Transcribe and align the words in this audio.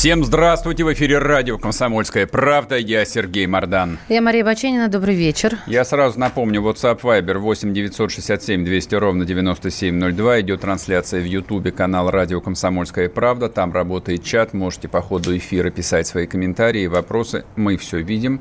Всем 0.00 0.24
здравствуйте! 0.24 0.82
В 0.82 0.90
эфире 0.94 1.18
радио 1.18 1.58
«Комсомольская 1.58 2.26
правда». 2.26 2.78
Я 2.78 3.04
Сергей 3.04 3.46
Мордан. 3.46 3.98
Я 4.08 4.22
Мария 4.22 4.42
Баченина. 4.42 4.88
Добрый 4.88 5.14
вечер. 5.14 5.58
Я 5.66 5.84
сразу 5.84 6.18
напомню, 6.18 6.62
WhatsApp 6.62 7.02
Viber 7.02 7.36
8 7.36 7.74
967 7.74 8.64
200 8.64 8.94
ровно 8.94 9.26
9702. 9.26 10.40
Идет 10.40 10.62
трансляция 10.62 11.20
в 11.20 11.26
Ютубе, 11.26 11.70
канал 11.70 12.10
радио 12.10 12.40
«Комсомольская 12.40 13.10
правда». 13.10 13.50
Там 13.50 13.74
работает 13.74 14.24
чат. 14.24 14.54
Можете 14.54 14.88
по 14.88 15.02
ходу 15.02 15.36
эфира 15.36 15.68
писать 15.68 16.06
свои 16.06 16.26
комментарии, 16.26 16.86
вопросы. 16.86 17.44
Мы 17.56 17.76
все 17.76 17.98
видим. 17.98 18.40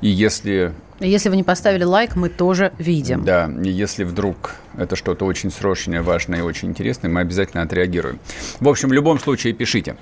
И 0.00 0.08
если 0.08 0.72
если 0.98 1.28
вы 1.28 1.36
не 1.36 1.42
поставили 1.42 1.84
лайк, 1.84 2.16
мы 2.16 2.30
тоже 2.30 2.72
видим. 2.78 3.22
Да, 3.22 3.50
если 3.62 4.02
вдруг 4.02 4.54
это 4.78 4.96
что-то 4.96 5.26
очень 5.26 5.50
срочное, 5.50 6.02
важное 6.02 6.38
и 6.38 6.42
очень 6.42 6.70
интересное, 6.70 7.10
мы 7.10 7.20
обязательно 7.20 7.62
отреагируем. 7.62 8.18
В 8.60 8.68
общем, 8.68 8.88
в 8.88 8.94
любом 8.94 9.18
случае 9.18 9.52
пишите. 9.52 9.96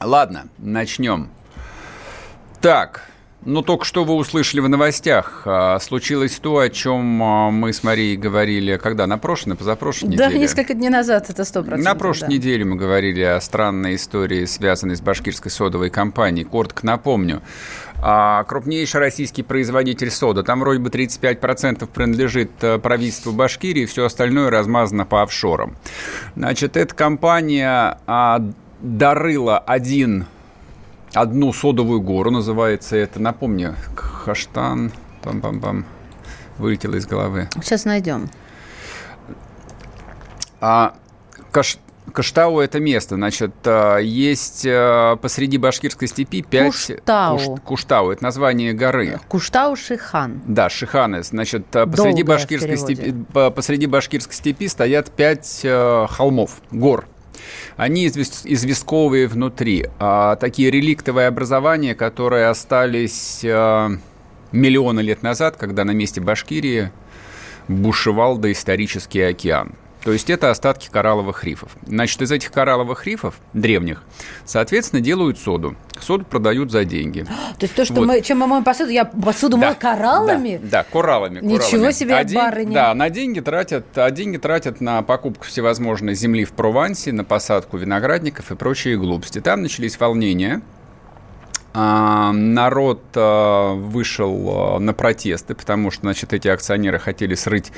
Ладно, 0.00 0.48
начнем. 0.58 1.30
Так, 2.60 3.08
ну, 3.44 3.60
только 3.60 3.84
что 3.84 4.04
вы 4.04 4.14
услышали 4.14 4.60
в 4.60 4.68
новостях. 4.68 5.42
А, 5.44 5.78
случилось 5.78 6.38
то, 6.38 6.58
о 6.58 6.70
чем 6.70 7.22
а, 7.22 7.50
мы 7.50 7.74
с 7.74 7.82
Марией 7.82 8.16
говорили, 8.16 8.78
когда? 8.78 9.06
На 9.06 9.18
прошлой, 9.18 9.50
на 9.50 9.56
позапрошлой 9.56 10.08
да, 10.08 10.14
неделе? 10.14 10.30
Да, 10.30 10.38
несколько 10.38 10.74
дней 10.74 10.88
назад, 10.88 11.28
это 11.28 11.44
сто 11.44 11.62
процентов. 11.62 11.84
На 11.84 11.94
прошлой 11.94 12.28
да. 12.28 12.32
неделе 12.32 12.64
мы 12.64 12.76
говорили 12.76 13.20
о 13.20 13.38
странной 13.42 13.96
истории, 13.96 14.46
связанной 14.46 14.96
с 14.96 15.02
башкирской 15.02 15.50
содовой 15.50 15.90
компанией. 15.90 16.46
Коротко 16.46 16.86
напомню. 16.86 17.42
А, 18.00 18.44
крупнейший 18.44 19.00
российский 19.00 19.42
производитель 19.42 20.10
сода. 20.10 20.42
Там 20.42 20.60
вроде 20.60 20.78
бы 20.80 20.88
35% 20.88 21.86
принадлежит 21.86 22.50
э, 22.62 22.78
правительству 22.78 23.32
Башкирии, 23.32 23.86
все 23.86 24.04
остальное 24.04 24.50
размазано 24.50 25.06
по 25.06 25.22
офшорам. 25.22 25.76
Значит, 26.34 26.76
эта 26.76 26.94
компания 26.94 27.98
а, 28.80 28.84
дорыла 28.84 29.58
один, 29.58 30.26
одну 31.12 31.52
содовую 31.52 32.00
гору, 32.00 32.30
называется 32.30 32.96
это, 32.96 33.20
напомню, 33.20 33.74
Хаштан, 33.94 34.92
пам-пам-пам, 35.22 35.84
вылетело 36.58 36.94
из 36.96 37.06
головы. 37.06 37.48
Сейчас 37.62 37.84
найдем. 37.84 38.28
А, 40.60 40.94
Каш, 41.50 41.78
Каштау– 42.12 42.58
это 42.60 42.80
место, 42.80 43.16
значит, 43.16 43.52
а, 43.64 43.98
есть 43.98 44.64
а, 44.66 45.16
посреди 45.16 45.58
башкирской 45.58 46.08
степи 46.08 46.42
пять... 46.42 46.72
Куштау. 46.72 47.38
Куш, 47.38 47.60
Куштау– 47.64 48.10
это 48.12 48.22
название 48.22 48.72
горы. 48.72 49.18
Куштау– 49.28 49.76
Шихан. 49.76 50.42
Да, 50.46 50.68
Шиханы. 50.68 51.22
Значит, 51.22 51.74
а, 51.74 51.86
посреди 51.86 52.22
башкирской, 52.22 52.76
степи, 52.76 53.14
посреди 53.32 53.86
башкирской 53.86 54.34
степи 54.34 54.68
стоят 54.68 55.10
пять 55.10 55.66
холмов, 56.10 56.60
гор. 56.70 57.06
Они 57.76 58.06
известковые 58.06 59.26
внутри. 59.26 59.86
А, 59.98 60.36
такие 60.36 60.70
реликтовые 60.70 61.26
образования, 61.26 61.94
которые 61.94 62.46
остались 62.46 63.42
а, 63.44 63.90
миллионы 64.52 65.00
лет 65.00 65.22
назад, 65.22 65.56
когда 65.56 65.84
на 65.84 65.92
месте 65.92 66.20
Башкирии 66.20 66.90
бушевал 67.68 68.38
доисторический 68.38 69.28
океан. 69.28 69.74
То 70.04 70.12
есть 70.12 70.28
это 70.28 70.50
остатки 70.50 70.90
коралловых 70.90 71.44
рифов. 71.44 71.70
Значит, 71.86 72.20
из 72.20 72.30
этих 72.30 72.52
коралловых 72.52 73.06
рифов, 73.06 73.36
древних, 73.54 74.02
соответственно, 74.44 75.00
делают 75.00 75.38
соду. 75.38 75.76
Соду 75.98 76.26
продают 76.26 76.70
за 76.70 76.84
деньги. 76.84 77.22
То 77.58 77.64
есть 77.64 77.74
то, 77.74 77.86
что 77.86 77.94
вот. 77.94 78.06
мы, 78.06 78.20
чем 78.20 78.40
мы 78.40 78.46
моем 78.46 78.64
посуду, 78.64 78.90
я 78.90 79.06
посуду 79.06 79.56
да, 79.56 79.68
мою 79.68 79.76
кораллами? 79.76 80.60
Да, 80.62 80.82
да 80.82 80.84
кораллами. 80.84 81.40
Ничего 81.40 81.70
кораллами. 81.70 81.92
себе, 81.92 82.14
а 82.16 82.24
барыня. 82.24 82.74
Да, 82.74 82.94
на 82.94 83.08
деньги 83.08 83.40
тратят, 83.40 83.86
а 83.96 84.10
деньги 84.10 84.36
тратят 84.36 84.82
на 84.82 85.02
покупку 85.02 85.46
всевозможной 85.46 86.14
земли 86.14 86.44
в 86.44 86.52
Провансе, 86.52 87.12
на 87.12 87.24
посадку 87.24 87.78
виноградников 87.78 88.52
и 88.52 88.56
прочие 88.56 88.98
глупости. 88.98 89.40
Там 89.40 89.62
начались 89.62 89.98
волнения 89.98 90.60
народ 91.74 93.02
а, 93.16 93.74
вышел 93.74 94.76
а, 94.76 94.78
на 94.78 94.92
протесты, 94.94 95.54
потому 95.54 95.90
что, 95.90 96.02
значит, 96.02 96.32
эти 96.32 96.46
акционеры 96.46 96.98
хотели 96.98 97.34
срыть 97.34 97.72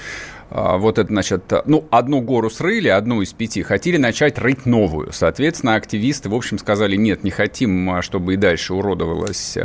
вот 0.48 0.98
это, 0.98 1.08
значит, 1.08 1.52
ну, 1.64 1.88
одну 1.90 2.20
гору 2.20 2.50
срыли, 2.50 2.86
одну 2.86 3.20
из 3.20 3.32
пяти, 3.32 3.64
хотели 3.64 3.96
начать 3.96 4.38
рыть 4.38 4.64
новую. 4.64 5.12
Соответственно, 5.12 5.74
активисты, 5.74 6.28
в 6.28 6.34
общем, 6.36 6.58
сказали, 6.58 6.94
нет, 6.94 7.24
не 7.24 7.32
хотим, 7.32 8.00
чтобы 8.00 8.34
и 8.34 8.36
дальше 8.36 8.72
уродовалась 8.72 9.58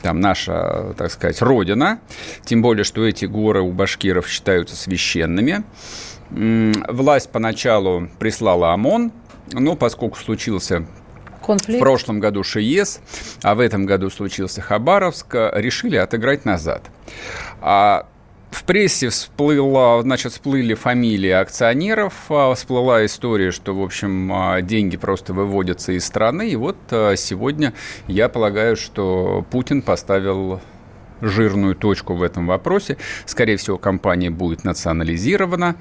там 0.00 0.18
наша, 0.18 0.94
так 0.96 1.10
сказать, 1.10 1.42
родина. 1.42 2.00
Тем 2.42 2.62
более, 2.62 2.84
что 2.84 3.06
эти 3.06 3.26
горы 3.26 3.60
у 3.60 3.70
башкиров 3.70 4.26
считаются 4.30 4.76
священными. 4.76 5.62
Власть 6.30 7.30
поначалу 7.30 8.08
прислала 8.18 8.72
ОМОН, 8.72 9.12
но 9.52 9.76
поскольку 9.76 10.16
случился 10.16 10.86
Конфликт. 11.42 11.80
В 11.80 11.82
прошлом 11.82 12.20
году 12.20 12.42
ШИЕС, 12.42 13.00
а 13.42 13.54
в 13.54 13.60
этом 13.60 13.86
году 13.86 14.10
случился 14.10 14.60
Хабаровск, 14.60 15.34
решили 15.34 15.96
отыграть 15.96 16.44
назад. 16.44 16.90
А 17.60 18.06
в 18.52 18.64
прессе 18.64 19.08
всплыла, 19.08 20.00
значит, 20.02 20.32
всплыли 20.32 20.74
фамилии 20.74 21.30
акционеров, 21.30 22.12
а, 22.28 22.54
всплыла 22.54 23.04
история, 23.06 23.50
что, 23.50 23.74
в 23.74 23.82
общем, 23.82 24.30
а, 24.32 24.60
деньги 24.60 24.96
просто 24.96 25.32
выводятся 25.32 25.92
из 25.92 26.04
страны. 26.04 26.50
И 26.50 26.56
вот 26.56 26.76
а, 26.90 27.16
сегодня 27.16 27.72
я 28.06 28.28
полагаю, 28.28 28.76
что 28.76 29.44
Путин 29.50 29.80
поставил 29.80 30.60
жирную 31.22 31.74
точку 31.74 32.14
в 32.14 32.22
этом 32.22 32.46
вопросе. 32.46 32.98
Скорее 33.24 33.56
всего, 33.56 33.78
компания 33.78 34.30
будет 34.30 34.64
национализирована. 34.64 35.76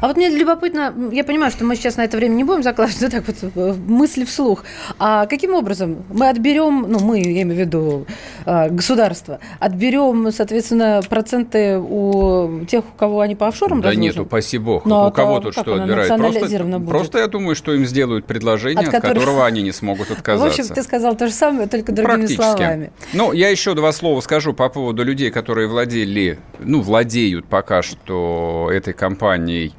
А 0.00 0.08
вот 0.08 0.16
мне 0.16 0.28
любопытно, 0.28 0.94
я 1.12 1.24
понимаю, 1.24 1.50
что 1.50 1.64
мы 1.64 1.76
сейчас 1.76 1.96
на 1.96 2.04
это 2.04 2.16
время 2.16 2.34
не 2.34 2.44
будем 2.44 2.62
закладывать, 2.62 3.00
но 3.02 3.08
так 3.08 3.24
вот 3.26 3.76
мысли 3.76 4.24
вслух. 4.24 4.64
А 4.98 5.26
каким 5.26 5.54
образом 5.54 6.04
мы 6.10 6.28
отберем, 6.28 6.86
ну 6.88 7.00
мы, 7.00 7.18
я 7.20 7.42
имею 7.42 7.56
в 7.56 7.58
виду 7.58 8.06
а, 8.46 8.68
государство, 8.68 9.40
отберем, 9.60 10.30
соответственно, 10.32 11.02
проценты 11.08 11.78
у 11.78 12.64
тех, 12.66 12.84
у 12.84 12.98
кого 12.98 13.20
они 13.20 13.34
по 13.34 13.48
офшорам 13.48 13.80
Да 13.80 13.88
разложены? 13.88 14.02
нет, 14.04 14.18
упаси 14.18 14.58
бог. 14.58 14.84
Но 14.84 15.02
ну, 15.02 15.08
у 15.08 15.12
кого 15.12 15.40
тут 15.40 15.52
что 15.54 15.74
отбирать? 15.74 16.08
Просто, 16.08 16.54
будет? 16.78 16.88
просто 16.88 17.18
я 17.18 17.26
думаю, 17.26 17.54
что 17.54 17.74
им 17.74 17.86
сделают 17.86 18.26
предложение, 18.26 18.88
от, 18.88 18.94
от 18.94 19.02
которого 19.02 19.46
они 19.46 19.62
не 19.62 19.72
смогут 19.72 20.10
отказаться. 20.10 20.48
В 20.56 20.60
общем, 20.60 20.74
ты 20.74 20.82
сказал 20.82 21.16
то 21.16 21.26
же 21.26 21.32
самое, 21.32 21.68
только 21.68 21.92
другими 21.92 22.26
словами. 22.26 22.92
Ну, 23.12 23.32
я 23.32 23.48
еще 23.48 23.74
два 23.74 23.92
слова 23.92 24.20
скажу 24.20 24.54
по 24.54 24.68
поводу 24.68 25.04
людей, 25.04 25.30
которые 25.30 25.68
владели, 25.68 26.38
ну, 26.58 26.80
владеют 26.80 27.46
пока 27.46 27.82
что 27.82 28.70
этой 28.72 28.92
компанией 28.92 29.73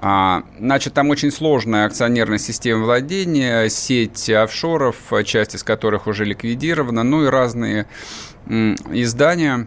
а, 0.00 0.44
значит, 0.58 0.94
там 0.94 1.10
очень 1.10 1.32
сложная 1.32 1.86
акционерная 1.86 2.38
система 2.38 2.84
владения, 2.84 3.68
сеть 3.68 4.30
офшоров, 4.30 4.96
часть 5.24 5.56
из 5.56 5.64
которых 5.64 6.06
уже 6.06 6.24
ликвидирована, 6.24 7.02
ну 7.02 7.24
и 7.24 7.28
разные 7.28 7.86
издания 8.46 9.66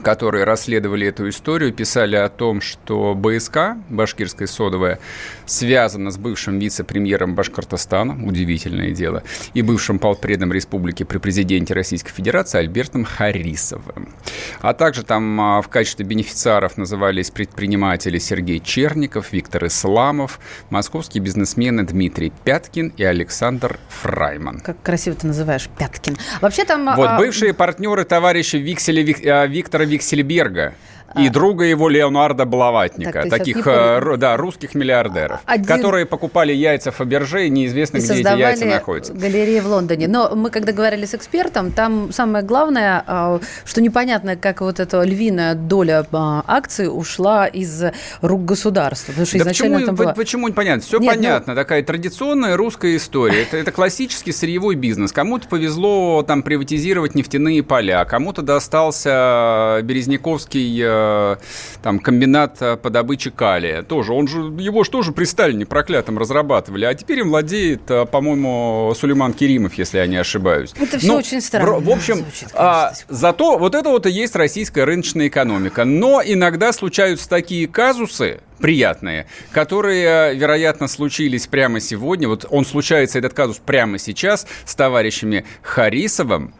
которые 0.00 0.44
расследовали 0.44 1.06
эту 1.06 1.28
историю, 1.28 1.72
писали 1.72 2.16
о 2.16 2.28
том, 2.28 2.60
что 2.60 3.14
БСК, 3.14 3.76
башкирская 3.88 4.48
содовая, 4.48 4.98
связана 5.44 6.10
с 6.10 6.16
бывшим 6.16 6.58
вице-премьером 6.58 7.34
Башкортостана, 7.34 8.26
удивительное 8.26 8.92
дело, 8.92 9.22
и 9.54 9.62
бывшим 9.62 9.98
полпредом 9.98 10.52
республики 10.52 11.02
при 11.02 11.18
президенте 11.18 11.74
Российской 11.74 12.12
Федерации 12.12 12.58
Альбертом 12.58 13.04
Харисовым. 13.04 14.14
А 14.60 14.72
также 14.74 15.02
там 15.04 15.40
а, 15.40 15.62
в 15.62 15.68
качестве 15.68 16.04
бенефициаров 16.06 16.76
назывались 16.76 17.30
предприниматели 17.30 18.18
Сергей 18.18 18.60
Черников, 18.60 19.32
Виктор 19.32 19.66
Исламов, 19.66 20.40
московские 20.70 21.22
бизнесмены 21.22 21.84
Дмитрий 21.84 22.32
Пяткин 22.44 22.92
и 22.96 23.04
Александр 23.04 23.78
Фрайман. 23.88 24.60
Как 24.60 24.82
красиво 24.82 25.16
ты 25.16 25.26
называешь 25.26 25.68
Пяткин. 25.78 26.16
Вообще 26.40 26.64
там... 26.64 26.84
Вот 26.96 27.08
а... 27.08 27.18
бывшие 27.18 27.52
партнеры 27.54 28.04
товарища 28.04 28.58
Викселя 28.58 29.02
Виктора 29.02 29.81
Виксельберга. 29.84 30.74
И 31.16 31.28
друга 31.28 31.64
его 31.64 31.88
Леонардо 31.88 32.44
Блаватника, 32.44 33.22
Так, 33.22 33.30
таких 33.30 33.66
не 33.66 33.72
э, 33.72 34.16
да, 34.16 34.36
русских 34.36 34.74
миллиардеров, 34.74 35.40
Один- 35.46 35.66
которые 35.66 36.06
покупали 36.06 36.52
яйца 36.52 36.90
Фаберже, 36.90 37.46
и 37.46 37.50
неизвестно, 37.50 37.98
и 37.98 38.00
где 38.00 38.20
эти 38.20 38.38
яйца 38.38 38.64
находятся. 38.66 39.12
галереи 39.14 39.60
в 39.60 39.66
Лондоне. 39.66 40.08
Но 40.08 40.34
мы, 40.34 40.50
когда 40.50 40.72
говорили 40.72 41.06
с 41.06 41.14
экспертом, 41.14 41.72
там 41.72 42.12
самое 42.12 42.44
главное, 42.44 43.02
а, 43.06 43.40
что 43.64 43.80
непонятно, 43.80 44.36
как 44.36 44.60
вот 44.60 44.80
эта 44.80 45.02
львиная 45.02 45.54
доля 45.54 46.06
а, 46.12 46.44
акций 46.46 46.88
ушла 46.90 47.46
из 47.46 47.82
рук 48.20 48.44
государства. 48.44 49.12
Потому 49.12 49.26
что 49.26 49.38
Да 49.38 49.42
изначально 49.44 49.76
почему, 49.76 49.86
там 49.86 49.94
была... 49.96 50.14
почему 50.14 50.48
непонятно? 50.48 50.82
Все 50.82 50.98
Нет, 50.98 51.14
ну- 51.14 51.16
понятно. 51.22 51.54
Такая 51.54 51.82
традиционная 51.82 52.56
русская 52.56 52.96
история. 52.96 53.42
Это, 53.42 53.56
это 53.56 53.72
классический 53.72 54.32
сырьевой 54.32 54.74
бизнес. 54.74 55.12
Кому-то 55.12 55.48
повезло 55.48 56.22
там 56.22 56.42
приватизировать 56.42 57.14
нефтяные 57.14 57.62
поля, 57.62 58.04
кому-то 58.04 58.42
достался 58.42 59.80
Березняковский 59.82 60.80
э, 60.82 61.01
там 61.82 61.98
комбинат 61.98 62.56
э, 62.60 62.76
по 62.76 62.90
добыче 62.90 63.30
калия. 63.30 63.82
Тоже 63.82 64.12
он 64.12 64.28
же 64.28 64.40
его 64.40 64.84
же 64.84 64.90
тоже 64.90 65.12
при 65.12 65.24
Сталине 65.24 65.66
проклятом 65.66 66.18
разрабатывали, 66.18 66.84
а 66.84 66.94
теперь 66.94 67.20
им 67.20 67.30
владеет, 67.30 67.90
э, 67.90 68.06
по-моему, 68.06 68.92
Сулейман 68.96 69.32
Керимов, 69.32 69.74
если 69.74 69.98
я 69.98 70.06
не 70.06 70.16
ошибаюсь. 70.16 70.72
Это 70.78 70.98
всё 70.98 71.08
Ну, 71.08 71.18
очень 71.18 71.40
странно 71.40 71.78
В, 71.80 71.90
общем, 71.90 72.16
звучит, 72.16 72.50
конечно, 72.52 72.58
а. 72.58 72.92
Зато 73.08 73.58
вот 73.58 73.74
это 73.74 73.88
вот 73.88 74.06
и 74.06 74.10
есть 74.10 74.36
российская 74.36 74.84
рыночная 74.84 75.28
экономика. 75.28 75.84
Но 75.84 76.22
иногда 76.24 76.72
случаются 76.72 77.28
такие 77.28 77.66
казусы 77.68 78.40
приятные, 78.58 79.26
которые, 79.50 80.34
вероятно, 80.36 80.88
случились 80.88 81.46
прямо 81.46 81.80
сегодня. 81.80 82.28
Вот 82.28 82.46
он 82.48 82.64
случается, 82.64 83.18
этот 83.18 83.34
казус, 83.34 83.58
прямо 83.58 83.98
сейчас 83.98 84.46
с 84.64 84.74
товарищами 84.74 85.44
Харисовым, 85.62 86.54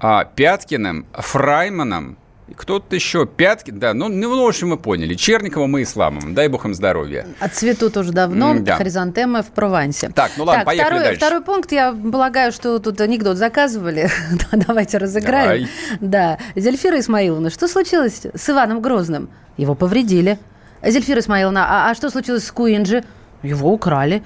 а, 0.00 0.24
Пяткиным, 0.24 1.06
Фрайманом, 1.12 2.18
кто-то 2.56 2.94
еще, 2.94 3.26
Пяткин, 3.26 3.78
да, 3.78 3.94
ну, 3.94 4.08
ну, 4.08 4.44
в 4.44 4.46
общем, 4.46 4.70
вы 4.70 4.76
поняли, 4.76 5.14
Черниковым 5.14 5.78
и 5.78 5.82
Исламовым, 5.82 6.34
дай 6.34 6.48
бог 6.48 6.64
им 6.64 6.74
здоровья. 6.74 7.26
Отцветут 7.38 7.96
уже 7.96 8.12
давно 8.12 8.50
М, 8.52 8.64
да. 8.64 8.76
хризантемы 8.76 9.42
в 9.42 9.46
Провансе. 9.46 10.10
Так, 10.10 10.32
ну 10.36 10.44
ладно, 10.44 10.64
поехали 10.64 10.86
второй, 10.86 11.04
дальше. 11.04 11.18
Второй 11.20 11.42
пункт, 11.42 11.72
я 11.72 11.92
полагаю, 11.92 12.52
что 12.52 12.78
тут 12.78 13.00
анекдот 13.00 13.36
заказывали. 13.36 14.10
Да, 14.52 14.58
Давайте 14.66 14.98
разыграем. 14.98 15.68
Да. 16.00 16.38
Зельфира 16.56 16.98
Исмаиловна, 17.00 17.50
что 17.50 17.68
случилось 17.68 18.22
с 18.34 18.50
Иваном 18.50 18.80
Грозным? 18.80 19.28
Его 19.56 19.74
повредили. 19.74 20.38
Зельфира 20.82 21.20
Исмаиловна, 21.20 21.66
а, 21.88 21.90
а 21.90 21.94
что 21.94 22.10
случилось 22.10 22.44
с 22.46 22.52
Куинджи? 22.52 23.04
Его 23.42 23.72
украли. 23.72 24.22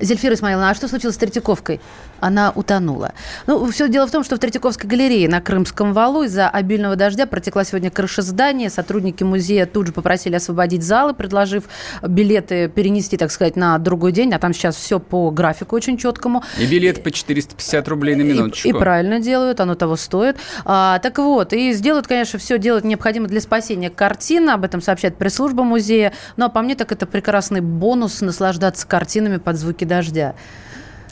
Зельфира 0.00 0.34
Исмаиловна, 0.34 0.70
а 0.70 0.74
что 0.74 0.88
случилось 0.88 1.14
с 1.16 1.18
Третьяковкой? 1.18 1.80
Она 2.20 2.52
утонула. 2.54 3.12
Ну, 3.46 3.70
все 3.70 3.88
дело 3.88 4.06
в 4.06 4.10
том, 4.10 4.24
что 4.24 4.36
в 4.36 4.38
Третьяковской 4.38 4.86
галерее 4.86 5.28
на 5.28 5.40
Крымском 5.40 5.92
валу 5.92 6.22
из-за 6.22 6.48
обильного 6.48 6.96
дождя 6.96 7.26
протекла 7.26 7.64
сегодня 7.64 7.90
крыша 7.90 8.22
здания. 8.22 8.70
Сотрудники 8.70 9.22
музея 9.22 9.66
тут 9.66 9.88
же 9.88 9.92
попросили 9.92 10.36
освободить 10.36 10.82
залы, 10.82 11.14
предложив 11.14 11.64
билеты 12.02 12.68
перенести, 12.68 13.16
так 13.16 13.30
сказать, 13.30 13.56
на 13.56 13.78
другой 13.78 14.12
день. 14.12 14.32
А 14.32 14.38
там 14.38 14.52
сейчас 14.52 14.76
все 14.76 14.98
по 14.98 15.30
графику 15.30 15.76
очень 15.76 15.96
четкому. 15.98 16.42
И 16.58 16.66
билет 16.66 17.02
по 17.02 17.10
450 17.10 17.88
рублей 17.88 18.14
на 18.14 18.22
минуточку. 18.22 18.68
И, 18.68 18.70
и 18.70 18.74
правильно 18.74 19.20
делают, 19.20 19.60
оно 19.60 19.74
того 19.74 19.96
стоит. 19.96 20.36
А, 20.64 20.98
так 21.00 21.18
вот, 21.18 21.52
и 21.52 21.72
сделают, 21.72 22.06
конечно, 22.06 22.38
все 22.38 22.58
делать 22.58 22.84
необходимо 22.84 23.28
для 23.28 23.40
спасения 23.40 23.90
картин. 23.90 24.50
Об 24.50 24.64
этом 24.64 24.80
сообщает 24.80 25.16
пресс-служба 25.16 25.62
музея. 25.64 26.12
Ну, 26.36 26.46
а 26.46 26.48
по 26.48 26.62
мне, 26.62 26.74
так 26.74 26.92
это 26.92 27.06
прекрасный 27.06 27.60
бонус 27.60 28.20
наслаждаться 28.20 28.86
картинами 28.86 29.36
под 29.36 29.56
звуки 29.56 29.84
дождя. 29.84 30.34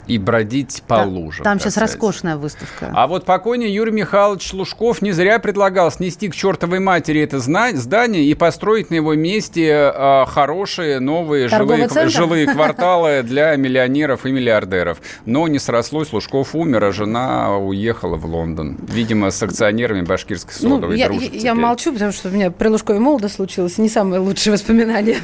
И 0.07 0.17
бродить 0.17 0.83
по 0.87 0.97
Там- 0.97 1.09
лужам. 1.09 1.43
Там 1.43 1.59
сейчас 1.59 1.73
сказать. 1.73 1.91
роскошная 1.93 2.37
выставка. 2.37 2.91
А 2.93 3.07
вот 3.07 3.25
покойный 3.25 3.71
Юрий 3.71 3.91
Михайлович 3.91 4.53
Лужков 4.53 5.01
не 5.01 5.11
зря 5.11 5.39
предлагал 5.39 5.91
снести 5.91 6.27
к 6.29 6.35
чертовой 6.35 6.79
матери 6.79 7.21
это 7.21 7.39
здание 7.39 8.23
и 8.23 8.33
построить 8.35 8.89
на 8.91 8.95
его 8.95 9.13
месте 9.15 9.91
э, 9.93 10.25
хорошие 10.27 10.99
новые 10.99 11.49
Торговый 11.49 11.75
жилые, 11.77 11.89
центр? 11.89 12.11
жилые 12.11 12.47
кварталы 12.53 13.23
для 13.23 13.55
миллионеров 13.55 14.25
и 14.25 14.31
миллиардеров. 14.31 14.99
Но 15.25 15.47
не 15.47 15.59
срослось, 15.59 16.13
Лужков 16.13 16.53
умер, 16.55 16.83
а 16.83 16.91
жена 16.91 17.57
уехала 17.57 18.15
в 18.15 18.25
Лондон. 18.25 18.77
Видимо, 18.87 19.31
с 19.31 19.41
акционерами 19.41 20.01
башкирской 20.01 20.53
Ну, 20.61 20.75
содовой 20.75 20.97
я, 20.99 21.07
дружит 21.07 21.33
я 21.33 21.39
теперь. 21.39 21.53
молчу, 21.53 21.93
потому 21.93 22.11
что 22.11 22.29
у 22.29 22.31
меня 22.31 22.51
при 22.51 22.67
Лужкове 22.67 22.99
молодо 22.99 23.27
случилось. 23.29 23.77
Не 23.77 23.89
самые 23.89 24.19
лучшие 24.19 24.53
воспоминания. 24.53 25.17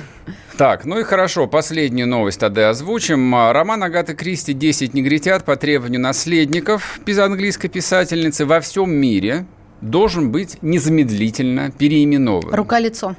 Так, 0.61 0.85
ну 0.85 0.99
и 0.99 1.03
хорошо, 1.03 1.47
последнюю 1.47 2.07
новость 2.07 2.39
тогда 2.39 2.69
озвучим. 2.69 3.33
А, 3.33 3.51
Роман 3.51 3.81
Агаты 3.81 4.13
Кристи 4.13 4.53
«10 4.53 4.91
негритят» 4.93 5.43
по 5.43 5.55
требованию 5.55 5.99
наследников 5.99 6.99
английской 7.17 7.67
писательницы 7.67 8.45
во 8.45 8.59
всем 8.61 8.91
мире 8.91 9.47
должен 9.81 10.31
быть 10.31 10.59
незамедлительно 10.61 11.71
переименован. 11.71 12.53
Рука-лицо. 12.53 13.15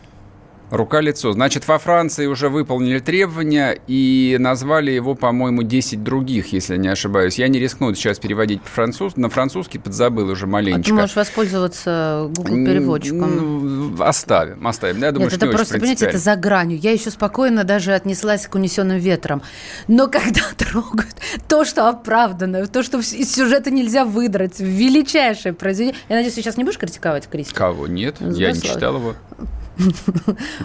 Рука-лицо. 0.72 1.32
Значит, 1.32 1.69
во 1.69 1.78
Франции 1.78 2.24
уже 2.24 2.48
выполнили 2.48 2.98
требования 2.98 3.78
и 3.86 4.38
назвали 4.40 4.90
его, 4.90 5.14
по-моему, 5.14 5.62
10 5.62 6.02
других, 6.02 6.54
если 6.54 6.78
не 6.78 6.88
ошибаюсь. 6.88 7.38
Я 7.38 7.48
не 7.48 7.58
рискну 7.58 7.94
сейчас 7.94 8.19
переводить 8.19 8.62
по-француз... 8.62 9.16
на 9.16 9.28
французский, 9.28 9.78
подзабыл 9.78 10.30
уже 10.30 10.46
А 10.46 10.48
маленечко. 10.48 10.84
ты 10.84 10.94
можешь 10.94 11.14
воспользоваться 11.14 12.30
Google 12.34 12.64
переводчиком. 12.64 14.00
Оставим, 14.00 14.66
оставим. 14.66 15.02
Я 15.02 15.12
думаю, 15.12 15.28
Нет, 15.28 15.36
что 15.36 15.44
это 15.44 15.54
просто, 15.54 15.74
понимаете, 15.74 16.06
это 16.06 16.16
за 16.16 16.36
гранью. 16.36 16.78
Я 16.78 16.92
еще 16.92 17.10
спокойно 17.10 17.64
даже 17.64 17.92
отнеслась 17.92 18.46
к 18.46 18.54
унесенным 18.54 18.96
ветрам. 18.96 19.42
Но 19.88 20.08
когда 20.08 20.40
трогают 20.56 21.16
то, 21.48 21.66
что 21.66 21.90
оправдано, 21.90 22.66
то, 22.66 22.82
что 22.82 23.00
из 23.00 23.30
сюжета 23.30 23.70
нельзя 23.70 24.06
выдрать, 24.06 24.58
величайшее 24.58 25.52
произведение. 25.52 26.00
Я 26.08 26.16
надеюсь, 26.16 26.32
ты 26.32 26.40
сейчас 26.40 26.56
не 26.56 26.64
будешь 26.64 26.78
критиковать 26.78 27.28
Кристи? 27.28 27.54
Кого? 27.54 27.86
Нет, 27.86 28.16
я 28.20 28.52
не 28.52 28.62
читал 28.62 28.96
его. 28.96 29.14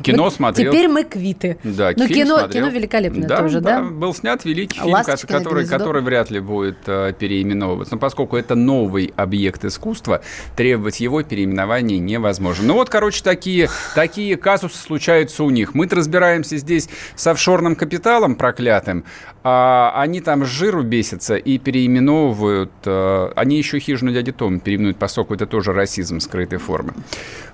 Кино 0.03 0.23
Вот 0.23 0.33
смотрел. 0.33 0.71
Теперь 0.71 0.87
мы 0.87 1.03
квиты. 1.03 1.57
Да, 1.63 1.93
фильм 1.93 2.07
кино, 2.07 2.39
смотрел. 2.39 2.49
кино 2.65 2.67
великолепное 2.75 3.27
да, 3.27 3.37
тоже, 3.37 3.61
да? 3.61 3.81
Был 3.81 4.13
снят 4.13 4.43
великий 4.43 4.79
фильм, 4.79 4.93
«Ласточкино 4.93 5.39
ко- 5.39 5.43
который, 5.43 5.59
гнездо». 5.63 5.77
который 5.77 6.01
вряд 6.01 6.29
ли 6.29 6.39
будет 6.39 6.77
э, 6.87 7.13
переименовываться. 7.17 7.95
Но 7.95 7.99
поскольку 7.99 8.35
это 8.37 8.55
новый 8.55 9.13
объект 9.15 9.63
искусства, 9.65 10.21
требовать 10.55 10.99
его 10.99 11.23
переименования 11.23 11.99
невозможно. 11.99 12.65
Ну 12.67 12.73
вот, 12.73 12.89
короче, 12.89 13.23
такие, 13.23 13.69
такие 13.95 14.35
казусы 14.35 14.77
случаются 14.77 15.43
у 15.43 15.49
них. 15.49 15.73
Мы-то 15.73 15.95
разбираемся 15.95 16.57
здесь 16.57 16.89
с 17.15 17.27
офшорным 17.27 17.75
капиталом 17.75 18.35
проклятым, 18.35 19.05
а 19.43 19.93
они 19.95 20.21
там 20.21 20.45
с 20.45 20.49
жиру 20.49 20.83
бесятся 20.83 21.35
и 21.37 21.57
переименовывают. 21.57 22.71
э, 22.85 23.31
они 23.35 23.57
еще 23.57 23.79
хижину 23.79 24.11
дяди 24.11 24.31
Тома 24.31 24.59
переименуют, 24.59 24.97
поскольку 24.97 25.33
это 25.33 25.45
тоже 25.45 25.71
расизм 25.73 26.19
скрытой 26.19 26.59
формы. 26.59 26.93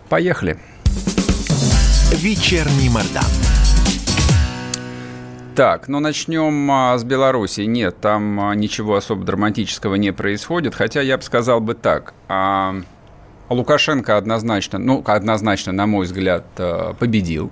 Поехали. 0.09 0.57
Вечерний 2.23 2.87
Мордан. 2.87 3.25
Так, 5.57 5.89
ну 5.89 5.99
начнем 5.99 6.71
а, 6.71 6.97
с 6.97 7.03
Беларуси. 7.03 7.61
Нет, 7.61 7.99
там 7.99 8.39
а, 8.39 8.55
ничего 8.55 8.95
особо 8.95 9.25
драматического 9.25 9.95
не 9.95 10.13
происходит, 10.13 10.73
хотя 10.73 11.01
я 11.01 11.17
бы 11.17 11.23
сказал 11.23 11.59
бы 11.59 11.73
так. 11.73 12.13
а, 12.29 12.75
Лукашенко 13.49 14.15
однозначно, 14.15 14.79
ну, 14.79 15.03
однозначно, 15.05 15.73
на 15.73 15.85
мой 15.85 16.05
взгляд, 16.05 16.45
победил. 16.97 17.51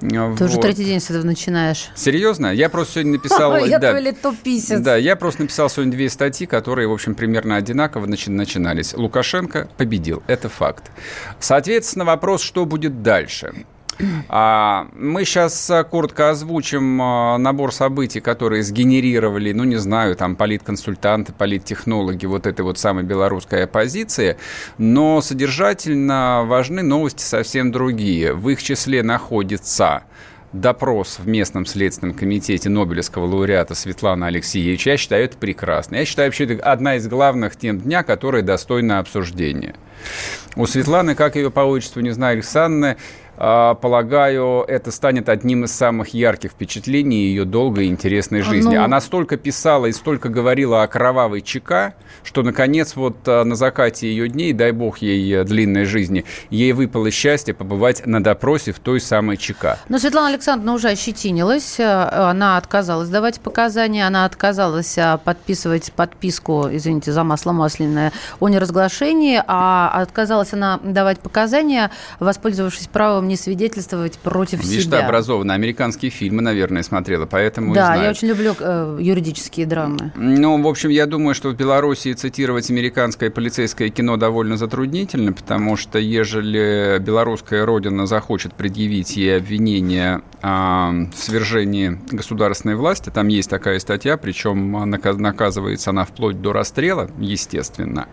Ты 0.00 0.44
уже 0.44 0.54
Вот. 0.54 0.62
третий 0.62 0.84
день 0.84 1.00
с 1.00 1.10
этого 1.10 1.24
начинаешь. 1.24 1.88
Серьезно? 1.94 2.52
Я 2.52 2.68
просто 2.68 2.94
сегодня 2.94 3.12
написал... 3.18 3.56
Я 3.64 3.78
да, 3.78 3.98
летописец. 3.98 4.80
да, 4.80 4.96
я 4.96 5.16
просто 5.16 5.42
написал 5.42 5.70
сегодня 5.70 5.92
две 5.92 6.10
статьи, 6.10 6.46
которые, 6.46 6.88
в 6.88 6.92
общем, 6.92 7.14
примерно 7.14 7.56
одинаково 7.56 8.06
начи- 8.06 8.30
начинались. 8.30 8.94
Лукашенко 8.94 9.68
победил, 9.76 10.22
это 10.26 10.48
факт. 10.48 10.90
Соответственно, 11.40 12.04
вопрос, 12.04 12.42
что 12.42 12.66
будет 12.66 13.02
дальше. 13.02 13.52
А, 14.28 14.88
мы 14.94 15.24
сейчас 15.24 15.70
коротко 15.90 16.30
озвучим 16.30 17.00
а, 17.00 17.38
набор 17.38 17.72
событий, 17.72 18.20
которые 18.20 18.62
сгенерировали, 18.62 19.52
ну, 19.52 19.64
не 19.64 19.76
знаю, 19.76 20.16
там, 20.16 20.36
политконсультанты, 20.36 21.32
политтехнологи 21.32 22.26
вот 22.26 22.46
этой 22.46 22.62
вот 22.62 22.78
самой 22.78 23.04
белорусской 23.04 23.64
оппозиции, 23.64 24.36
но 24.78 25.20
содержательно 25.20 26.44
важны 26.46 26.82
новости 26.82 27.22
совсем 27.22 27.72
другие. 27.72 28.32
В 28.32 28.48
их 28.50 28.62
числе 28.62 29.02
находится 29.02 30.04
допрос 30.60 31.18
в 31.18 31.26
местном 31.26 31.66
следственном 31.66 32.14
комитете 32.14 32.68
Нобелевского 32.68 33.26
лауреата 33.26 33.74
Светланы 33.74 34.24
Алексеевича. 34.24 34.90
Я 34.90 34.96
считаю 34.96 35.24
это 35.24 35.36
прекрасно. 35.36 35.96
Я 35.96 36.04
считаю, 36.04 36.28
вообще, 36.28 36.44
это 36.44 36.62
одна 36.64 36.96
из 36.96 37.06
главных 37.06 37.56
тем 37.56 37.80
дня, 37.80 38.02
которая 38.02 38.42
достойна 38.42 38.98
обсуждения. 38.98 39.74
У 40.54 40.66
Светланы, 40.66 41.14
как 41.14 41.36
ее 41.36 41.50
по 41.50 41.60
отчеству, 41.60 42.00
не 42.00 42.10
знаю, 42.10 42.34
Александры, 42.34 42.96
полагаю, 43.36 44.64
это 44.66 44.90
станет 44.90 45.28
одним 45.28 45.64
из 45.64 45.72
самых 45.72 46.14
ярких 46.14 46.52
впечатлений 46.52 47.26
ее 47.26 47.44
долгой 47.44 47.86
и 47.86 47.88
интересной 47.88 48.42
жизни. 48.42 48.76
Ну... 48.76 48.82
Она 48.82 49.00
столько 49.00 49.36
писала 49.36 49.86
и 49.86 49.92
столько 49.92 50.28
говорила 50.28 50.82
о 50.82 50.86
кровавой 50.86 51.42
ЧК, 51.42 51.94
что, 52.22 52.42
наконец, 52.42 52.96
вот 52.96 53.16
а, 53.26 53.44
на 53.44 53.54
закате 53.54 54.08
ее 54.08 54.28
дней, 54.28 54.52
дай 54.52 54.72
бог 54.72 54.98
ей 54.98 55.40
э, 55.40 55.44
длинной 55.44 55.84
жизни, 55.84 56.24
ей 56.50 56.72
выпало 56.72 57.10
счастье 57.10 57.54
побывать 57.54 58.06
на 58.06 58.22
допросе 58.22 58.72
в 58.72 58.78
той 58.78 59.00
самой 59.00 59.36
ЧК. 59.36 59.78
Но 59.88 59.98
Светлана 59.98 60.28
Александровна 60.28 60.74
уже 60.74 60.88
ощетинилась, 60.88 61.78
э, 61.78 61.84
она 61.84 62.56
отказалась 62.56 63.08
давать 63.08 63.40
показания, 63.40 64.06
она 64.06 64.24
отказалась 64.24 64.98
э, 64.98 65.18
подписывать 65.24 65.92
подписку, 65.92 66.68
извините 66.70 67.12
за 67.12 67.24
масло 67.24 67.52
масляное, 67.52 68.12
о 68.40 68.48
неразглашении, 68.48 69.42
а 69.46 69.90
отказалась 69.94 70.52
она 70.52 70.80
давать 70.82 71.20
показания, 71.20 71.90
воспользовавшись 72.18 72.88
правом 72.88 73.25
не 73.26 73.36
свидетельствовать 73.36 74.18
против 74.18 74.62
Видишь, 74.62 74.84
себя. 74.84 74.98
ты 74.98 75.04
образованно. 75.04 75.54
Американские 75.54 76.10
фильмы, 76.10 76.42
наверное, 76.42 76.82
смотрела, 76.82 77.26
поэтому 77.26 77.74
Да, 77.74 77.94
я 77.94 78.10
очень 78.10 78.28
люблю 78.28 78.54
э, 78.58 78.98
юридические 79.00 79.66
драмы. 79.66 80.12
Ну, 80.16 80.60
в 80.60 80.66
общем, 80.66 80.90
я 80.90 81.06
думаю, 81.06 81.34
что 81.34 81.50
в 81.50 81.56
Беларуси 81.56 82.12
цитировать 82.12 82.70
американское 82.70 83.30
полицейское 83.30 83.88
кино 83.90 84.16
довольно 84.16 84.56
затруднительно, 84.56 85.32
потому 85.32 85.76
что 85.76 85.98
ежели 85.98 86.98
белорусская 87.00 87.64
родина 87.64 88.06
захочет 88.06 88.54
предъявить 88.54 89.16
ей 89.16 89.36
обвинение 89.36 90.22
о 90.42 90.92
свержении 91.14 92.00
государственной 92.10 92.76
власти, 92.76 93.10
там 93.10 93.28
есть 93.28 93.50
такая 93.50 93.78
статья, 93.78 94.16
причем 94.16 94.72
наказывается 94.90 95.90
она 95.90 96.04
вплоть 96.04 96.40
до 96.40 96.52
расстрела, 96.52 97.10
естественно, 97.18 98.06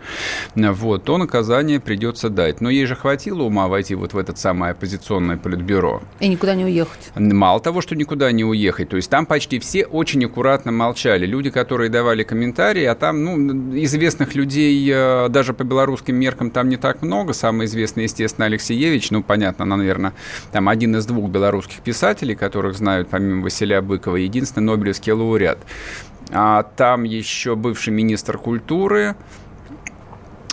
вот, 0.56 1.04
то 1.04 1.18
наказание 1.18 1.80
придется 1.80 2.30
дать. 2.30 2.62
Но 2.62 2.70
ей 2.70 2.86
же 2.86 2.96
хватило 2.96 3.44
ума 3.44 3.68
войти 3.68 3.96
вот 3.96 4.14
в 4.14 4.18
этот 4.18 4.38
самый 4.38 4.72
оппозиционный 4.72 5.03
оппозиционное 5.04 5.38
политбюро. 5.38 6.02
И 6.20 6.28
никуда 6.28 6.56
не 6.56 6.66
уехать. 6.66 7.12
Мало 7.16 7.60
того, 7.60 7.82
что 7.82 7.96
никуда 7.96 8.32
не 8.32 8.44
уехать. 8.44 8.90
То 8.90 8.96
есть 8.96 9.10
там 9.10 9.26
почти 9.26 9.60
все 9.60 9.86
очень 9.86 10.24
аккуратно 10.26 10.72
молчали. 10.72 11.26
Люди, 11.26 11.50
которые 11.50 11.90
давали 11.90 12.24
комментарии, 12.24 12.86
а 12.86 12.96
там, 12.96 13.24
ну, 13.24 13.78
известных 13.84 14.36
людей 14.36 14.90
э, 14.92 15.30
даже 15.30 15.54
по 15.54 15.64
белорусским 15.64 16.16
меркам 16.16 16.52
там 16.52 16.70
не 16.70 16.78
так 16.78 17.02
много. 17.02 17.34
Самый 17.34 17.66
известный, 17.66 18.04
естественно, 18.04 18.46
Алексеевич. 18.46 19.12
Ну, 19.12 19.24
понятно, 19.24 19.66
наверное, 19.66 20.14
там 20.52 20.70
один 20.70 20.96
из 20.96 21.06
двух 21.06 21.30
белорусских 21.30 21.82
писателей, 21.82 22.36
которых 22.36 22.76
знают 22.76 23.10
помимо 23.10 23.44
Василия 23.44 23.82
Быкова, 23.82 24.16
единственный 24.16 24.66
Нобелевский 24.66 25.12
лауреат. 25.12 25.60
А 26.32 26.64
там 26.64 27.04
еще 27.04 27.56
бывший 27.56 27.92
министр 27.92 28.38
культуры, 28.38 29.16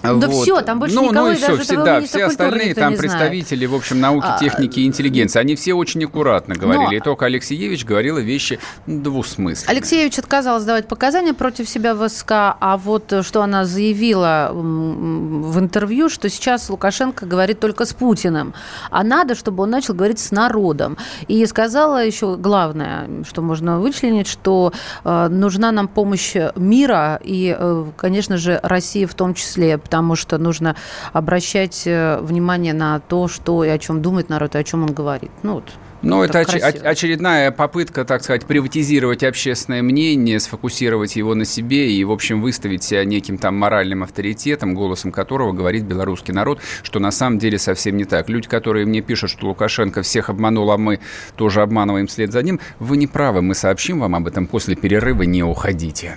да 0.02 0.28
вот. 0.28 0.42
все, 0.42 0.60
там 0.62 0.78
больше 0.78 0.94
ну, 0.94 1.10
никого, 1.10 1.26
ну 1.26 1.32
и 1.32 1.36
все, 1.36 1.56
все, 1.56 1.84
да, 1.84 2.00
все 2.00 2.24
остальные 2.24 2.74
там 2.74 2.96
представители, 2.96 3.66
в 3.66 3.74
общем, 3.74 4.00
науки, 4.00 4.26
а, 4.26 4.38
техники 4.38 4.80
и 4.80 4.86
интеллигенции, 4.86 5.38
они 5.38 5.54
все 5.56 5.74
очень 5.74 6.04
аккуратно 6.04 6.54
говорили. 6.54 6.86
Но... 6.86 6.92
И 6.92 7.00
только 7.00 7.26
Алексеевич 7.26 7.84
говорила 7.84 8.18
вещи 8.18 8.58
двусмысленные. 8.86 9.76
Алексеевич 9.76 10.18
отказалась 10.18 10.64
давать 10.64 10.88
показания 10.88 11.34
против 11.34 11.68
себя 11.68 11.94
в 11.94 12.08
СК, 12.08 12.32
а 12.32 12.80
вот 12.82 13.12
что 13.22 13.42
она 13.42 13.64
заявила 13.64 14.50
в 14.52 15.58
интервью, 15.58 16.08
что 16.08 16.28
сейчас 16.28 16.70
Лукашенко 16.70 17.26
говорит 17.26 17.60
только 17.60 17.84
с 17.84 17.92
Путиным, 17.92 18.54
а 18.90 19.02
надо, 19.04 19.34
чтобы 19.34 19.64
он 19.64 19.70
начал 19.70 19.94
говорить 19.94 20.18
с 20.18 20.30
народом. 20.30 20.96
И 21.28 21.44
сказала 21.46 22.04
еще 22.04 22.36
главное, 22.36 23.08
что 23.28 23.42
можно 23.42 23.80
вычленить, 23.80 24.26
что 24.26 24.72
э, 25.04 25.28
нужна 25.28 25.72
нам 25.72 25.88
помощь 25.88 26.34
мира 26.56 27.20
и, 27.22 27.54
э, 27.58 27.84
конечно 27.96 28.36
же, 28.36 28.60
России 28.62 29.04
в 29.04 29.14
том 29.14 29.34
числе, 29.34 29.78
потому 29.90 30.14
что 30.14 30.38
нужно 30.38 30.76
обращать 31.12 31.82
э, 31.84 32.20
внимание 32.22 32.72
на 32.72 33.00
то, 33.00 33.26
что 33.26 33.64
и 33.64 33.68
о 33.68 33.76
чем 33.76 34.00
думает 34.00 34.28
народ, 34.28 34.54
и 34.54 34.58
о 34.58 34.62
чем 34.62 34.84
он 34.84 34.92
говорит. 34.92 35.32
Ну, 35.42 35.54
вот. 35.54 35.64
Ну, 36.02 36.22
это 36.22 36.40
оч- 36.42 36.80
очередная 36.80 37.50
попытка, 37.50 38.04
так 38.04 38.22
сказать, 38.22 38.46
приватизировать 38.46 39.24
общественное 39.24 39.82
мнение, 39.82 40.38
сфокусировать 40.38 41.16
его 41.16 41.34
на 41.34 41.44
себе 41.44 41.92
и, 41.92 42.04
в 42.04 42.12
общем, 42.12 42.40
выставить 42.40 42.84
себя 42.84 43.04
неким 43.04 43.36
там 43.36 43.56
моральным 43.56 44.04
авторитетом, 44.04 44.74
голосом 44.74 45.10
которого 45.10 45.52
говорит 45.52 45.82
белорусский 45.84 46.32
народ, 46.32 46.60
что 46.84 47.00
на 47.00 47.10
самом 47.10 47.40
деле 47.40 47.58
совсем 47.58 47.96
не 47.96 48.04
так. 48.04 48.28
Люди, 48.28 48.48
которые 48.48 48.86
мне 48.86 49.02
пишут, 49.02 49.30
что 49.30 49.48
Лукашенко 49.48 50.02
всех 50.02 50.30
обманул, 50.30 50.70
а 50.70 50.78
мы 50.78 51.00
тоже 51.36 51.62
обманываем 51.62 52.06
вслед 52.06 52.30
за 52.30 52.42
ним, 52.42 52.60
вы 52.78 52.96
не 52.96 53.08
правы. 53.08 53.42
Мы 53.42 53.56
сообщим 53.56 53.98
вам 53.98 54.14
об 54.14 54.28
этом 54.28 54.46
после 54.46 54.76
перерыва. 54.76 55.24
Не 55.24 55.42
уходите. 55.42 56.16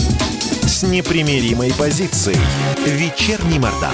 непримиримой 0.83 1.73
позицией. 1.73 2.37
Вечерний 2.85 3.59
Мордан. 3.59 3.93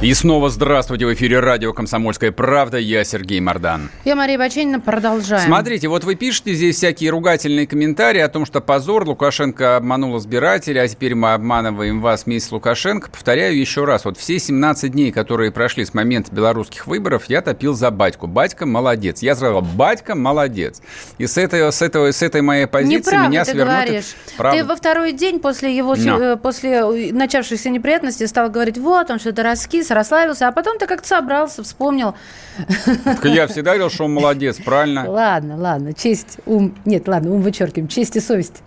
И 0.00 0.14
снова 0.14 0.48
здравствуйте 0.48 1.06
в 1.06 1.14
эфире 1.14 1.40
радио 1.40 1.72
«Комсомольская 1.72 2.30
правда». 2.30 2.78
Я 2.78 3.02
Сергей 3.02 3.40
Мордан. 3.40 3.90
Я 4.04 4.14
Мария 4.14 4.38
Баченина. 4.38 4.78
Продолжаем. 4.78 5.44
Смотрите, 5.44 5.88
вот 5.88 6.04
вы 6.04 6.14
пишете 6.14 6.54
здесь 6.54 6.76
всякие 6.76 7.10
ругательные 7.10 7.66
комментарии 7.66 8.20
о 8.20 8.28
том, 8.28 8.46
что 8.46 8.60
позор, 8.60 9.04
Лукашенко 9.08 9.74
обманул 9.74 10.16
избирателей, 10.18 10.78
а 10.78 10.86
теперь 10.86 11.16
мы 11.16 11.32
обманываем 11.32 12.00
вас 12.00 12.26
вместе 12.26 12.48
с 12.48 12.52
Лукашенко. 12.52 13.10
Повторяю 13.10 13.58
еще 13.58 13.84
раз, 13.84 14.04
вот 14.04 14.18
все 14.18 14.38
17 14.38 14.92
дней, 14.92 15.10
которые 15.10 15.50
прошли 15.50 15.84
с 15.84 15.92
момента 15.92 16.32
белорусских 16.32 16.86
выборов, 16.86 17.24
я 17.26 17.42
топил 17.42 17.74
за 17.74 17.90
батьку. 17.90 18.28
Батька 18.28 18.66
молодец. 18.66 19.20
Я 19.20 19.34
сказал, 19.34 19.62
батька 19.62 20.14
молодец. 20.14 20.80
И 21.18 21.26
с 21.26 21.36
этой, 21.36 21.72
с 21.72 21.82
этого, 21.82 22.12
с 22.12 22.22
этой 22.22 22.40
моей 22.42 22.68
позиции 22.68 23.10
Неправда 23.10 23.28
меня 23.30 23.44
ты 23.44 23.50
свернут... 23.50 23.74
говоришь. 23.74 24.14
Правда. 24.36 24.60
Ты 24.60 24.64
во 24.64 24.76
второй 24.76 25.12
день 25.12 25.40
после 25.40 25.76
его, 25.76 25.96
no. 25.96 26.34
Э, 26.34 26.36
после 26.36 27.10
начавшихся 27.10 27.68
неприятностей 27.68 28.28
стал 28.28 28.48
говорить, 28.48 28.78
вот 28.78 29.10
он 29.10 29.18
что-то 29.18 29.42
раскис, 29.42 29.87
расслабился, 29.94 30.18
расслабился, 30.18 30.48
а 30.48 30.52
потом 30.52 30.78
ты 30.78 30.86
как-то 30.86 31.06
собрался, 31.06 31.62
вспомнил. 31.62 32.14
Так 33.04 33.24
я 33.24 33.46
всегда 33.46 33.72
говорил, 33.72 33.90
что 33.90 34.04
он 34.04 34.14
молодец, 34.14 34.56
правильно? 34.56 35.08
Ладно, 35.08 35.56
ладно, 35.56 35.92
честь, 35.92 36.38
ум, 36.46 36.74
нет, 36.84 37.08
ладно, 37.08 37.32
ум 37.32 37.42
вычеркиваем, 37.42 37.88
честь 37.88 38.16
и 38.16 38.20
совесть. 38.20 38.62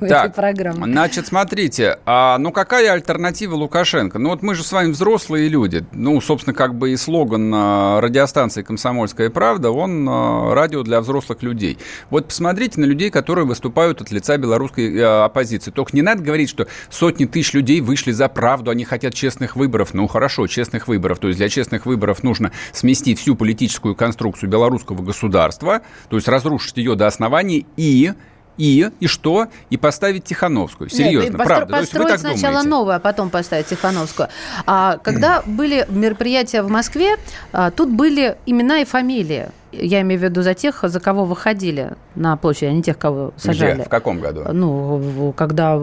Так, 0.00 0.34
программы. 0.34 0.86
Значит, 0.86 1.26
смотрите, 1.26 1.98
а, 2.06 2.38
ну 2.38 2.52
какая 2.52 2.92
альтернатива 2.92 3.54
Лукашенко? 3.54 4.18
Ну 4.18 4.30
вот 4.30 4.42
мы 4.42 4.54
же 4.54 4.62
с 4.62 4.72
вами 4.72 4.90
взрослые 4.90 5.48
люди. 5.48 5.84
Ну, 5.92 6.20
собственно, 6.20 6.54
как 6.54 6.74
бы 6.74 6.92
и 6.92 6.96
слоган 6.96 7.52
а, 7.54 8.00
радиостанции 8.00 8.62
«Комсомольская 8.62 9.30
правда», 9.30 9.70
он 9.70 10.06
а, 10.08 10.54
радио 10.54 10.82
для 10.82 11.00
взрослых 11.00 11.42
людей. 11.42 11.78
Вот 12.10 12.28
посмотрите 12.28 12.80
на 12.80 12.84
людей, 12.84 13.10
которые 13.10 13.46
выступают 13.46 14.00
от 14.00 14.10
лица 14.10 14.36
белорусской 14.36 14.94
а, 14.98 15.24
оппозиции. 15.24 15.70
Только 15.70 15.94
не 15.94 16.02
надо 16.02 16.22
говорить, 16.22 16.50
что 16.50 16.66
сотни 16.90 17.24
тысяч 17.24 17.52
людей 17.54 17.80
вышли 17.80 18.12
за 18.12 18.28
правду, 18.28 18.70
они 18.70 18.84
хотят 18.84 19.14
честных 19.14 19.56
выборов. 19.56 19.94
Ну, 19.94 20.06
хорошо, 20.06 20.46
честных 20.46 20.88
выборов. 20.88 21.18
То 21.18 21.28
есть 21.28 21.38
для 21.38 21.48
честных 21.48 21.86
выборов 21.86 22.22
нужно 22.22 22.52
сместить 22.72 23.18
всю 23.18 23.34
политическую 23.34 23.94
конструкцию 23.94 24.50
белорусского 24.50 25.02
государства, 25.02 25.82
то 26.08 26.16
есть 26.16 26.28
разрушить 26.28 26.76
ее 26.76 26.94
до 26.94 27.06
основания 27.06 27.64
и 27.76 28.12
и, 28.58 28.90
и 29.00 29.06
что? 29.06 29.48
И 29.70 29.76
поставить 29.76 30.24
Тихановскую. 30.24 30.88
Серьезно, 30.90 31.36
Нет, 31.36 31.36
правда. 31.36 31.76
Построить 31.78 32.06
То 32.06 32.12
есть 32.12 32.20
сначала 32.22 32.54
думаете? 32.54 32.68
новую, 32.68 32.96
а 32.96 32.98
потом 32.98 33.30
поставить 33.30 33.66
Тихановскую. 33.66 34.28
А 34.66 34.98
когда 34.98 35.42
были 35.44 35.86
мероприятия 35.88 36.62
в 36.62 36.70
Москве, 36.70 37.16
а, 37.52 37.70
тут 37.70 37.90
были 37.90 38.36
имена 38.46 38.80
и 38.80 38.84
фамилии. 38.84 39.48
Я 39.72 40.00
имею 40.02 40.20
в 40.20 40.24
виду 40.24 40.42
за 40.42 40.54
тех, 40.54 40.80
за 40.82 41.00
кого 41.00 41.24
выходили 41.24 41.92
на 42.14 42.36
площадь, 42.36 42.64
а 42.64 42.72
не 42.72 42.82
тех, 42.82 42.98
кого 42.98 43.32
сажали. 43.36 43.74
Где? 43.74 43.84
В 43.84 43.88
каком 43.88 44.20
году? 44.20 44.44
Ну, 44.52 45.34
когда 45.36 45.80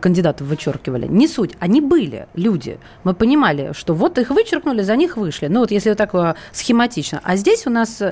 кандидатов 0.00 0.46
вычеркивали. 0.46 1.06
Не 1.06 1.26
суть. 1.26 1.52
Они 1.60 1.80
были 1.80 2.26
люди. 2.34 2.78
Мы 3.04 3.14
понимали, 3.14 3.72
что 3.72 3.94
вот 3.94 4.18
их 4.18 4.30
вычеркнули, 4.30 4.82
за 4.82 4.96
них 4.96 5.16
вышли. 5.16 5.46
Ну, 5.46 5.60
вот 5.60 5.70
если 5.70 5.90
вот 5.90 5.98
так 5.98 6.14
э, 6.14 6.34
схематично. 6.52 7.20
А 7.24 7.36
здесь 7.36 7.66
у 7.66 7.70
нас 7.70 8.02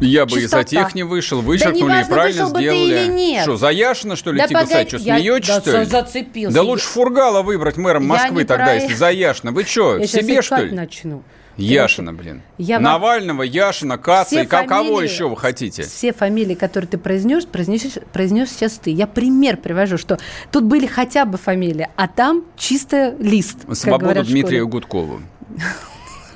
Я 0.00 0.26
бы 0.26 0.40
и 0.40 0.46
за 0.46 0.64
тех 0.64 0.94
не 0.94 1.02
вышел. 1.02 1.40
Вычеркнули 1.40 1.92
да 1.92 2.00
и 2.00 2.04
правильно 2.04 2.44
вышел 2.46 2.58
сделали. 2.58 2.78
Бы 2.78 2.94
ты 2.94 3.02
или 3.02 3.12
нет. 3.12 3.42
Что, 3.42 3.56
за 3.56 3.70
Яшина, 3.70 4.16
что 4.16 4.32
ли, 4.32 4.38
да 4.38 4.46
идти 4.46 4.54
писать? 4.54 4.88
Что, 4.88 4.98
смеетесь, 4.98 5.48
да, 5.48 5.60
что 5.60 5.80
ли? 5.80 5.84
зацепился. 5.86 6.54
Да 6.54 6.62
лучше 6.62 6.86
Фургала 6.88 7.42
выбрать 7.42 7.76
мэром 7.76 8.06
Москвы 8.06 8.44
тогда, 8.44 8.66
про... 8.66 8.74
если 8.74 8.94
за 8.94 9.10
Яшина. 9.10 9.52
Вы 9.52 9.64
что, 9.64 9.98
в 9.98 10.06
себе, 10.06 10.42
что 10.42 10.56
ли? 10.56 10.74
начну. 10.74 11.22
Яшина, 11.56 12.12
блин. 12.12 12.42
Я 12.58 12.80
Навального, 12.80 13.42
Яшина, 13.42 13.98
Каца 13.98 14.42
и 14.42 14.46
фамилии, 14.46 14.68
кого 14.68 15.00
еще 15.00 15.28
вы 15.28 15.36
хотите? 15.36 15.82
Все 15.84 16.12
фамилии, 16.12 16.54
которые 16.54 16.88
ты 16.88 16.98
произнес, 16.98 17.46
произнес, 17.46 17.98
произнес 18.12 18.50
сейчас 18.50 18.78
ты. 18.78 18.90
Я 18.90 19.06
пример 19.06 19.56
привожу, 19.56 19.98
что 19.98 20.18
тут 20.50 20.64
были 20.64 20.86
хотя 20.86 21.24
бы 21.24 21.38
фамилии, 21.38 21.88
а 21.96 22.08
там 22.08 22.44
чисто 22.56 23.14
лист. 23.18 23.58
Свободу 23.72 24.24
Дмитрию 24.24 24.66
Гудкову. 24.68 25.20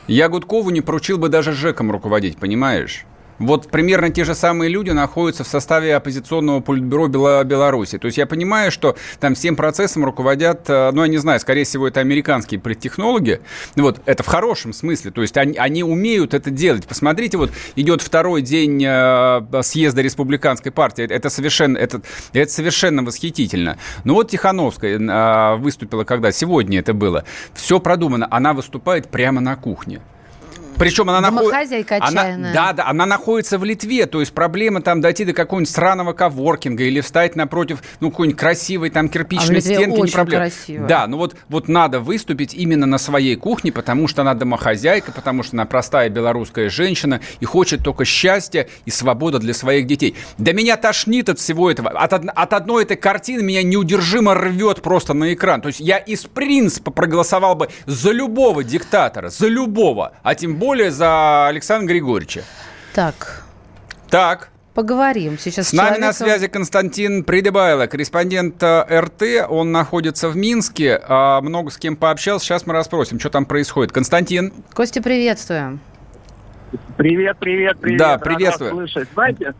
Я 0.06 0.28
Гудкову 0.28 0.70
не 0.70 0.80
поручил 0.80 1.18
бы 1.18 1.28
даже 1.28 1.52
ЖЭКом 1.52 1.90
руководить, 1.90 2.38
понимаешь? 2.38 3.04
Вот 3.38 3.70
примерно 3.70 4.10
те 4.10 4.24
же 4.24 4.34
самые 4.34 4.68
люди 4.68 4.90
находятся 4.90 5.44
в 5.44 5.48
составе 5.48 5.94
оппозиционного 5.94 6.60
политбюро 6.60 7.08
Беларуси. 7.08 7.98
То 7.98 8.06
есть 8.06 8.18
я 8.18 8.26
понимаю, 8.26 8.70
что 8.70 8.96
там 9.20 9.34
всем 9.34 9.56
процессом 9.56 10.04
руководят, 10.04 10.68
э, 10.68 10.90
ну, 10.92 11.02
я 11.02 11.08
не 11.08 11.18
знаю, 11.18 11.38
скорее 11.40 11.64
всего, 11.64 11.86
это 11.86 12.00
американские 12.00 12.60
политтехнологи. 12.60 13.40
Вот, 13.76 14.00
это 14.06 14.22
в 14.22 14.26
хорошем 14.26 14.72
смысле. 14.72 15.10
То 15.10 15.22
есть 15.22 15.36
они, 15.36 15.56
они 15.56 15.84
умеют 15.84 16.34
это 16.34 16.50
делать. 16.50 16.86
Посмотрите, 16.86 17.38
вот 17.38 17.50
идет 17.76 18.02
второй 18.02 18.42
день 18.42 18.82
э, 18.84 19.62
съезда 19.62 20.02
республиканской 20.02 20.72
партии. 20.72 21.04
Это 21.04 21.30
совершенно, 21.30 21.78
это, 21.78 22.02
это 22.32 22.52
совершенно 22.52 23.02
восхитительно. 23.02 23.78
Ну 24.04 24.14
вот 24.14 24.30
Тихановская 24.30 24.98
э, 24.98 25.56
выступила 25.56 26.04
когда? 26.04 26.32
Сегодня 26.32 26.80
это 26.80 26.92
было. 26.92 27.24
Все 27.54 27.78
продумано. 27.78 28.26
Она 28.30 28.52
выступает 28.52 29.08
прямо 29.08 29.40
на 29.40 29.56
кухне. 29.56 30.00
Причем 30.78 31.10
она 31.10 31.20
находится... 31.20 31.96
Она, 32.00 32.52
да, 32.52 32.72
да, 32.72 32.86
она 32.86 33.06
находится 33.06 33.58
в 33.58 33.64
Литве, 33.64 34.06
то 34.06 34.20
есть 34.20 34.32
проблема 34.32 34.80
там 34.80 35.00
дойти 35.00 35.24
до 35.24 35.32
какого-нибудь 35.32 35.72
сраного 35.72 36.12
коворкинга 36.12 36.84
или 36.84 37.00
встать 37.00 37.36
напротив, 37.36 37.82
ну, 38.00 38.10
какой-нибудь 38.10 38.38
красивой 38.38 38.90
там 38.90 39.08
кирпичной 39.08 39.58
а 39.58 39.60
стенки, 39.60 40.00
не 40.00 40.10
проблема. 40.10 40.44
Красиво. 40.44 40.86
Да, 40.86 41.06
ну 41.06 41.16
вот, 41.16 41.36
вот 41.48 41.68
надо 41.68 42.00
выступить 42.00 42.54
именно 42.54 42.86
на 42.86 42.98
своей 42.98 43.36
кухне, 43.36 43.72
потому 43.72 44.08
что 44.08 44.22
она 44.22 44.34
домохозяйка, 44.34 45.12
потому 45.12 45.42
что 45.42 45.56
она 45.56 45.66
простая 45.66 46.08
белорусская 46.08 46.68
женщина 46.68 47.20
и 47.40 47.44
хочет 47.44 47.82
только 47.82 48.04
счастья 48.04 48.68
и 48.84 48.90
свобода 48.90 49.38
для 49.38 49.54
своих 49.54 49.86
детей. 49.86 50.14
Да 50.38 50.52
меня 50.52 50.76
тошнит 50.76 51.28
от 51.28 51.38
всего 51.38 51.70
этого. 51.70 51.90
От, 51.90 52.12
от 52.12 52.52
одной 52.52 52.84
этой 52.84 52.96
картины 52.96 53.42
меня 53.42 53.62
неудержимо 53.62 54.34
рвет 54.34 54.82
просто 54.82 55.14
на 55.14 55.34
экран. 55.34 55.60
То 55.60 55.68
есть 55.68 55.80
я 55.80 55.98
из 55.98 56.24
принципа 56.24 56.90
проголосовал 56.90 57.54
бы 57.56 57.68
за 57.86 58.12
любого 58.12 58.62
диктатора, 58.62 59.28
за 59.28 59.48
любого, 59.48 60.12
а 60.22 60.34
тем 60.34 60.56
более 60.56 60.67
более 60.68 60.90
за 60.90 61.48
Александра 61.48 61.88
Григорьевича. 61.88 62.42
Так. 62.92 63.42
Так. 64.10 64.50
Поговорим 64.74 65.38
сейчас. 65.38 65.68
С, 65.68 65.70
с 65.70 65.72
нами 65.72 65.96
человеком... 65.96 66.06
на 66.06 66.12
связи 66.12 66.46
Константин 66.46 67.24
Придыбайло, 67.24 67.86
корреспондент 67.86 68.62
э, 68.62 69.00
РТ. 69.00 69.48
Он 69.48 69.72
находится 69.72 70.28
в 70.28 70.36
Минске. 70.36 71.00
А, 71.08 71.40
много 71.40 71.70
с 71.70 71.78
кем 71.78 71.96
пообщался. 71.96 72.44
Сейчас 72.44 72.66
мы 72.66 72.74
расспросим, 72.74 73.18
что 73.18 73.30
там 73.30 73.46
происходит. 73.46 73.92
Константин. 73.92 74.52
Костя, 74.74 75.00
приветствуем. 75.00 75.80
Привет, 76.98 77.38
привет, 77.40 77.78
привет. 77.80 77.98
Да, 77.98 78.18
приветствую. 78.18 78.72
Слышать. 78.72 79.08
Знаете, 79.14 79.54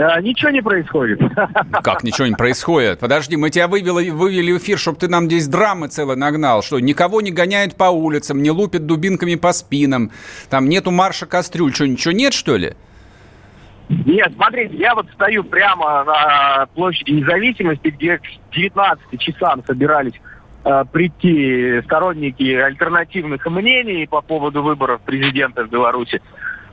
а, 0.00 0.20
ничего 0.20 0.50
не 0.50 0.62
происходит. 0.62 1.20
Как 1.82 2.02
ничего 2.02 2.26
не 2.26 2.34
происходит? 2.34 3.00
Подожди, 3.00 3.36
мы 3.36 3.50
тебя 3.50 3.68
вывели, 3.68 4.10
вывели 4.10 4.52
в 4.52 4.58
эфир, 4.58 4.78
чтобы 4.78 4.98
ты 4.98 5.08
нам 5.08 5.26
здесь 5.26 5.46
драмы 5.46 5.88
целые 5.88 6.16
нагнал. 6.16 6.62
Что, 6.62 6.80
никого 6.80 7.20
не 7.20 7.30
гоняют 7.30 7.76
по 7.76 7.84
улицам, 7.84 8.42
не 8.42 8.50
лупят 8.50 8.86
дубинками 8.86 9.34
по 9.34 9.52
спинам, 9.52 10.10
там 10.48 10.68
нету 10.68 10.90
марша 10.90 11.26
кастрюль. 11.26 11.74
Что, 11.74 11.86
ничего 11.86 12.12
нет, 12.12 12.32
что 12.32 12.56
ли? 12.56 12.74
Нет, 13.90 14.32
смотрите, 14.36 14.76
я 14.76 14.94
вот 14.94 15.06
стою 15.14 15.42
прямо 15.42 16.04
на 16.04 16.66
площади 16.74 17.10
независимости, 17.10 17.88
где 17.88 18.18
к 18.18 18.22
19 18.52 19.20
часам 19.20 19.64
собирались 19.66 20.14
э, 20.64 20.84
прийти 20.92 21.82
сторонники 21.86 22.54
альтернативных 22.54 23.44
мнений 23.46 24.06
по 24.06 24.20
поводу 24.20 24.62
выборов 24.62 25.00
президента 25.00 25.64
в 25.64 25.70
Беларуси. 25.70 26.22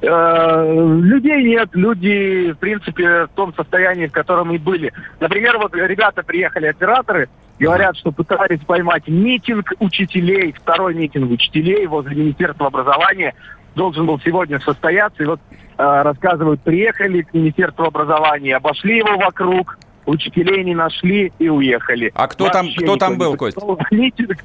Э, 0.01 0.99
людей 1.01 1.43
нет, 1.43 1.69
люди, 1.73 2.51
в 2.51 2.57
принципе, 2.57 3.25
в 3.25 3.29
том 3.35 3.53
состоянии, 3.55 4.07
в 4.07 4.11
котором 4.11 4.51
и 4.53 4.57
были. 4.57 4.93
Например, 5.19 5.57
вот 5.57 5.73
ребята 5.73 6.23
приехали, 6.23 6.67
операторы, 6.67 7.29
говорят, 7.59 7.97
что 7.97 8.11
пытались 8.11 8.59
поймать 8.61 9.07
митинг 9.07 9.73
учителей, 9.79 10.53
второй 10.53 10.93
митинг 10.93 11.31
учителей 11.31 11.87
возле 11.87 12.15
Министерства 12.15 12.67
образования 12.67 13.33
должен 13.75 14.05
был 14.05 14.19
сегодня 14.19 14.59
состояться. 14.59 15.23
И 15.23 15.25
вот 15.25 15.39
э, 15.51 15.53
рассказывают, 15.77 16.61
приехали 16.61 17.23
к 17.23 17.33
Министерству 17.33 17.85
образования, 17.85 18.57
обошли 18.57 18.97
его 18.97 19.17
вокруг, 19.17 19.77
учителей 20.05 20.63
не 20.63 20.75
нашли 20.75 21.31
и 21.39 21.49
уехали. 21.49 22.11
А 22.13 22.27
кто 22.27 22.45
Вообще 22.45 22.59
там, 22.59 22.67
кто 22.75 22.95
там 22.97 23.17
был, 23.17 23.35
Кость? 23.35 23.57
Митинг, 23.91 24.37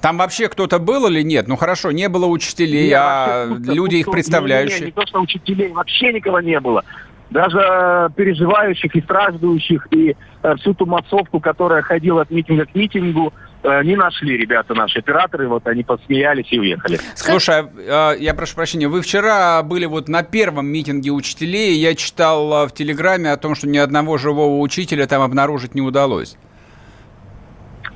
там 0.00 0.18
вообще 0.18 0.48
кто-то 0.48 0.78
был 0.78 1.06
или 1.08 1.22
нет? 1.22 1.48
Ну 1.48 1.56
хорошо, 1.56 1.90
не 1.90 2.08
было 2.08 2.26
учителей, 2.26 2.88
нет, 2.88 2.98
а 2.98 3.46
люди 3.46 3.96
их 3.96 4.10
представляющие. 4.10 4.80
Не, 4.80 4.84
не, 4.86 4.86
не 4.86 4.92
то, 4.92 5.06
что 5.06 5.20
учителей, 5.20 5.72
вообще 5.72 6.12
никого 6.12 6.40
не 6.40 6.58
было. 6.60 6.84
Даже 7.30 8.10
переживающих 8.16 8.94
и 8.94 9.02
страждущих, 9.02 9.86
и 9.90 10.16
э, 10.42 10.54
всю 10.56 10.72
ту 10.72 10.86
массовку, 10.86 11.40
которая 11.40 11.82
ходила 11.82 12.22
от 12.22 12.30
митинга 12.30 12.64
к 12.64 12.74
митингу, 12.74 13.34
э, 13.62 13.82
не 13.84 13.96
нашли 13.96 14.38
ребята 14.38 14.72
наши 14.72 15.00
операторы, 15.00 15.46
вот 15.46 15.66
они 15.66 15.82
посмеялись 15.82 16.46
и 16.50 16.58
уехали. 16.58 16.98
Слушай, 17.14 17.66
а, 17.86 18.14
э, 18.14 18.18
я 18.20 18.32
прошу 18.32 18.54
прощения, 18.54 18.88
вы 18.88 19.02
вчера 19.02 19.62
были 19.62 19.84
вот 19.84 20.08
на 20.08 20.22
первом 20.22 20.68
митинге 20.68 21.10
учителей, 21.10 21.74
я 21.74 21.94
читал 21.94 22.66
в 22.66 22.72
Телеграме 22.72 23.30
о 23.30 23.36
том, 23.36 23.54
что 23.54 23.68
ни 23.68 23.76
одного 23.76 24.16
живого 24.16 24.60
учителя 24.60 25.06
там 25.06 25.20
обнаружить 25.20 25.74
не 25.74 25.82
удалось. 25.82 26.38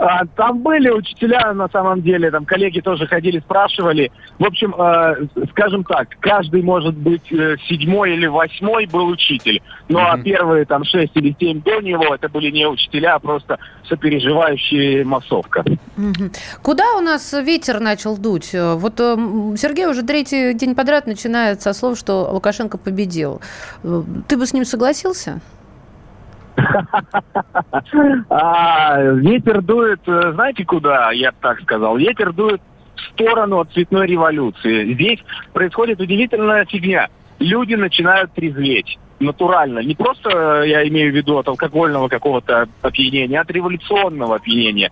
А, 0.02 0.26
там 0.34 0.58
были 0.58 0.90
учителя, 0.90 1.52
на 1.52 1.68
самом 1.68 2.02
деле, 2.02 2.32
там 2.32 2.44
коллеги 2.44 2.80
тоже 2.80 3.06
ходили, 3.06 3.38
спрашивали. 3.38 4.10
В 4.36 4.44
общем, 4.44 4.74
э, 4.76 5.46
скажем 5.50 5.84
так, 5.84 6.08
каждый, 6.18 6.62
может 6.62 6.96
быть, 6.96 7.30
э, 7.30 7.56
седьмой 7.68 8.14
или 8.14 8.26
восьмой 8.26 8.86
был 8.86 9.06
учитель. 9.06 9.62
Ну, 9.88 10.00
mm-hmm. 10.00 10.10
а 10.10 10.18
первые 10.18 10.64
там 10.64 10.82
шесть 10.82 11.12
или 11.14 11.36
семь 11.38 11.62
до 11.62 11.80
него, 11.80 12.16
это 12.16 12.28
были 12.28 12.50
не 12.50 12.66
учителя, 12.66 13.14
а 13.14 13.20
просто 13.20 13.60
сопереживающие 13.88 15.04
массовка. 15.04 15.60
Mm-hmm. 15.60 16.36
Куда 16.62 16.96
у 16.96 17.00
нас 17.00 17.32
ветер 17.32 17.78
начал 17.78 18.18
дуть? 18.18 18.50
Вот 18.54 18.98
э, 18.98 19.16
Сергей 19.56 19.86
уже 19.86 20.02
третий 20.02 20.52
день 20.54 20.74
подряд 20.74 21.06
начинает 21.06 21.62
со 21.62 21.72
слов, 21.72 21.96
что 21.96 22.28
Лукашенко 22.32 22.76
победил. 22.76 23.40
Ты 24.26 24.36
бы 24.36 24.46
с 24.46 24.52
ним 24.52 24.64
согласился? 24.64 25.40
А, 28.28 29.00
ветер 29.00 29.62
дует, 29.62 30.00
э, 30.06 30.32
знаете 30.32 30.64
куда, 30.64 31.10
я 31.12 31.32
так 31.32 31.60
сказал? 31.60 31.96
Ветер 31.96 32.32
дует 32.32 32.60
в 32.96 33.00
сторону 33.12 33.60
от 33.60 33.72
цветной 33.72 34.06
революции. 34.06 34.94
Здесь 34.94 35.18
происходит 35.52 36.00
удивительная 36.00 36.64
фигня. 36.64 37.08
Люди 37.38 37.74
начинают 37.74 38.32
трезветь 38.32 38.98
натурально. 39.18 39.80
Не 39.80 39.94
просто, 39.94 40.62
э, 40.62 40.68
я 40.68 40.86
имею 40.88 41.12
в 41.12 41.16
виду, 41.16 41.38
от 41.38 41.48
алкогольного 41.48 42.08
какого-то 42.08 42.68
опьянения, 42.82 43.38
а 43.38 43.42
от 43.42 43.50
революционного 43.50 44.36
опьянения. 44.36 44.90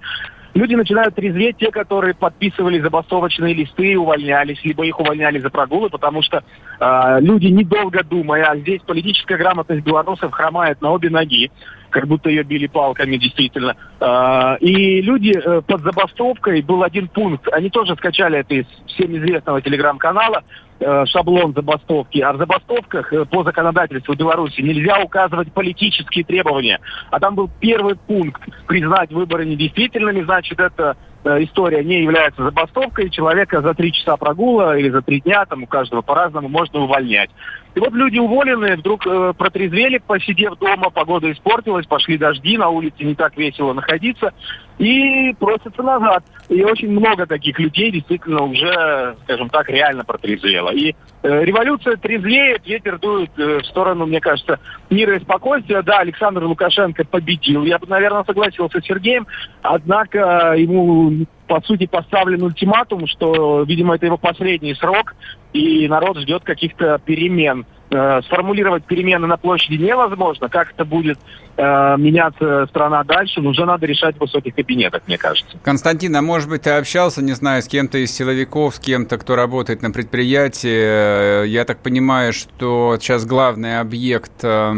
Люди 0.55 0.75
начинают 0.75 1.15
трезветь, 1.15 1.59
те, 1.59 1.71
которые 1.71 2.15
подписывали 2.15 2.81
забастовочные 2.81 3.55
листы 3.55 3.93
и 3.93 3.97
увольнялись, 3.97 4.63
либо 4.65 4.85
их 4.85 4.99
увольняли 4.99 5.39
за 5.39 5.49
прогулы, 5.49 5.91
потому 5.91 6.23
что 6.23 6.43
э, 6.81 7.21
люди, 7.21 7.47
недолго 7.47 8.03
думая, 8.03 8.51
а 8.51 8.57
здесь 8.57 8.83
политическая 8.83 9.37
грамотность 9.37 9.85
белорусов 9.85 10.33
хромает 10.33 10.81
на 10.83 10.91
обе 10.91 11.09
ноги, 11.09 11.53
как 11.91 12.07
будто 12.07 12.31
ее 12.31 12.43
били 12.43 12.67
палками, 12.67 13.17
действительно. 13.17 13.77
Э, 14.01 14.57
и 14.61 15.01
люди 15.03 15.33
э, 15.37 15.63
под 15.63 15.83
забастовкой, 15.83 16.63
был 16.63 16.83
один 16.83 17.09
пункт, 17.09 17.49
они 17.53 17.71
тоже 17.71 17.97
скачали 17.97 18.39
это 18.39 18.55
из 18.55 18.67
всем 18.87 19.17
известного 19.17 19.61
телеграм-канала, 19.61 20.43
Э, 20.83 21.05
шаблон 21.05 21.53
забастовки. 21.53 22.21
А 22.21 22.33
в 22.33 22.39
забастовках 22.39 23.13
э, 23.13 23.27
по 23.27 23.45
законодательству 23.45 24.15
Беларуси 24.15 24.63
нельзя 24.63 24.99
указывать 25.03 25.53
политические 25.53 26.25
требования. 26.25 26.81
А 27.11 27.21
там 27.21 27.35
был 27.35 27.51
первый 27.61 27.97
пункт 27.97 28.41
признать 28.67 29.13
выборы 29.13 29.45
недействительными, 29.45 30.23
значит, 30.23 30.59
это 30.59 30.97
история 31.25 31.85
не 31.85 32.03
является 32.03 32.43
забастовкой, 32.43 33.11
человека 33.11 33.61
за 33.61 33.75
три 33.75 33.93
часа 33.93 34.17
прогула 34.17 34.79
или 34.79 34.91
за 34.91 35.03
три 35.03 35.21
дня, 35.21 35.45
там 35.45 35.63
у 35.63 35.67
каждого 35.67 36.03
по-разному, 36.03 36.49
можно 36.49 36.81
увольнять. 36.81 37.31
И 37.75 37.81
вот 37.81 37.93
люди 37.93 38.19
уволенные 38.19 38.77
вдруг 38.77 39.07
э, 39.07 39.33
протрезвели, 39.37 40.01
посидев 40.05 40.59
дома, 40.59 40.91
погода 40.91 41.31
испортилась, 41.31 41.87
пошли 41.87 42.19
дожди, 42.19 42.59
на 42.59 42.69
улице 42.69 43.05
не 43.05 43.15
так 43.15 43.37
весело 43.37 43.73
находиться, 43.73 44.33
и 44.79 45.35
просятся 45.39 45.83
назад. 45.83 46.25
И 46.49 46.63
очень 46.65 46.91
много 46.91 47.27
таких 47.27 47.59
людей 47.59 47.91
действительно 47.91 48.43
уже, 48.43 49.17
скажем 49.25 49.49
так, 49.51 49.69
реально 49.69 50.05
протрезвело. 50.05 50.71
И 50.71 50.95
э, 51.23 51.45
революция 51.45 51.97
трезвеет, 51.97 52.67
ветер 52.67 52.99
дует 52.99 53.31
э, 53.39 53.59
в 53.59 53.67
сторону, 53.67 54.07
мне 54.07 54.21
кажется, 54.21 54.59
мира 54.89 55.17
и 55.17 55.21
спокойствия. 55.21 55.83
Да, 55.83 55.99
Александр 55.99 56.45
Лукашенко 56.45 57.05
победил. 57.05 57.65
Я 57.65 57.79
бы, 57.79 57.87
наверное, 57.87 58.25
согласился 58.25 58.81
с 58.81 58.85
Сергеем, 58.85 59.27
однако 59.63 60.55
э, 60.55 60.61
ему 60.61 61.27
по 61.51 61.61
сути, 61.63 61.87
поставлен 61.87 62.45
ультиматум, 62.45 63.09
что, 63.09 63.65
видимо, 63.65 63.97
это 63.97 64.07
его 64.07 64.17
последний 64.17 64.73
срок, 64.77 65.17
и 65.53 65.89
народ 65.89 66.19
ждет 66.19 66.45
каких-то 66.45 67.01
перемен. 67.05 67.67
Э, 67.93 68.21
сформулировать 68.23 68.85
перемены 68.85 69.27
на 69.27 69.37
площади 69.37 69.75
невозможно. 69.75 70.49
Как 70.49 70.71
это 70.71 70.85
будет 70.85 71.19
э, 71.57 71.97
меняться 71.99 72.67
страна 72.69 73.03
дальше, 73.03 73.41
уже 73.41 73.67
надо 73.67 73.85
решать 73.87 74.17
в 74.17 74.21
высоких 74.21 74.55
кабинетах, 74.55 75.03
мне 75.09 75.19
кажется. 75.19 75.59
Константин, 75.65 76.15
а 76.15 76.23
может 76.23 76.49
быть, 76.49 76.63
ты 76.63 76.71
общался, 76.71 77.21
не 77.21 77.33
знаю, 77.33 77.63
с 77.63 77.67
кем-то 77.67 77.99
из 77.99 78.13
силовиков, 78.13 78.77
с 78.77 78.79
кем-то, 78.79 79.19
кто 79.19 79.35
работает 79.35 79.83
на 79.83 79.91
предприятии? 79.91 81.43
Э, 81.43 81.47
я 81.49 81.65
так 81.65 81.79
понимаю, 81.79 82.33
что 82.33 82.97
сейчас 83.01 83.27
главный 83.27 83.81
объект 83.81 84.45
э, 84.45 84.73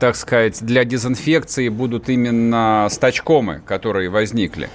так 0.00 0.16
сказать, 0.16 0.60
для 0.60 0.84
дезинфекции 0.84 1.68
будут 1.68 2.08
именно 2.08 2.88
стачкомы, 2.90 3.60
которые 3.64 4.10
возникли 4.10 4.68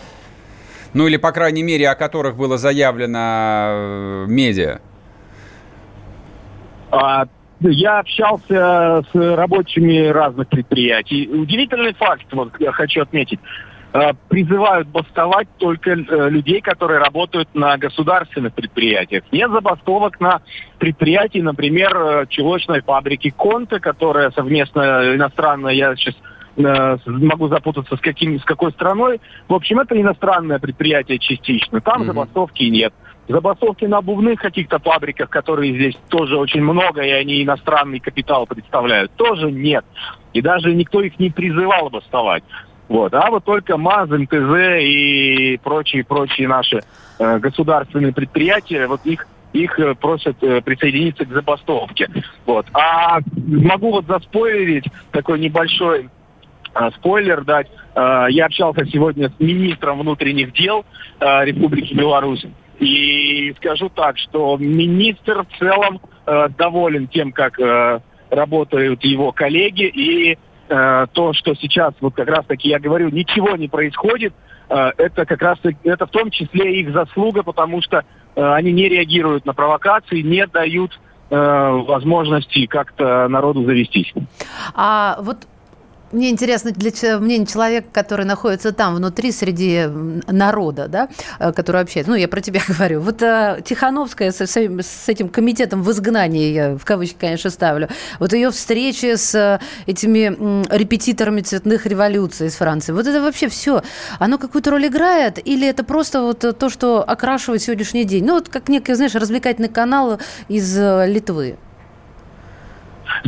ну 0.94 1.08
или, 1.08 1.18
по 1.18 1.32
крайней 1.32 1.64
мере, 1.64 1.90
о 1.90 1.96
которых 1.96 2.36
было 2.36 2.58
заявлено 2.58 3.18
э, 3.20 4.26
медиа? 4.28 4.80
А, 6.92 7.26
я 7.60 8.00
общался 8.00 9.04
с 9.12 9.16
рабочими 9.16 10.08
разных 10.08 10.48
предприятий. 10.50 11.28
Удивительный 11.28 11.94
факт, 11.94 12.26
вот 12.32 12.54
я 12.60 12.72
хочу 12.72 13.02
отметить. 13.02 13.40
А, 13.96 14.14
призывают 14.28 14.88
бастовать 14.88 15.48
только 15.60 15.92
э, 15.92 16.30
людей, 16.30 16.62
которые 16.62 17.00
работают 17.00 17.48
на 17.54 17.78
государственных 17.78 18.56
предприятиях. 18.56 19.24
Нет 19.32 19.52
забастовок 19.52 20.20
на 20.20 20.42
предприятии, 20.80 21.38
например, 21.38 21.96
э, 21.96 22.26
чулочной 22.28 22.82
фабрики 22.82 23.30
Конте, 23.30 23.80
которая 23.80 24.32
совместно 24.32 25.14
иностранная, 25.16 25.74
я 25.74 25.96
сейчас 25.96 26.16
э, 26.58 26.98
могу 27.06 27.50
запутаться 27.50 27.96
с, 27.96 28.00
каким, 28.00 28.40
с 28.40 28.44
какой 28.44 28.72
страной. 28.72 29.22
В 29.48 29.54
общем, 29.54 29.80
это 29.80 30.00
иностранное 30.02 30.58
предприятие 30.58 31.20
частично. 31.20 31.80
Там 31.80 32.02
mm-hmm. 32.02 32.06
забастовки 32.08 32.64
нет. 32.64 32.96
Забастовки 33.28 33.86
на 33.86 34.00
обувных 34.00 34.40
каких-то 34.40 34.80
фабриках, 34.80 35.30
которые 35.30 35.74
здесь 35.74 35.98
тоже 36.10 36.38
очень 36.38 36.62
много, 36.62 37.02
и 37.02 37.10
они 37.10 37.42
иностранный 37.42 38.00
капитал 38.00 38.46
представляют, 38.46 39.12
тоже 39.14 39.50
нет. 39.50 39.86
И 40.34 40.42
даже 40.42 40.74
никто 40.74 41.02
их 41.02 41.18
не 41.20 41.30
призывал 41.30 41.90
бастовать. 41.90 42.44
Вот. 42.90 43.14
А 43.14 43.32
вот 43.32 43.46
только 43.46 43.78
МАЗ, 43.78 44.10
МТЗ 44.10 44.82
и 44.82 45.60
прочие-прочие 45.64 46.48
наши 46.48 46.82
э, 47.18 47.40
государственные 47.40 48.14
предприятия, 48.14 48.88
вот 48.88 49.06
их 49.06 49.26
их 49.54 49.80
э, 49.80 49.96
просят 49.96 50.44
э, 50.44 50.62
присоединиться 50.62 51.26
к 51.26 51.30
забастовке. 51.30 52.10
Вот. 52.46 52.66
А 52.74 53.20
могу 53.36 53.92
вот 53.92 54.06
заспойлерить 54.08 54.86
такой 55.12 55.40
небольшой 55.40 56.10
э, 56.76 56.90
спойлер 56.98 57.44
дать. 57.44 57.68
Э, 57.96 58.26
я 58.30 58.46
общался 58.46 58.86
сегодня 58.86 59.30
с 59.30 59.40
министром 59.40 60.00
внутренних 60.00 60.54
дел 60.54 60.86
э, 61.20 61.46
Республики 61.46 61.94
Беларусь. 61.94 62.46
И 62.80 63.54
скажу 63.58 63.90
так, 63.90 64.18
что 64.18 64.58
министр 64.58 65.46
в 65.46 65.60
целом 65.60 66.02
э, 66.26 66.50
доволен 66.58 67.08
тем, 67.08 67.32
как 67.32 67.60
э, 67.60 68.00
работают 68.30 69.04
его 69.04 69.32
коллеги, 69.32 69.84
и 69.84 70.38
э, 70.70 71.06
то, 71.14 71.34
что 71.34 71.54
сейчас, 71.56 71.94
вот 72.02 72.16
как 72.16 72.28
раз 72.28 72.46
таки 72.46 72.70
я 72.70 72.80
говорю, 72.80 73.10
ничего 73.10 73.56
не 73.56 73.68
происходит, 73.68 74.34
э, 74.70 74.92
это 74.98 75.26
как 75.26 75.42
раз 75.42 75.60
это 75.84 76.06
в 76.08 76.10
том 76.10 76.32
числе 76.32 76.80
их 76.80 76.94
заслуга, 76.94 77.44
потому 77.44 77.82
что 77.82 78.04
э, 78.36 78.54
они 78.54 78.72
не 78.72 78.90
реагируют 78.90 79.46
на 79.46 79.54
провокации, 79.54 80.22
не 80.22 80.46
дают 80.48 81.00
э, 81.30 81.36
возможности 81.88 82.66
как-то 82.66 83.28
народу 83.28 83.64
завестись. 83.66 84.14
А 84.74 85.18
вот 85.22 85.48
мне 86.14 86.30
интересно 86.30 86.72
для 86.72 87.20
мнения 87.20 87.46
человека, 87.46 87.88
который 87.92 88.26
находится 88.26 88.72
там 88.72 88.96
внутри, 88.96 89.32
среди 89.32 89.86
народа, 90.28 90.88
да, 90.88 91.10
э, 91.40 91.52
который 91.52 91.82
общается. 91.82 92.12
Ну, 92.12 92.18
я 92.18 92.28
про 92.28 92.42
тебя 92.42 92.62
говорю. 92.68 93.02
Вот 93.02 93.22
а, 93.24 93.60
Тихановская 93.62 94.32
с, 94.32 94.42
с 94.42 95.10
этим 95.10 95.30
комитетом 95.30 95.84
в 95.84 95.92
изгнании, 95.92 96.54
я 96.54 96.76
в 96.76 96.86
кавычки, 96.86 97.18
конечно, 97.20 97.50
ставлю, 97.50 97.90
вот 98.20 98.34
ее 98.34 98.52
встречи 98.52 99.16
с 99.16 99.36
э, 99.36 99.60
этими 99.88 100.64
репетиторами 100.76 101.42
цветных 101.42 101.86
революций 101.86 102.48
из 102.48 102.56
Франции, 102.56 102.94
вот 102.94 103.08
это 103.08 103.22
вообще 103.22 103.50
все, 103.50 103.82
оно 104.20 104.38
какую-то 104.38 104.72
роль 104.72 104.88
играет? 104.88 105.40
Или 105.46 105.68
это 105.68 105.84
просто 105.84 106.22
вот 106.22 106.40
то, 106.58 106.70
что 106.70 107.04
окрашивает 107.04 107.62
сегодняшний 107.62 108.06
день? 108.06 108.26
Ну, 108.26 108.34
вот 108.34 108.50
как 108.50 108.70
некий, 108.70 108.94
знаешь, 108.94 109.16
развлекательный 109.16 109.70
канал 109.70 110.20
из 110.48 110.78
Литвы. 110.78 111.58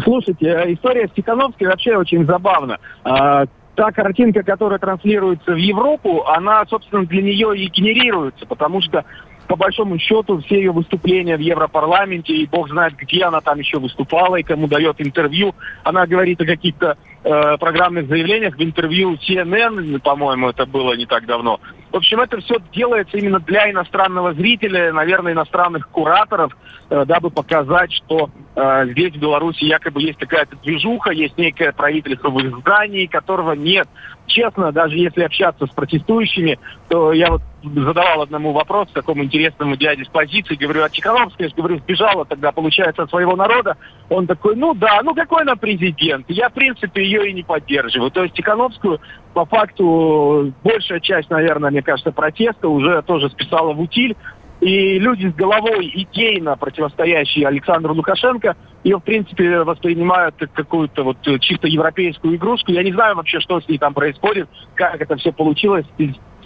Слушайте, 0.04 0.48
э, 0.48 0.74
история 0.74 1.08
с 1.08 1.12
Тихановской 1.12 1.68
вообще 1.68 1.96
очень 1.96 2.26
забавна. 2.26 2.80
А, 3.04 3.46
та 3.76 3.92
картинка, 3.92 4.44
которая 4.44 4.80
транслируется 4.80 5.54
в 5.54 5.58
Европу, 5.58 6.24
она, 6.26 6.66
собственно, 6.66 7.06
для 7.06 7.22
нее 7.22 7.58
и 7.58 7.68
генерируется, 7.68 8.46
потому 8.46 8.82
что 8.82 9.06
по 9.48 9.56
большому 9.56 10.00
счету 10.00 10.40
все 10.40 10.56
ее 10.56 10.72
выступления 10.72 11.38
в 11.38 11.42
Европарламенте, 11.42 12.34
и 12.34 12.48
бог 12.48 12.70
знает, 12.70 12.96
где 12.96 13.24
она 13.24 13.42
там 13.42 13.60
еще 13.60 13.80
выступала 13.80 14.38
и 14.38 14.44
кому 14.44 14.68
дает 14.68 14.96
интервью, 15.00 15.54
она 15.84 16.08
говорит 16.08 16.42
о 16.42 16.46
каких-то 16.46 16.98
э, 17.26 17.58
программных 17.58 18.08
заявлениях 18.08 18.56
в 18.56 18.64
интервью 18.64 19.16
CNN, 19.16 20.00
по-моему, 20.00 20.50
это 20.50 20.66
было 20.66 20.94
не 20.94 21.06
так 21.06 21.26
давно. 21.26 21.60
В 21.92 21.98
общем, 21.98 22.20
это 22.20 22.40
все 22.42 22.58
делается 22.74 23.18
именно 23.18 23.40
для 23.40 23.72
иностранного 23.72 24.34
зрителя, 24.34 24.94
наверное, 24.94 25.34
иностранных 25.34 25.90
кураторов, 25.90 26.56
э, 26.90 27.06
дабы 27.06 27.32
показать, 27.32 27.92
что 27.94 28.30
э, 28.56 28.86
здесь, 28.92 29.14
в 29.14 29.20
Беларуси, 29.20 29.64
якобы 29.64 30.02
есть 30.02 30.20
какая-то 30.20 30.56
движуха, 30.58 31.12
есть 31.12 31.38
некое 31.38 31.72
правительство 31.72 32.30
в 32.30 32.40
их 32.40 32.58
здании, 32.58 33.08
которого 33.08 33.54
нет. 33.54 33.88
Честно, 34.28 34.72
даже 34.72 34.98
если 34.98 35.24
общаться 35.24 35.66
с 35.66 35.70
протестующими, 35.70 36.60
то 36.90 37.14
я 37.14 37.30
вот 37.32 37.42
задавал 37.64 38.22
одному 38.22 38.52
вопрос 38.52 38.90
такому 38.92 39.24
интересному 39.24 39.76
дяде 39.76 40.04
с 40.04 40.08
позиции, 40.08 40.56
говорю, 40.56 40.84
а 40.84 40.90
Чекановская, 40.90 41.50
говорю, 41.56 41.78
сбежала 41.78 42.26
тогда, 42.26 42.52
получается, 42.52 43.04
от 43.04 43.10
своего 43.10 43.36
народа. 43.36 43.78
Он 44.10 44.28
такой, 44.28 44.56
ну 44.56 44.74
да, 44.76 45.02
ну 45.04 45.16
какой 45.16 45.42
она 45.42 45.56
президент? 45.56 46.26
Я, 46.30 46.50
в 46.50 46.54
принципе, 46.54 47.04
ее 47.04 47.30
и 47.30 47.34
не 47.34 47.44
поддерживаю. 47.44 48.12
То 48.12 48.24
есть 48.24 48.36
Тихановскую, 48.36 49.00
по 49.34 49.46
факту, 49.46 50.54
большая 50.64 51.00
часть, 51.00 51.30
наверное, 51.30 51.72
мне 51.72 51.82
кажется, 51.82 52.12
протеста 52.12 52.70
уже 52.70 53.02
тоже 53.02 53.30
списала 53.30 53.74
в 53.74 53.82
утиль. 53.82 54.16
И 54.62 55.00
люди 55.00 55.28
с 55.28 55.34
головой 55.34 55.92
идейно 55.94 56.56
противостоящие 56.56 57.48
Александру 57.48 57.94
Лукашенко 57.94 58.56
ее, 58.84 58.98
в 58.98 59.04
принципе, 59.04 59.64
воспринимают 59.64 60.36
как 60.38 60.54
какую-то 60.54 61.04
вот 61.04 61.18
чисто 61.42 61.68
европейскую 61.68 62.36
игрушку. 62.36 62.72
Я 62.72 62.84
не 62.84 62.94
знаю 62.94 63.16
вообще, 63.16 63.40
что 63.40 63.60
с 63.60 63.68
ней 63.68 63.78
там 63.78 63.94
происходит, 63.94 64.48
как 64.76 65.02
это 65.02 65.18
все 65.18 65.34
получилось. 65.34 65.86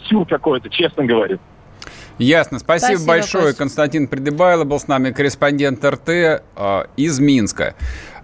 Сюр 0.06 0.26
какой-то, 0.26 0.70
честно 0.70 1.06
говорю. 1.06 1.40
Ясно. 2.20 2.60
Спасибо, 2.60 2.98
Спасибо 2.98 3.08
большое. 3.08 3.46
Кость. 3.46 3.58
Константин 3.58 4.08
Придыбайло 4.08 4.66
был 4.66 4.80
с 4.80 4.88
нами, 4.88 5.12
корреспондент 5.12 5.84
РТ 5.84 6.10
э, 6.10 6.84
из 6.98 7.20
Минска. 7.20 7.76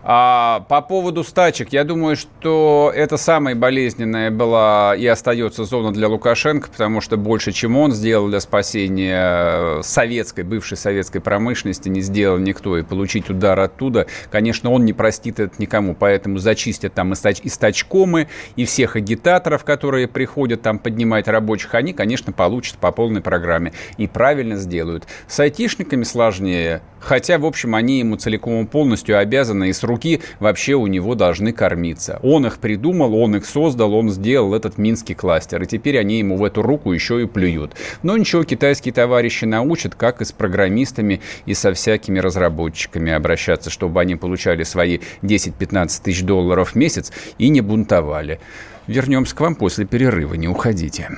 А 0.08 0.60
по 0.70 0.84
поводу 0.84 1.24
стачек, 1.24 1.74
я 1.74 1.84
думаю, 1.84 2.15
что 2.15 2.91
это 2.96 3.18
самая 3.18 3.56
болезненная 3.56 4.30
была 4.30 4.96
и 4.96 5.08
остается 5.08 5.65
зона 5.65 5.91
для 5.91 6.08
Лукашенко, 6.08 6.70
потому 6.70 7.02
что 7.02 7.18
больше, 7.18 7.52
чем 7.52 7.76
он 7.76 7.91
сделал 7.91 8.28
для 8.30 8.39
спасения 8.39 9.82
советской, 9.82 10.44
бывшей 10.44 10.78
советской 10.78 11.22
промышленности, 11.22 11.89
не 11.89 12.02
сделал 12.02 12.38
никто. 12.38 12.78
И 12.78 12.84
получить 12.84 13.32
удар 13.32 13.60
оттуда, 13.60 14.06
конечно, 14.30 14.70
он 14.70 14.86
не 14.86 14.94
простит 14.94 15.39
это 15.39 15.56
никому. 15.58 15.96
Поэтому 15.96 16.38
зачистят 16.38 16.94
там 16.94 17.13
и, 17.13 17.15
и 17.41 17.50
стачкомы, 17.50 18.28
и 18.56 18.65
всех 18.65 18.98
агитаторов, 18.98 19.63
которые 19.63 20.08
приходят 20.08 20.62
там 20.62 20.78
поднимать 20.78 21.28
рабочих, 21.28 21.74
они, 21.74 21.94
конечно, 21.94 22.32
получат 22.32 22.78
по 22.78 22.91
полной 22.91 23.22
программе. 23.22 23.74
И 23.98 24.06
правильно 24.06 24.58
сделают. 24.58 25.08
С 25.28 25.39
айтишниками 25.39 26.04
сложнее, 26.04 26.84
хотя, 27.06 27.39
в 27.39 27.46
общем, 27.46 27.74
они 27.74 28.00
ему 28.00 28.18
целиком 28.18 28.65
и 28.65 28.68
полностью 28.68 29.18
обязаны 29.18 29.70
и 29.70 29.74
с 29.74 29.84
рук 29.84 29.96
руки 29.96 30.22
вообще 30.39 30.74
у 30.74 30.88
него 30.88 31.15
должны 31.15 31.54
кормиться. 31.54 32.20
Он 32.22 32.46
их 32.46 32.58
придумал, 32.58 33.15
он 33.15 33.38
их 33.38 33.46
создал, 33.46 33.94
он 33.94 34.10
сделал 34.10 34.54
этот 34.54 34.78
минский 34.78 35.13
кластер. 35.13 35.63
И 35.63 35.65
теперь 35.65 35.98
они 35.98 36.20
ему 36.20 36.36
в 36.36 36.44
эту 36.44 36.62
руку 36.62 36.91
еще 36.91 37.22
и 37.22 37.26
плюют. 37.26 37.76
Но 38.04 38.18
ничего, 38.18 38.44
китайские 38.44 38.94
товарищи 38.94 39.46
научат, 39.46 39.96
как 39.96 40.22
и 40.22 40.26
с 40.26 40.34
программистами, 40.34 41.22
и 41.46 41.54
со 41.54 41.74
всякими 41.74 42.20
разработчиками 42.20 43.13
обращаться, 43.13 43.70
чтобы 43.70 44.02
они 44.02 44.15
получали 44.15 44.63
свои 44.63 45.00
10-15 45.22 46.02
тысяч 46.04 46.24
долларов 46.24 46.72
в 46.72 46.76
месяц 46.76 47.13
и 47.38 47.48
не 47.48 47.62
бунтовали. 47.62 48.39
Вернемся 48.88 49.36
к 49.36 49.39
вам 49.39 49.56
после 49.56 49.86
перерыва, 49.86 50.34
не 50.36 50.48
уходите. 50.48 51.10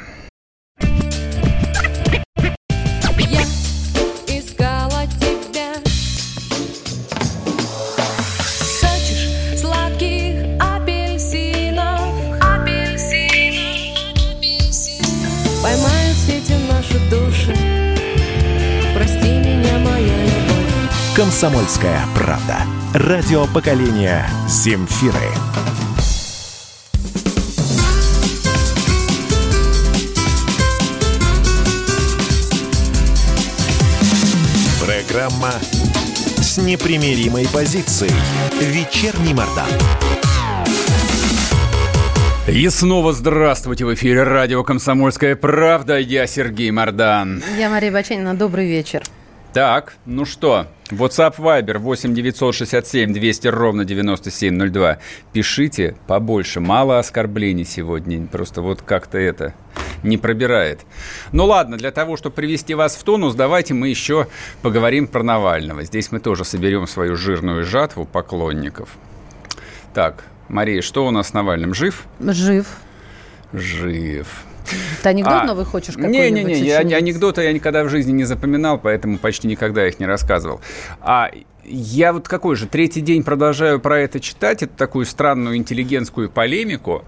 «Комсомольская 21.27 21.99
правда». 22.15 22.59
Радио 22.93 23.47
поколения 23.47 24.25
«Земфиры». 24.47 25.11
Программа 34.79 35.51
с 36.37 36.59
непримиримой 36.59 37.45
позицией. 37.53 38.13
Вечерний 38.61 39.33
Мордан. 39.33 39.67
И 42.47 42.69
снова 42.69 43.11
здравствуйте 43.11 43.83
в 43.83 43.93
эфире 43.93 44.23
радио 44.23 44.63
«Комсомольская 44.63 45.35
правда». 45.35 45.97
Я 45.97 46.25
Сергей 46.25 46.71
Мордан. 46.71 47.43
Я 47.59 47.69
Мария 47.69 47.91
Баченина. 47.91 48.33
Добрый 48.33 48.69
вечер. 48.69 49.03
Так, 49.57 49.95
ну 50.05 50.23
что, 50.23 50.67
WhatsApp 50.91 51.37
Viber 51.37 51.79
8 51.79 52.13
967 52.13 53.11
200 53.11 53.47
ровно 53.47 53.85
9702. 53.85 54.99
Пишите 55.33 55.95
побольше. 56.05 56.59
Мало 56.59 56.99
оскорблений 56.99 57.65
сегодня. 57.65 58.27
Просто 58.27 58.61
вот 58.61 58.83
как-то 58.83 59.17
это 59.17 59.55
не 60.03 60.19
пробирает. 60.19 60.81
Ну 61.31 61.45
ладно, 61.45 61.75
для 61.75 61.89
того, 61.89 62.17
чтобы 62.17 62.35
привести 62.35 62.75
вас 62.75 62.95
в 62.95 63.01
тонус, 63.01 63.33
давайте 63.33 63.73
мы 63.73 63.89
еще 63.89 64.27
поговорим 64.61 65.07
про 65.07 65.23
Навального. 65.23 65.83
Здесь 65.83 66.11
мы 66.11 66.19
тоже 66.19 66.45
соберем 66.45 66.85
свою 66.85 67.15
жирную 67.15 67.63
жатву 67.65 68.05
поклонников. 68.05 68.89
Так, 69.95 70.23
Мария, 70.49 70.83
что 70.83 71.07
у 71.07 71.09
нас 71.09 71.29
с 71.29 71.33
Навальным? 71.33 71.73
Жив? 71.73 72.05
Жив. 72.19 72.67
Жив. 73.53 74.27
Ты 75.03 75.09
анекдот 75.09 75.33
а, 75.33 75.43
новый 75.45 75.65
хочешь 75.65 75.95
Не-не-не, 75.95 76.59
я, 76.59 76.79
анекдоты 76.79 77.43
я 77.43 77.53
никогда 77.53 77.83
в 77.83 77.89
жизни 77.89 78.11
не 78.11 78.23
запоминал, 78.23 78.77
поэтому 78.77 79.17
почти 79.17 79.47
никогда 79.47 79.87
их 79.87 79.99
не 79.99 80.05
рассказывал. 80.05 80.61
А 81.01 81.31
я 81.63 82.13
вот 82.13 82.27
какой 82.27 82.55
же, 82.55 82.67
третий 82.67 83.01
день 83.01 83.23
продолжаю 83.23 83.79
про 83.79 83.99
это 83.99 84.19
читать, 84.19 84.63
это 84.63 84.73
такую 84.75 85.05
странную 85.05 85.57
интеллигентскую 85.57 86.29
полемику, 86.29 87.03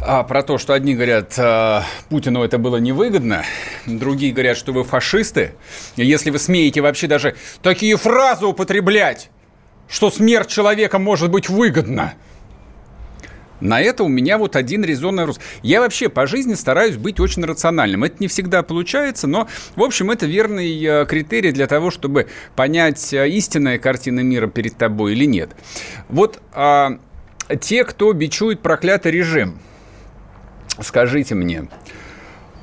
а, 0.00 0.22
про 0.22 0.42
то, 0.42 0.58
что 0.58 0.74
одни 0.74 0.94
говорят, 0.94 1.34
а, 1.38 1.84
Путину 2.08 2.42
это 2.42 2.58
было 2.58 2.76
невыгодно, 2.76 3.44
другие 3.86 4.32
говорят, 4.32 4.56
что 4.56 4.72
вы 4.72 4.84
фашисты. 4.84 5.52
Если 5.96 6.30
вы 6.30 6.38
смеете 6.38 6.80
вообще 6.80 7.06
даже 7.06 7.34
такие 7.62 7.96
фразы 7.96 8.46
употреблять, 8.46 9.30
что 9.88 10.10
смерть 10.10 10.48
человека 10.48 10.98
может 10.98 11.30
быть 11.30 11.48
выгодна– 11.48 12.14
на 13.60 13.80
это 13.80 14.04
у 14.04 14.08
меня 14.08 14.38
вот 14.38 14.56
один 14.56 14.84
резонный 14.84 15.24
рост. 15.24 15.40
Я 15.62 15.80
вообще 15.80 16.08
по 16.08 16.26
жизни 16.26 16.54
стараюсь 16.54 16.96
быть 16.96 17.20
очень 17.20 17.44
рациональным. 17.44 18.04
Это 18.04 18.16
не 18.20 18.28
всегда 18.28 18.62
получается, 18.62 19.26
но, 19.26 19.48
в 19.76 19.82
общем, 19.82 20.10
это 20.10 20.26
верный 20.26 20.82
э, 20.84 21.06
критерий 21.06 21.52
для 21.52 21.66
того, 21.66 21.90
чтобы 21.90 22.28
понять, 22.54 23.12
э, 23.12 23.28
истинная 23.28 23.78
картина 23.78 24.20
мира 24.20 24.46
перед 24.46 24.76
тобой 24.76 25.12
или 25.12 25.24
нет. 25.24 25.50
Вот 26.08 26.40
а, 26.52 26.98
те, 27.60 27.84
кто 27.84 28.12
бичует 28.12 28.60
проклятый 28.60 29.12
режим, 29.12 29.58
скажите 30.80 31.34
мне, 31.34 31.68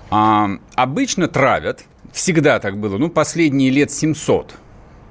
а, 0.10 0.50
обычно 0.76 1.28
травят, 1.28 1.84
всегда 2.14 2.60
так 2.60 2.78
было, 2.78 2.98
ну, 2.98 3.10
последние 3.10 3.70
лет 3.70 3.92
700– 3.92 4.56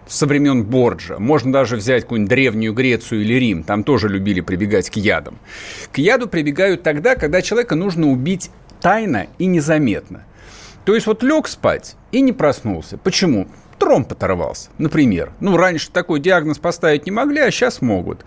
со 0.07 0.27
времен 0.27 0.65
Борджа. 0.65 1.19
Можно 1.19 1.53
даже 1.53 1.77
взять 1.77 2.03
какую-нибудь 2.03 2.31
древнюю 2.31 2.73
Грецию 2.73 3.23
или 3.23 3.35
Рим. 3.35 3.63
Там 3.63 3.85
тоже 3.85 4.09
любили 4.09 4.41
прибегать 4.41 4.91
к 4.91 4.97
ядам. 4.97 5.39
К 5.93 5.99
яду 5.99 6.29
прибегают 6.29 6.83
тогда, 6.83 7.15
когда 7.15 7.43
человека 7.43 7.75
нужно 7.75 8.09
убить 8.09 8.51
тайно 8.81 9.27
и 9.39 9.47
незаметно. 9.47 10.25
То 10.85 10.95
есть 10.95 11.07
вот 11.07 11.23
лег 11.23 11.49
спать 11.49 11.97
и 12.13 12.21
не 12.21 12.33
проснулся. 12.33 12.99
Почему? 12.99 13.49
Тромб 13.79 14.13
оторвался, 14.13 14.71
например. 14.79 15.33
Ну, 15.41 15.57
раньше 15.57 15.91
такой 15.91 16.21
диагноз 16.21 16.59
поставить 16.59 17.07
не 17.07 17.13
могли, 17.13 17.41
а 17.41 17.51
сейчас 17.51 17.83
могут. 17.83 18.25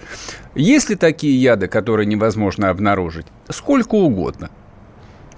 Есть 0.55 0.89
ли 0.89 0.95
такие 0.95 1.39
яды, 1.39 1.67
которые 1.67 2.05
невозможно 2.05 2.69
обнаружить? 2.69 3.27
Сколько 3.49 3.95
угодно. 3.95 4.49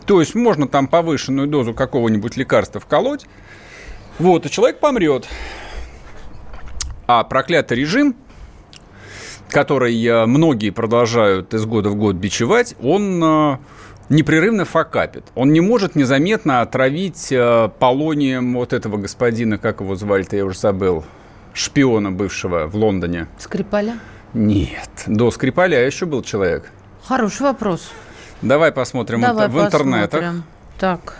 То 0.05 0.19
есть 0.19 0.33
можно 0.33 0.67
там 0.67 0.87
повышенную 0.87 1.47
дозу 1.47 1.73
какого-нибудь 1.73 2.35
лекарства 2.35 2.81
вколоть, 2.81 3.27
вот, 4.17 4.45
и 4.45 4.49
человек 4.49 4.79
помрет. 4.79 5.27
А 7.11 7.23
проклятый 7.23 7.75
режим, 7.75 8.15
который 9.49 9.99
э, 10.05 10.27
многие 10.27 10.69
продолжают 10.69 11.55
из 11.55 11.65
года 11.65 11.89
в 11.89 11.95
год 11.95 12.17
бичевать, 12.17 12.75
он 12.83 13.19
э, 13.23 13.57
непрерывно 14.09 14.63
факапит. 14.63 15.23
Он 15.33 15.51
не 15.51 15.59
может 15.59 15.95
незаметно 15.95 16.61
отравить 16.61 17.31
э, 17.31 17.71
полонием 17.79 18.53
вот 18.53 18.73
этого 18.73 18.97
господина, 18.97 19.57
как 19.57 19.81
его 19.81 19.95
звали-то, 19.95 20.35
я 20.35 20.45
уже 20.45 20.59
забыл, 20.59 21.03
шпиона 21.55 22.11
бывшего 22.11 22.67
в 22.67 22.75
Лондоне. 22.75 23.25
Скрипаля? 23.39 23.97
Нет, 24.35 24.91
до 25.07 25.31
Скрипаля 25.31 25.83
еще 25.83 26.05
был 26.05 26.21
человек. 26.21 26.71
Хороший 27.03 27.41
вопрос. 27.41 27.89
Давай 28.43 28.71
посмотрим 28.71 29.21
Давай 29.21 29.47
в 29.47 29.51
посмотрим. 29.51 29.95
интернетах. 29.95 30.33
Так. 30.79 31.17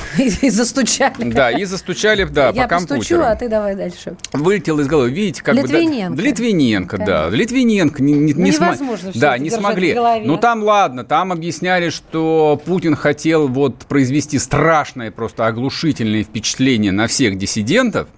И 0.18 0.50
застучали. 0.50 1.30
Да, 1.30 1.50
и 1.50 1.64
застучали, 1.64 2.24
да, 2.24 2.50
Я 2.50 2.62
по 2.62 2.68
компьютеру. 2.68 2.98
постучу, 2.98 3.20
а 3.22 3.36
ты 3.36 3.48
давай 3.48 3.74
дальше. 3.74 4.16
Вылетел 4.32 4.80
из 4.80 4.86
головы. 4.86 5.10
Видите, 5.10 5.42
как 5.42 5.54
Литвиненко. 5.54 6.10
бы... 6.10 6.16
Да, 6.16 6.22
Литвиненко, 6.22 6.98
да. 6.98 7.28
Литвиненко 7.30 8.02
не, 8.02 8.14
невозможно 8.14 9.10
Да, 9.14 9.38
не 9.38 9.50
смогли. 9.50 9.94
Ну, 10.24 10.36
там 10.36 10.62
ладно, 10.62 11.04
там 11.04 11.32
объясняли, 11.32 11.90
что 11.90 12.60
Путин 12.64 12.96
хотел 12.96 13.48
вот 13.48 13.78
произвести 13.86 14.38
страшное, 14.38 15.10
просто 15.10 15.46
оглушительное 15.46 16.24
впечатление 16.24 16.92
на 16.92 17.06
всех 17.06 17.36
диссидентов, 17.38 18.08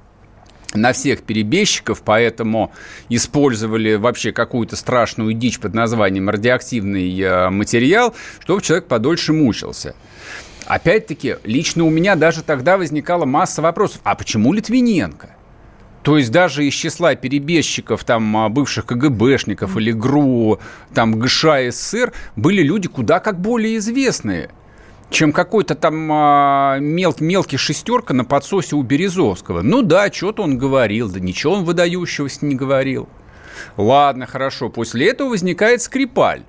на 0.74 0.92
всех 0.92 1.22
перебежчиков, 1.22 2.02
поэтому 2.04 2.72
использовали 3.08 3.94
вообще 3.94 4.32
какую-то 4.32 4.76
страшную 4.76 5.32
дичь 5.32 5.60
под 5.60 5.74
названием 5.74 6.28
радиоактивный 6.28 7.20
э, 7.20 7.50
материал, 7.50 8.14
чтобы 8.40 8.60
человек 8.60 8.86
подольше 8.86 9.32
мучился. 9.32 9.94
Опять-таки, 10.66 11.36
лично 11.44 11.84
у 11.84 11.90
меня 11.90 12.16
даже 12.16 12.42
тогда 12.42 12.78
возникала 12.78 13.24
масса 13.24 13.62
вопросов. 13.62 14.00
А 14.04 14.14
почему 14.14 14.52
Литвиненко? 14.52 15.30
То 16.02 16.18
есть 16.18 16.30
даже 16.30 16.66
из 16.66 16.74
числа 16.74 17.14
перебежчиков, 17.14 18.04
там, 18.04 18.36
а, 18.36 18.48
бывших 18.50 18.84
КГБшников 18.84 19.76
или 19.78 19.90
ГРУ, 19.90 20.60
там, 20.92 21.18
ГШ, 21.18 21.46
СССР, 21.70 22.12
были 22.36 22.62
люди 22.62 22.88
куда 22.88 23.20
как 23.20 23.40
более 23.40 23.78
известные, 23.78 24.50
чем 25.08 25.32
какой-то 25.32 25.74
там 25.74 26.10
а, 26.12 26.76
мел, 26.78 27.16
мелкий 27.20 27.56
шестерка 27.56 28.12
на 28.12 28.26
подсосе 28.26 28.76
у 28.76 28.82
Березовского. 28.82 29.62
Ну 29.62 29.80
да, 29.80 30.12
что-то 30.12 30.42
он 30.42 30.58
говорил, 30.58 31.08
да 31.08 31.20
ничего 31.20 31.54
он 31.54 31.64
выдающегося 31.64 32.44
не 32.44 32.54
говорил. 32.54 33.08
Ладно, 33.78 34.26
хорошо. 34.26 34.68
После 34.68 35.08
этого 35.08 35.30
возникает 35.30 35.80
Скрипаль 35.80 36.42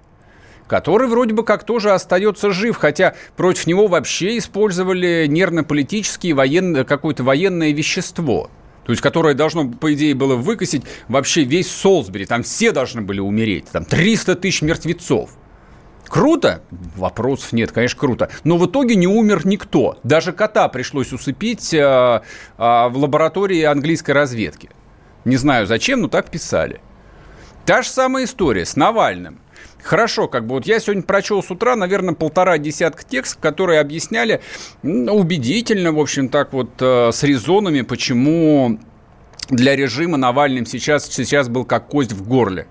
который 0.67 1.08
вроде 1.08 1.34
бы 1.34 1.43
как 1.43 1.63
тоже 1.63 1.91
остается 1.91 2.51
жив, 2.51 2.78
хотя 2.78 3.15
против 3.36 3.67
него 3.67 3.88
вообще 3.88 4.38
использовали 4.38 5.25
нервно-политические 5.28 6.34
военное, 6.34 6.84
какое-то 6.84 7.23
военное 7.23 7.71
вещество. 7.71 8.49
То 8.86 8.91
есть, 8.91 9.01
которое 9.01 9.34
должно, 9.34 9.67
по 9.67 9.93
идее, 9.93 10.13
было 10.13 10.36
выкосить 10.36 10.84
вообще 11.08 11.43
весь 11.43 11.69
Солсбери. 11.71 12.25
Там 12.25 12.43
все 12.43 12.71
должны 12.71 13.01
были 13.01 13.19
умереть. 13.19 13.65
Там 13.71 13.84
300 13.84 14.36
тысяч 14.36 14.62
мертвецов. 14.62 15.32
Круто? 16.08 16.62
Вопросов 16.95 17.51
нет, 17.51 17.71
конечно, 17.71 17.99
круто. 17.99 18.30
Но 18.43 18.58
в 18.58 18.67
итоге 18.67 18.95
не 18.95 19.08
умер 19.08 19.47
никто. 19.47 19.97
Даже 20.04 20.34
кота 20.34 20.67
пришлось 20.67 21.12
усыпить 21.13 21.73
э, 21.73 21.80
э, 21.80 22.21
в 22.58 22.91
лаборатории 22.95 23.63
английской 23.63 24.12
разведки. 24.12 24.69
Не 25.25 25.38
знаю 25.38 25.65
зачем, 25.65 26.01
но 26.01 26.08
так 26.08 26.30
писали. 26.30 26.80
Та 27.65 27.82
же 27.82 27.89
самая 27.89 28.25
история 28.25 28.65
с 28.65 28.75
Навальным. 28.75 29.39
Хорошо, 29.86 30.28
как 30.28 30.48
бы 30.48 30.56
вот 30.56 30.65
я 30.65 30.80
сегодня 30.80 31.04
прочел 31.04 31.43
с 31.43 31.52
утра, 31.52 31.76
наверное, 31.76 32.15
полтора 32.15 32.58
десятка 32.58 33.04
текстов, 33.04 33.39
которые 33.39 33.80
объясняли 33.80 34.41
убедительно, 34.82 35.91
в 35.91 36.00
общем, 36.00 36.28
так 36.30 36.54
вот 36.54 36.71
э, 36.80 37.12
с 37.13 37.21
резонами, 37.21 37.82
почему 37.82 38.80
для 39.50 39.76
режима 39.76 40.17
Навальным 40.17 40.65
сейчас, 40.65 41.06
сейчас 41.06 41.50
был 41.50 41.65
как 41.65 41.86
кость 41.88 42.13
в 42.13 42.28
горле. 42.28 42.65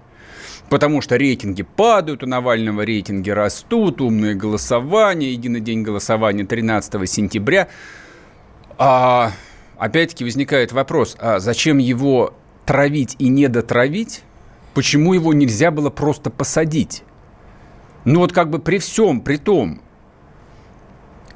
Потому 0.69 1.01
что 1.01 1.15
рейтинги 1.15 1.63
падают, 1.63 2.25
у 2.25 2.27
Навального 2.27 2.83
рейтинги 2.83 3.31
растут, 3.31 4.01
умное 4.01 4.35
голосование, 4.35 5.35
единый 5.35 5.61
день 5.61 5.83
голосования 5.83 6.45
13 6.45 7.09
сентября. 7.09 7.69
А, 8.77 9.31
опять-таки 9.79 10.25
возникает 10.25 10.73
вопрос, 10.73 11.17
а 11.21 11.39
зачем 11.39 11.79
его 11.79 12.35
травить 12.67 13.15
и 13.21 13.29
не 13.29 13.47
дотравить? 13.47 14.25
Почему 14.75 15.15
его 15.15 15.33
нельзя 15.33 15.71
было 15.71 15.91
просто 15.91 16.31
посадить? 16.31 17.05
Ну 18.05 18.21
вот 18.21 18.33
как 18.33 18.51
бы 18.51 18.59
при 18.59 18.79
всем, 18.79 19.21
при 19.21 19.37
том, 19.37 19.81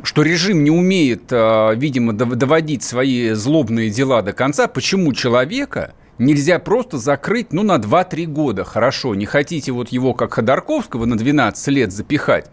что 0.03 0.23
режим 0.23 0.65
не 0.65 0.71
умеет, 0.71 1.25
а, 1.31 1.73
видимо, 1.73 2.13
доводить 2.13 2.83
свои 2.83 3.31
злобные 3.31 3.91
дела 3.91 4.23
до 4.23 4.33
конца, 4.33 4.69
почему 4.69 5.13
человека 5.13 5.95
нельзя 6.19 6.59
просто 6.59 6.99
закрыть, 6.99 7.53
ну, 7.53 7.63
на 7.63 7.77
2-3 7.77 8.27
года? 8.27 8.65
Хорошо, 8.65 9.15
не 9.15 9.27
хотите 9.27 9.73
вот 9.73 9.89
его, 9.89 10.15
как 10.15 10.35
Ходорковского, 10.35 11.05
на 11.05 11.17
12 11.17 11.69
лет 11.69 11.93
запихать, 11.93 12.51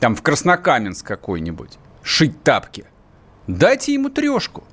там, 0.00 0.14
в 0.14 0.22
Краснокаменск 0.22 1.06
какой-нибудь, 1.06 1.78
шить 2.02 2.42
тапки. 2.42 2.84
Дайте 3.46 3.94
ему 3.94 4.10
трешку. 4.10 4.64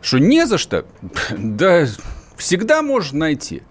Что, 0.00 0.18
не 0.18 0.46
за 0.46 0.58
что? 0.58 0.86
Да 1.36 1.86
всегда 2.36 2.82
можно 2.82 3.18
найти. 3.18 3.62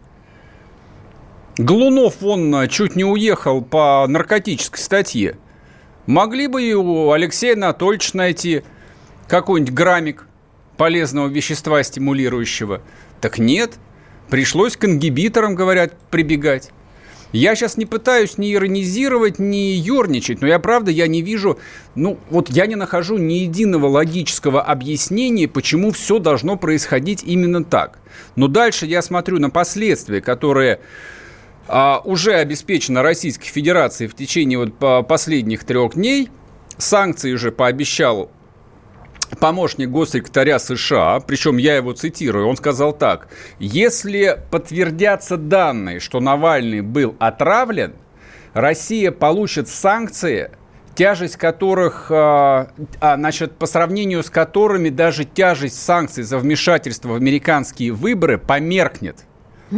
Глунов, 1.60 2.24
он 2.24 2.56
а, 2.56 2.70
чуть 2.70 2.96
не 2.96 3.04
уехал 3.04 3.62
по 3.62 4.06
наркотической 4.08 4.80
статье. 4.80 5.36
Могли 6.06 6.48
бы 6.48 6.64
и 6.64 6.74
у 6.74 7.12
Алексея 7.12 7.56
Анатольевича 7.56 8.16
найти 8.16 8.64
какой-нибудь 9.28 9.74
граммик 9.74 10.26
полезного 10.78 11.28
вещества 11.28 11.84
стимулирующего. 11.84 12.82
Так 13.20 13.40
нет, 13.40 13.74
пришлось 14.30 14.78
к 14.78 14.86
ингибиторам, 14.86 15.54
говорят, 15.54 16.00
прибегать. 16.10 16.72
Я 17.34 17.56
сейчас 17.56 17.76
не 17.76 17.86
пытаюсь 17.86 18.38
ни 18.38 18.54
иронизировать, 18.54 19.38
ни 19.38 19.76
ерничать, 19.76 20.40
но 20.40 20.48
я 20.48 20.60
правда, 20.60 20.92
я 20.92 21.08
не 21.08 21.22
вижу, 21.22 21.60
ну 21.94 22.18
вот 22.30 22.50
я 22.50 22.68
не 22.68 22.76
нахожу 22.76 23.18
ни 23.18 23.34
единого 23.34 23.88
логического 23.88 24.62
объяснения, 24.62 25.50
почему 25.50 25.92
все 25.92 26.20
должно 26.20 26.56
происходить 26.56 27.22
именно 27.26 27.66
так. 27.66 28.00
Но 28.38 28.48
дальше 28.48 28.86
я 28.86 29.02
смотрю 29.02 29.40
на 29.40 29.50
последствия, 29.50 30.22
которые 30.22 30.80
а, 31.70 32.02
уже 32.04 32.34
обеспечено 32.34 33.04
Российской 33.04 33.48
Федерации 33.48 34.08
в 34.08 34.16
течение 34.16 34.58
вот 34.58 35.08
последних 35.08 35.64
трех 35.64 35.94
дней, 35.94 36.30
санкции 36.78 37.32
уже 37.32 37.52
пообещал 37.52 38.32
помощник 39.40 39.90
госсекретаря 39.90 40.60
США, 40.60 41.20
причем 41.20 41.58
я 41.58 41.76
его 41.76 41.94
цитирую, 41.94 42.48
он 42.48 42.58
сказал 42.58 42.94
так, 42.94 43.28
если 43.60 44.42
подтвердятся 44.50 45.38
данные, 45.38 46.00
что 46.00 46.20
Навальный 46.20 46.82
был 46.82 47.16
отравлен, 47.20 47.94
Россия 48.54 49.12
получит 49.12 49.68
санкции, 49.68 50.52
тяжесть 50.96 51.38
которых, 51.38 52.08
а, 52.10 52.72
а, 53.00 53.16
значит, 53.16 53.58
по 53.58 53.68
сравнению 53.68 54.24
с 54.24 54.30
которыми 54.30 54.90
даже 54.90 55.26
тяжесть 55.26 55.82
санкций 55.82 56.24
за 56.24 56.40
вмешательство 56.40 57.10
в 57.10 57.16
американские 57.16 57.92
выборы 57.92 58.38
померкнет. 58.38 59.26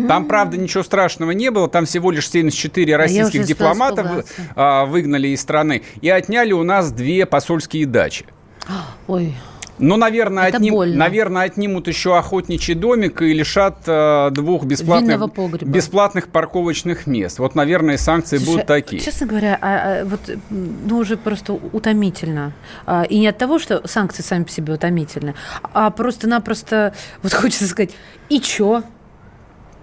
Там, 0.08 0.26
правда, 0.26 0.58
ничего 0.58 0.84
страшного 0.84 1.32
не 1.32 1.52
было. 1.52 1.68
Там 1.68 1.86
всего 1.86 2.12
лишь 2.12 2.30
74 2.30 2.96
а 2.96 2.98
российских 2.98 3.46
дипломатов 3.46 4.26
а, 4.56 4.86
выгнали 4.86 5.30
из 5.30 5.42
страны 5.42 5.84
и 6.02 6.10
отняли 6.10 6.54
у 6.54 6.64
нас 6.64 6.92
две 6.92 7.26
посольские 7.26 7.86
дачи. 7.86 8.26
Ой. 9.08 9.36
Ну, 9.82 9.98
наверное, 9.98 10.48
Это 10.48 10.58
отним, 10.58 10.76
больно. 10.76 10.96
наверное, 10.96 11.44
отнимут 11.44 11.88
еще 11.88 12.16
охотничий 12.16 12.76
домик 12.76 13.24
и 13.24 13.34
лишат 13.34 13.80
э, 13.88 14.30
двух 14.32 14.64
бесплатных, 14.64 15.20
бесплатных 15.64 16.28
парковочных 16.28 17.08
мест. 17.08 17.40
Вот, 17.40 17.56
наверное, 17.56 17.98
санкции 17.98 18.38
Слушай, 18.38 18.52
будут 18.52 18.68
такие. 18.68 19.02
Честно 19.02 19.26
говоря, 19.26 19.58
а, 19.60 20.02
а, 20.02 20.06
вот, 20.06 20.20
ну, 20.52 20.98
уже 20.98 21.18
просто 21.18 21.54
утомительно. 21.54 22.54
А, 22.86 23.04
и 23.04 23.18
не 23.18 23.28
от 23.28 23.40
того, 23.40 23.58
что 23.58 23.82
санкции 23.88 24.22
сами 24.22 24.44
по 24.44 24.52
себе 24.52 24.74
утомительны, 24.74 25.34
а 25.74 25.90
просто-напросто, 25.90 26.94
вот 27.24 27.34
хочется 27.34 27.68
сказать, 27.68 27.92
и 28.30 28.40
чё? 28.40 28.84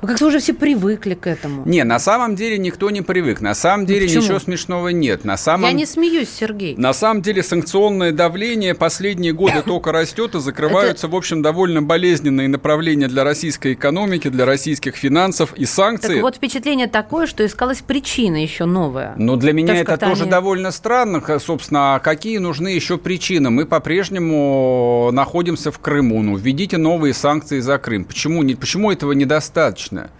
Как-то 0.00 0.26
уже 0.26 0.38
все 0.38 0.54
привыкли 0.54 1.14
к 1.14 1.26
этому. 1.26 1.62
Не, 1.66 1.82
на 1.82 1.98
самом 1.98 2.36
деле 2.36 2.56
никто 2.56 2.90
не 2.90 3.02
привык. 3.02 3.40
На 3.40 3.54
самом 3.54 3.84
деле 3.84 4.06
ну, 4.06 4.20
ничего 4.20 4.38
смешного 4.38 4.88
нет. 4.88 5.24
На 5.24 5.36
самом... 5.36 5.64
Я 5.64 5.72
не 5.72 5.86
смеюсь, 5.86 6.28
Сергей. 6.30 6.76
На 6.76 6.92
самом 6.92 7.20
деле 7.20 7.42
санкционное 7.42 8.12
давление 8.12 8.74
последние 8.74 9.32
годы 9.32 9.62
только 9.66 9.90
растет 9.90 10.36
и 10.36 10.40
закрываются, 10.40 11.08
в 11.08 11.16
общем, 11.16 11.42
довольно 11.42 11.82
болезненные 11.82 12.46
направления 12.46 13.08
для 13.08 13.24
российской 13.24 13.72
экономики, 13.72 14.28
для 14.28 14.46
российских 14.46 14.94
финансов 14.94 15.52
и 15.54 15.64
санкций. 15.64 16.14
Так 16.14 16.22
вот 16.22 16.36
впечатление 16.36 16.86
такое, 16.86 17.26
что 17.26 17.44
искалась 17.44 17.80
причина 17.80 18.40
еще 18.40 18.66
новая. 18.66 19.14
Но 19.16 19.34
для 19.34 19.52
меня 19.52 19.74
Потому 19.74 19.94
это 19.94 20.06
тоже 20.06 20.22
они... 20.22 20.30
довольно 20.30 20.70
странно. 20.70 21.22
Собственно, 21.40 21.96
а 21.96 21.98
какие 21.98 22.38
нужны 22.38 22.68
еще 22.68 22.98
причины? 22.98 23.50
Мы 23.50 23.66
по-прежнему 23.66 25.10
находимся 25.12 25.72
в 25.72 25.80
Крыму. 25.80 26.22
Ну, 26.22 26.36
введите 26.36 26.76
новые 26.76 27.14
санкции 27.14 27.58
за 27.58 27.78
Крым. 27.78 28.04
Почему, 28.04 28.44
не, 28.44 28.54
почему 28.54 28.92
этого 28.92 29.10
недостаточно? 29.12 29.87
Достаточно. 29.90 30.10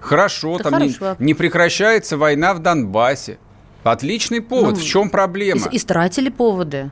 Хорошо, 0.00 0.56
Это 0.56 0.70
там 0.70 0.82
не, 0.82 0.94
не 1.18 1.34
прекращается 1.34 2.16
война 2.16 2.54
в 2.54 2.60
Донбассе. 2.60 3.38
Отличный 3.82 4.40
повод. 4.40 4.74
Ну, 4.74 4.80
в 4.80 4.84
чем 4.84 5.10
проблема? 5.10 5.68
Истратили 5.72 6.28
поводы. 6.28 6.90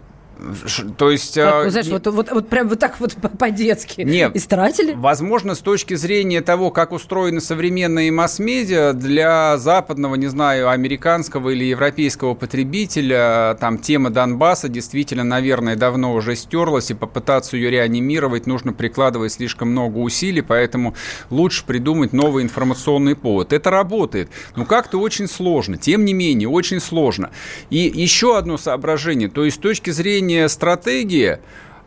То 0.98 1.10
есть... 1.10 1.34
Как, 1.34 1.66
а, 1.66 1.70
знаешь, 1.70 1.88
вот, 1.88 2.06
вот, 2.06 2.30
вот 2.30 2.48
прям 2.48 2.68
вот 2.68 2.78
так 2.78 3.00
вот 3.00 3.14
по-детски 3.38 4.02
Нет, 4.02 4.36
истратили? 4.36 4.94
Возможно, 4.94 5.54
с 5.54 5.60
точки 5.60 5.94
зрения 5.94 6.40
того, 6.40 6.70
как 6.70 6.92
устроены 6.92 7.40
современные 7.40 8.10
масс-медиа, 8.10 8.92
для 8.92 9.56
западного, 9.58 10.16
не 10.16 10.26
знаю, 10.26 10.68
американского 10.68 11.50
или 11.50 11.64
европейского 11.64 12.34
потребителя, 12.34 13.56
там, 13.60 13.78
тема 13.78 14.10
Донбасса 14.10 14.68
действительно, 14.68 15.24
наверное, 15.24 15.76
давно 15.76 16.14
уже 16.14 16.36
стерлась, 16.36 16.90
и 16.90 16.94
попытаться 16.94 17.56
ее 17.56 17.70
реанимировать 17.70 18.46
нужно 18.46 18.72
прикладывать 18.72 19.32
слишком 19.32 19.70
много 19.70 19.98
усилий, 19.98 20.42
поэтому 20.42 20.94
лучше 21.30 21.64
придумать 21.64 22.12
новый 22.12 22.44
информационный 22.44 23.16
повод. 23.16 23.52
Это 23.52 23.70
работает, 23.70 24.28
но 24.56 24.64
как-то 24.64 24.98
очень 24.98 25.28
сложно, 25.28 25.76
тем 25.76 26.04
не 26.04 26.12
менее, 26.12 26.48
очень 26.48 26.80
сложно. 26.80 27.30
И 27.70 27.90
еще 27.94 28.36
одно 28.36 28.58
соображение, 28.58 29.28
то 29.28 29.44
есть 29.44 29.58
с 29.58 29.60
точки 29.60 29.90
зрения 29.90 30.23
зрения 30.24 30.48
стратегии, 30.48 31.38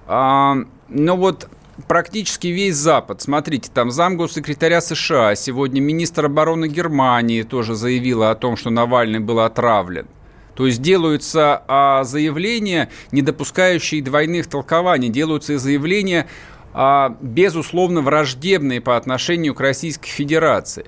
а, 0.06 0.58
ну 0.90 1.16
вот 1.16 1.50
практически 1.88 2.48
весь 2.48 2.76
Запад. 2.76 3.22
Смотрите, 3.22 3.70
там 3.74 3.92
замгоссекретаря 3.92 4.82
США, 4.82 5.36
сегодня 5.36 5.82
министр 5.82 6.26
обороны 6.26 6.68
Германии 6.68 7.42
тоже 7.44 7.76
заявила 7.76 8.32
о 8.32 8.36
том, 8.36 8.56
что 8.56 8.70
Навальный 8.70 9.20
был 9.20 9.40
отравлен. 9.40 10.08
То 10.56 10.66
есть 10.66 10.82
делаются 10.82 11.64
а, 11.68 12.04
заявления, 12.04 12.90
не 13.12 13.22
допускающие 13.22 14.02
двойных 14.02 14.48
толкований, 14.48 15.10
делаются 15.10 15.58
заявления, 15.58 16.28
а, 16.74 17.16
безусловно, 17.22 18.02
враждебные 18.02 18.82
по 18.82 18.98
отношению 18.98 19.54
к 19.56 19.60
Российской 19.60 20.10
Федерации. 20.10 20.86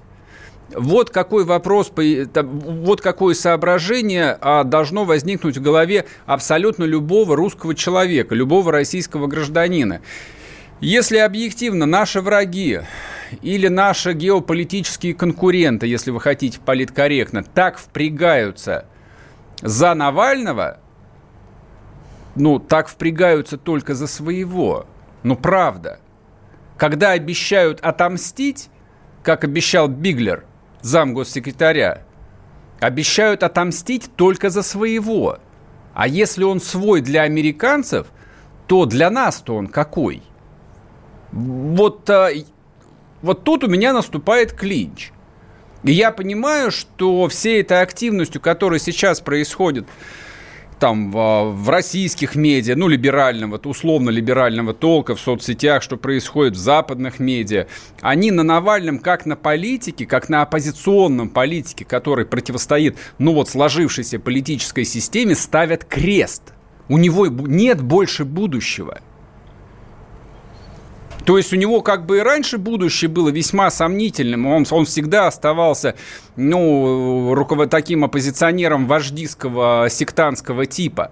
Вот 0.75 1.09
какой 1.09 1.45
вопрос, 1.45 1.91
вот 1.95 3.01
какое 3.01 3.33
соображение 3.33 4.37
а, 4.39 4.63
должно 4.63 5.05
возникнуть 5.05 5.57
в 5.57 5.61
голове 5.61 6.05
абсолютно 6.25 6.83
любого 6.83 7.35
русского 7.35 7.73
человека, 7.73 8.35
любого 8.35 8.71
российского 8.71 9.27
гражданина. 9.27 10.01
Если 10.79 11.17
объективно 11.17 11.85
наши 11.85 12.21
враги 12.21 12.81
или 13.41 13.67
наши 13.67 14.13
геополитические 14.13 15.13
конкуренты, 15.13 15.87
если 15.87 16.11
вы 16.11 16.21
хотите 16.21 16.59
политкорректно, 16.59 17.43
так 17.43 17.77
впрягаются 17.77 18.85
за 19.61 19.93
Навального, 19.93 20.79
ну, 22.35 22.59
так 22.59 22.87
впрягаются 22.87 23.57
только 23.57 23.95
за 23.95 24.07
своего. 24.07 24.85
Ну, 25.23 25.35
правда. 25.35 25.99
Когда 26.77 27.11
обещают 27.11 27.81
отомстить, 27.81 28.69
как 29.21 29.43
обещал 29.43 29.89
Биглер, 29.89 30.45
зам 30.81 31.13
госсекретаря, 31.13 32.05
обещают 32.79 33.43
отомстить 33.43 34.09
только 34.15 34.49
за 34.49 34.63
своего. 34.63 35.39
А 35.93 36.07
если 36.07 36.43
он 36.43 36.61
свой 36.61 37.01
для 37.01 37.23
американцев, 37.23 38.07
то 38.67 38.85
для 38.85 39.09
нас-то 39.09 39.55
он 39.55 39.67
какой? 39.67 40.21
Вот, 41.31 42.09
а, 42.09 42.29
вот 43.21 43.43
тут 43.43 43.63
у 43.63 43.67
меня 43.67 43.93
наступает 43.93 44.53
клинч. 44.53 45.11
И 45.83 45.91
я 45.91 46.11
понимаю, 46.11 46.71
что 46.71 47.27
всей 47.27 47.61
этой 47.61 47.81
активностью, 47.81 48.41
которая 48.41 48.79
сейчас 48.79 49.21
происходит 49.21 49.87
там 50.79 51.11
в, 51.11 51.69
российских 51.69 52.35
медиа, 52.35 52.75
ну, 52.75 52.87
либерального, 52.87 53.57
условно-либерального 53.57 54.73
толка 54.73 55.15
в 55.15 55.19
соцсетях, 55.19 55.83
что 55.83 55.97
происходит 55.97 56.55
в 56.55 56.59
западных 56.59 57.19
медиа, 57.19 57.67
они 58.01 58.31
на 58.31 58.43
Навальном, 58.43 58.99
как 58.99 59.25
на 59.25 59.35
политике, 59.35 60.05
как 60.05 60.29
на 60.29 60.41
оппозиционном 60.41 61.29
политике, 61.29 61.85
который 61.85 62.25
противостоит, 62.25 62.97
ну, 63.17 63.33
вот 63.33 63.49
сложившейся 63.49 64.19
политической 64.19 64.85
системе, 64.85 65.35
ставят 65.35 65.83
крест. 65.83 66.53
У 66.87 66.97
него 66.97 67.27
нет 67.27 67.81
больше 67.81 68.25
будущего. 68.25 69.01
То 71.29 71.37
есть 71.37 71.53
у 71.53 71.57
него 71.57 71.83
как 71.83 72.07
бы 72.07 72.17
и 72.17 72.21
раньше 72.21 72.57
будущее 72.57 73.07
было 73.07 73.29
весьма 73.29 73.69
сомнительным. 73.69 74.47
Он, 74.47 74.65
он 74.71 74.85
всегда 74.85 75.27
оставался 75.27 75.93
ну, 76.35 77.35
руковод, 77.35 77.69
таким 77.69 78.03
оппозиционером 78.03 78.87
вождистского 78.87 79.89
сектантского 79.91 80.65
типа. 80.65 81.11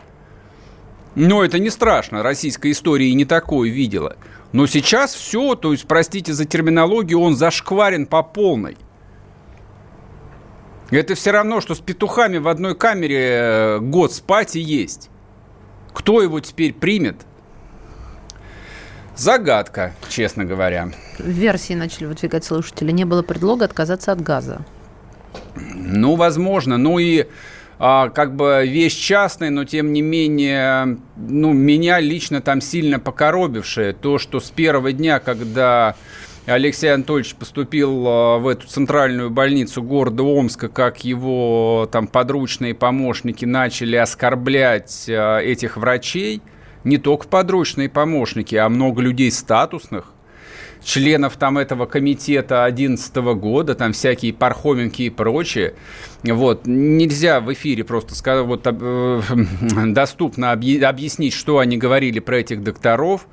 Но 1.14 1.46
это 1.46 1.60
не 1.60 1.70
страшно, 1.70 2.24
российская 2.24 2.72
история 2.72 3.10
и 3.10 3.14
не 3.14 3.26
такое 3.26 3.70
видела. 3.70 4.18
Но 4.54 4.66
сейчас 4.66 5.14
все, 5.14 5.54
то 5.54 5.72
есть, 5.72 5.88
простите 5.88 6.34
за 6.34 6.46
терминологию, 6.46 7.20
он 7.20 7.36
зашкварен 7.36 8.08
по 8.08 8.24
полной. 8.24 8.76
Это 10.90 11.14
все 11.14 11.30
равно, 11.30 11.62
что 11.62 11.76
с 11.76 11.80
петухами 11.80 12.40
в 12.40 12.48
одной 12.48 12.74
камере 12.74 13.20
э, 13.22 13.80
год 13.82 14.12
спать 14.14 14.56
и 14.56 14.62
есть. 14.62 15.12
Кто 15.94 16.24
его 16.24 16.40
теперь 16.40 16.74
примет? 16.74 17.18
Загадка, 19.18 19.94
честно 20.10 20.46
говоря. 20.46 20.90
Версии 21.18 21.74
начали 21.74 22.06
выдвигать 22.06 22.46
слушатели. 22.46 22.92
Не 22.92 23.04
было 23.04 23.24
предлога 23.24 23.66
отказаться 23.66 24.12
от 24.12 24.22
газа. 24.22 24.62
Ну, 25.56 26.16
возможно. 26.16 26.78
Ну 26.78 27.00
и 27.00 27.26
а, 27.80 28.10
как 28.10 28.36
бы 28.36 28.64
вещь 28.68 28.96
частная, 28.96 29.50
но 29.50 29.66
тем 29.66 29.92
не 29.92 30.04
менее, 30.04 31.00
ну, 31.16 31.52
меня 31.54 32.00
лично 32.00 32.42
там 32.42 32.62
сильно 32.62 33.00
покоробившее 33.00 33.94
то, 33.94 34.20
что 34.20 34.40
с 34.40 34.52
первого 34.52 34.92
дня, 34.92 35.20
когда 35.20 35.96
Алексей 36.46 36.94
Анатольевич 36.94 37.34
поступил 37.34 38.06
а, 38.08 38.38
в 38.38 38.48
эту 38.48 38.68
центральную 38.68 39.32
больницу 39.32 39.82
города 39.82 40.22
Омска, 40.22 40.70
как 40.70 41.04
его 41.04 41.90
там 41.92 42.06
подручные 42.06 42.76
помощники 42.76 43.46
начали 43.46 43.96
оскорблять 43.96 45.08
а, 45.10 45.40
этих 45.40 45.76
врачей– 45.76 46.44
не 46.88 46.98
только 46.98 47.28
подручные 47.28 47.90
помощники, 47.90 48.56
а 48.56 48.70
много 48.70 49.02
людей 49.02 49.32
статусных, 49.32 50.14
членов 50.84 51.36
там 51.38 51.58
этого 51.58 51.86
комитета 51.86 52.64
2011 52.70 53.16
года, 53.40 53.76
там 53.76 53.92
всякие 53.94 54.34
Пархоменки 54.34 55.04
и 55.04 55.10
прочее. 55.10 55.76
Вот. 56.24 56.66
Нельзя 56.66 57.42
в 57.42 57.52
эфире 57.54 57.84
просто 57.84 58.16
сказать, 58.16 58.46
вот, 58.46 58.62
э, 58.66 59.22
доступно 59.88 60.52
объяснить, 60.52 61.34
что 61.34 61.60
они 61.60 61.78
говорили 61.78 62.20
про 62.20 62.38
этих 62.38 62.64
докторов. 62.64 63.28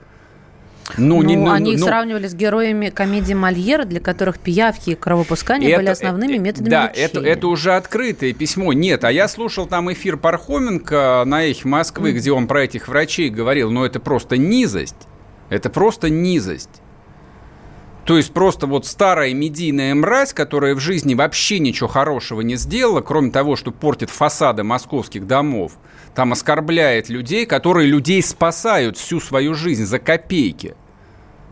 Ну, 0.99 1.17
ну, 1.17 1.23
не, 1.23 1.37
ну 1.37 1.51
они 1.51 1.73
ну, 1.73 1.79
их 1.79 1.85
сравнивали 1.85 2.27
с 2.29 2.35
героями 2.35 2.91
комедии 2.91 3.35
Мольера, 3.35 3.85
для 3.85 4.01
которых 4.01 4.39
пиявки 4.39 4.91
и 4.91 4.95
кровопускание 4.95 5.71
это, 5.71 5.81
были 5.81 5.91
основными 5.91 6.37
методами 6.37 6.69
Да, 6.69 6.89
лечения. 6.89 7.05
это, 7.07 7.21
это 7.21 7.47
уже 7.49 7.73
открытое 7.75 8.33
письмо. 8.33 8.73
Нет, 8.73 9.05
а 9.05 9.11
я 9.11 9.29
слушал 9.29 9.67
там 9.67 9.93
эфир 9.93 10.17
Пархоменко 10.17 11.25
на 11.27 11.45
их 11.45 11.65
Москвы, 11.65 12.11
mm. 12.11 12.15
где 12.15 12.33
он 12.33 12.47
про 12.47 12.65
этих 12.65 12.89
врачей 12.89 13.31
говорил, 13.31 13.71
но 13.71 13.87
это 13.87 13.99
просто 13.99 14.37
низость. 14.37 15.09
Это 15.49 15.71
просто 15.71 16.11
низость. 16.11 16.83
То 18.05 18.19
есть 18.19 18.33
просто 18.35 18.67
вот 18.67 18.87
старая 18.87 19.33
медийная 19.33 19.95
мразь, 19.95 20.35
которая 20.35 20.75
в 20.75 20.81
жизни 20.81 21.15
вообще 21.15 21.59
ничего 21.59 21.89
хорошего 21.89 22.43
не 22.43 22.57
сделала, 22.57 23.01
кроме 23.01 23.31
того, 23.31 23.57
что 23.57 23.71
портит 23.71 24.11
фасады 24.11 24.63
московских 24.63 25.27
домов, 25.27 25.73
там 26.15 26.33
оскорбляет 26.33 27.09
людей, 27.09 27.47
которые 27.47 27.89
людей 27.89 28.23
спасают 28.23 28.99
всю 28.99 29.21
свою 29.21 29.55
жизнь 29.55 29.85
за 29.85 29.99
копейки. 29.99 30.75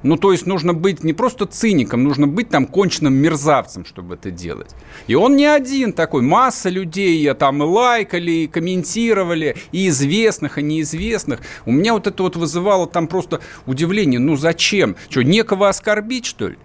Ну, 0.03 0.17
то 0.17 0.33
есть 0.33 0.47
нужно 0.47 0.75
быть 0.75 1.05
не 1.05 1.13
просто 1.13 1.47
циником, 1.47 2.03
нужно 2.03 2.27
быть 2.27 2.49
там 2.49 2.67
конченным 2.67 3.15
мерзавцем, 3.15 3.85
чтобы 3.85 4.15
это 4.15 4.31
делать. 4.31 4.71
И 5.07 5.15
он 5.15 5.37
не 5.37 5.47
один 5.47 5.93
такой. 5.93 6.23
Масса 6.23 6.69
людей 6.69 7.33
там 7.35 7.63
и 7.63 7.67
лайкали, 7.67 8.31
и 8.33 8.47
комментировали, 8.47 9.57
и 9.71 9.89
известных, 9.89 10.59
и 10.59 10.63
неизвестных. 10.63 11.41
У 11.67 11.73
меня 11.73 11.95
вот 11.95 12.07
это 12.07 12.23
вот 12.23 12.37
вызывало 12.37 12.87
там 12.87 13.07
просто 13.07 13.41
удивление. 13.67 14.21
Ну, 14.21 14.37
зачем? 14.37 14.97
Что, 15.09 15.23
некого 15.23 15.69
оскорбить, 15.69 16.27
что 16.27 16.49
ли? 16.49 16.59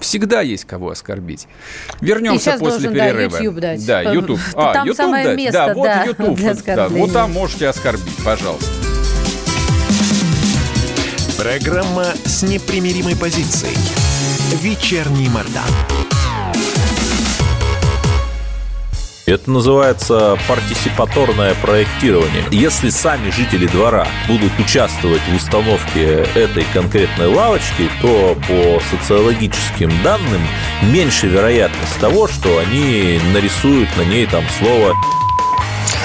Всегда 0.00 0.42
есть 0.42 0.64
кого 0.64 0.90
оскорбить. 0.90 1.48
Вернемся 2.00 2.56
после 2.58 2.90
перерыва. 2.90 3.30
Да, 3.30 3.38
YouTube 3.38 3.60
дать. 3.60 3.86
Да, 3.86 4.02
YouTube. 4.02 4.40
А, 4.54 4.72
там 4.72 4.86
YouTube 4.86 4.96
самое 4.96 5.24
дать? 5.24 5.36
Место, 5.36 5.52
да, 5.52 5.74
вот 5.74 5.84
да, 5.84 6.04
YouTube. 6.04 6.64
Да, 6.64 6.88
вот 6.88 7.12
там 7.12 7.32
можете 7.32 7.68
оскорбить, 7.68 8.24
пожалуйста. 8.24 8.97
Программа 11.38 12.06
с 12.24 12.42
непримиримой 12.42 13.14
позицией. 13.14 13.76
Вечерний 14.60 15.28
Мордан. 15.28 15.62
Это 19.24 19.48
называется 19.48 20.36
партисипаторное 20.48 21.54
проектирование. 21.62 22.42
Если 22.50 22.90
сами 22.90 23.30
жители 23.30 23.68
двора 23.68 24.08
будут 24.26 24.50
участвовать 24.58 25.22
в 25.30 25.36
установке 25.36 26.26
этой 26.34 26.64
конкретной 26.72 27.28
лавочки, 27.28 27.88
то 28.02 28.36
по 28.48 28.82
социологическим 28.90 29.92
данным 30.02 30.42
меньше 30.82 31.28
вероятность 31.28 32.00
того, 32.00 32.26
что 32.26 32.58
они 32.58 33.20
нарисуют 33.32 33.88
на 33.96 34.02
ней 34.02 34.26
там 34.26 34.42
слово 34.58 34.96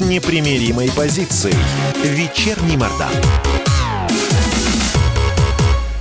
с 0.00 0.02
непримиримой 0.02 0.90
позицией. 0.96 1.54
Вечерний 2.02 2.78
Мордан. 2.78 3.12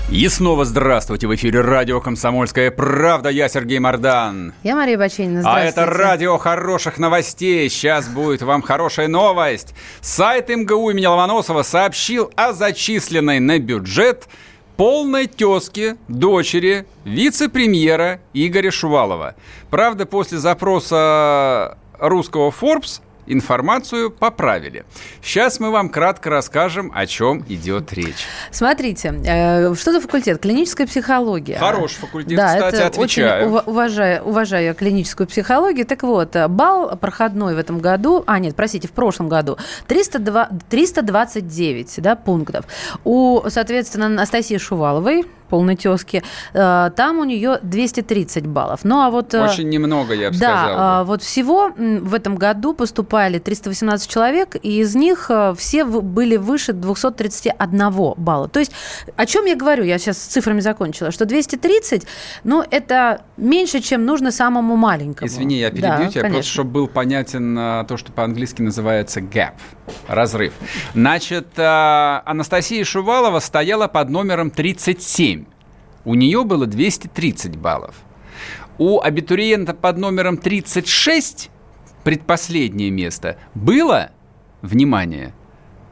И 0.09 0.25
снова 0.29 0.63
здравствуйте. 0.63 1.27
В 1.27 1.35
эфире 1.35 1.59
радио 1.59 1.99
«Комсомольская 1.99 2.71
правда». 2.71 3.27
Я 3.27 3.49
Сергей 3.49 3.79
Мордан. 3.79 4.53
Я 4.63 4.77
Мария 4.77 4.97
Баченина. 4.97 5.41
А 5.43 5.59
это 5.59 5.85
радио 5.85 6.37
хороших 6.37 6.97
новостей. 6.97 7.69
Сейчас 7.69 8.07
будет 8.07 8.41
вам 8.41 8.61
хорошая 8.61 9.09
новость. 9.09 9.75
Сайт 9.99 10.47
МГУ 10.47 10.91
имени 10.91 11.05
Ломоносова 11.05 11.63
сообщил 11.63 12.31
о 12.37 12.53
зачисленной 12.53 13.39
на 13.41 13.59
бюджет 13.59 14.29
полной 14.77 15.27
тезки 15.27 15.97
дочери 16.07 16.85
вице-премьера 17.03 18.21
Игоря 18.33 18.71
Шувалова. 18.71 19.35
Правда, 19.69 20.05
после 20.05 20.37
запроса 20.37 21.77
русского 21.99 22.49
Forbes 22.49 23.01
информацию 23.29 24.11
поправили. 24.11 24.85
Сейчас 25.21 25.59
мы 25.59 25.71
вам 25.71 25.89
кратко 25.89 26.29
расскажем, 26.29 26.91
о 26.93 27.05
чем 27.05 27.45
идет 27.47 27.93
речь. 27.93 28.25
Смотрите, 28.51 29.13
э, 29.25 29.73
что 29.75 29.93
за 29.93 30.01
факультет? 30.01 30.41
Клиническая 30.41 30.87
психология. 30.87 31.57
Хороший 31.57 31.99
факультет, 31.99 32.35
да, 32.35 32.55
кстати, 32.55 32.75
это 32.75 32.87
отвечаю. 32.87 33.51
Очень 33.51 33.69
уважаю, 33.71 34.23
уважаю 34.23 34.75
клиническую 34.75 35.27
психологию. 35.27 35.85
Так 35.85 36.03
вот, 36.03 36.35
бал 36.49 36.97
проходной 36.97 37.55
в 37.55 37.57
этом 37.57 37.79
году, 37.79 38.23
а 38.27 38.39
нет, 38.39 38.55
простите, 38.55 38.87
в 38.87 38.91
прошлом 38.91 39.29
году, 39.29 39.57
302, 39.87 40.49
329 40.69 42.01
да, 42.01 42.15
пунктов. 42.15 42.65
У, 43.03 43.41
соответственно, 43.47 44.07
Анастасии 44.07 44.57
Шуваловой, 44.57 45.25
полной 45.49 45.75
тезки, 45.75 46.23
э, 46.53 46.91
там 46.95 47.19
у 47.19 47.23
нее 47.23 47.59
230 47.61 48.47
баллов. 48.47 48.81
Ну, 48.83 49.01
а 49.01 49.09
вот... 49.09 49.33
Э, 49.33 49.45
Очень 49.45 49.69
немного, 49.69 50.13
я 50.13 50.29
бы 50.29 50.37
да, 50.37 50.63
сказал. 50.63 50.77
Да, 50.77 51.03
вот 51.03 51.23
всего 51.23 51.71
в 51.75 52.13
этом 52.13 52.35
году 52.35 52.73
поступали 52.73 53.39
318 53.39 54.09
человек, 54.09 54.55
и 54.61 54.79
из 54.79 54.95
них 54.95 55.25
э, 55.29 55.53
все 55.57 55.83
были 55.83 56.37
выше 56.37 56.73
231 56.73 57.91
балла. 58.17 58.47
То 58.47 58.59
есть, 58.59 58.71
о 59.15 59.25
чем 59.25 59.45
я 59.45 59.55
говорю, 59.55 59.83
я 59.83 59.97
сейчас 59.97 60.17
с 60.17 60.27
цифрами 60.27 60.59
закончила, 60.59 61.11
что 61.11 61.25
230, 61.25 62.05
ну, 62.43 62.63
это 62.69 63.21
меньше, 63.37 63.81
чем 63.81 64.05
нужно 64.05 64.31
самому 64.31 64.75
маленькому. 64.75 65.27
Извини, 65.27 65.57
я 65.57 65.71
перебью 65.71 65.89
да, 65.89 65.97
тебя, 65.97 66.21
конечно. 66.21 66.29
просто 66.31 66.51
чтобы 66.51 66.71
был 66.71 66.87
понятен 66.87 67.85
то, 67.87 67.97
что 67.97 68.11
по-английски 68.11 68.61
называется 68.61 69.21
gap, 69.21 69.53
разрыв. 70.07 70.53
Значит, 70.93 71.47
Анастасия 71.57 72.83
Шувалова 72.83 73.39
стояла 73.39 73.87
под 73.87 74.09
номером 74.09 74.51
37 74.51 75.38
у 76.05 76.15
нее 76.15 76.43
было 76.43 76.65
230 76.65 77.57
баллов. 77.57 77.95
У 78.77 79.01
абитуриента 79.01 79.73
под 79.73 79.97
номером 79.97 80.37
36, 80.37 81.49
предпоследнее 82.03 82.89
место, 82.91 83.37
было, 83.53 84.11
внимание, 84.61 85.33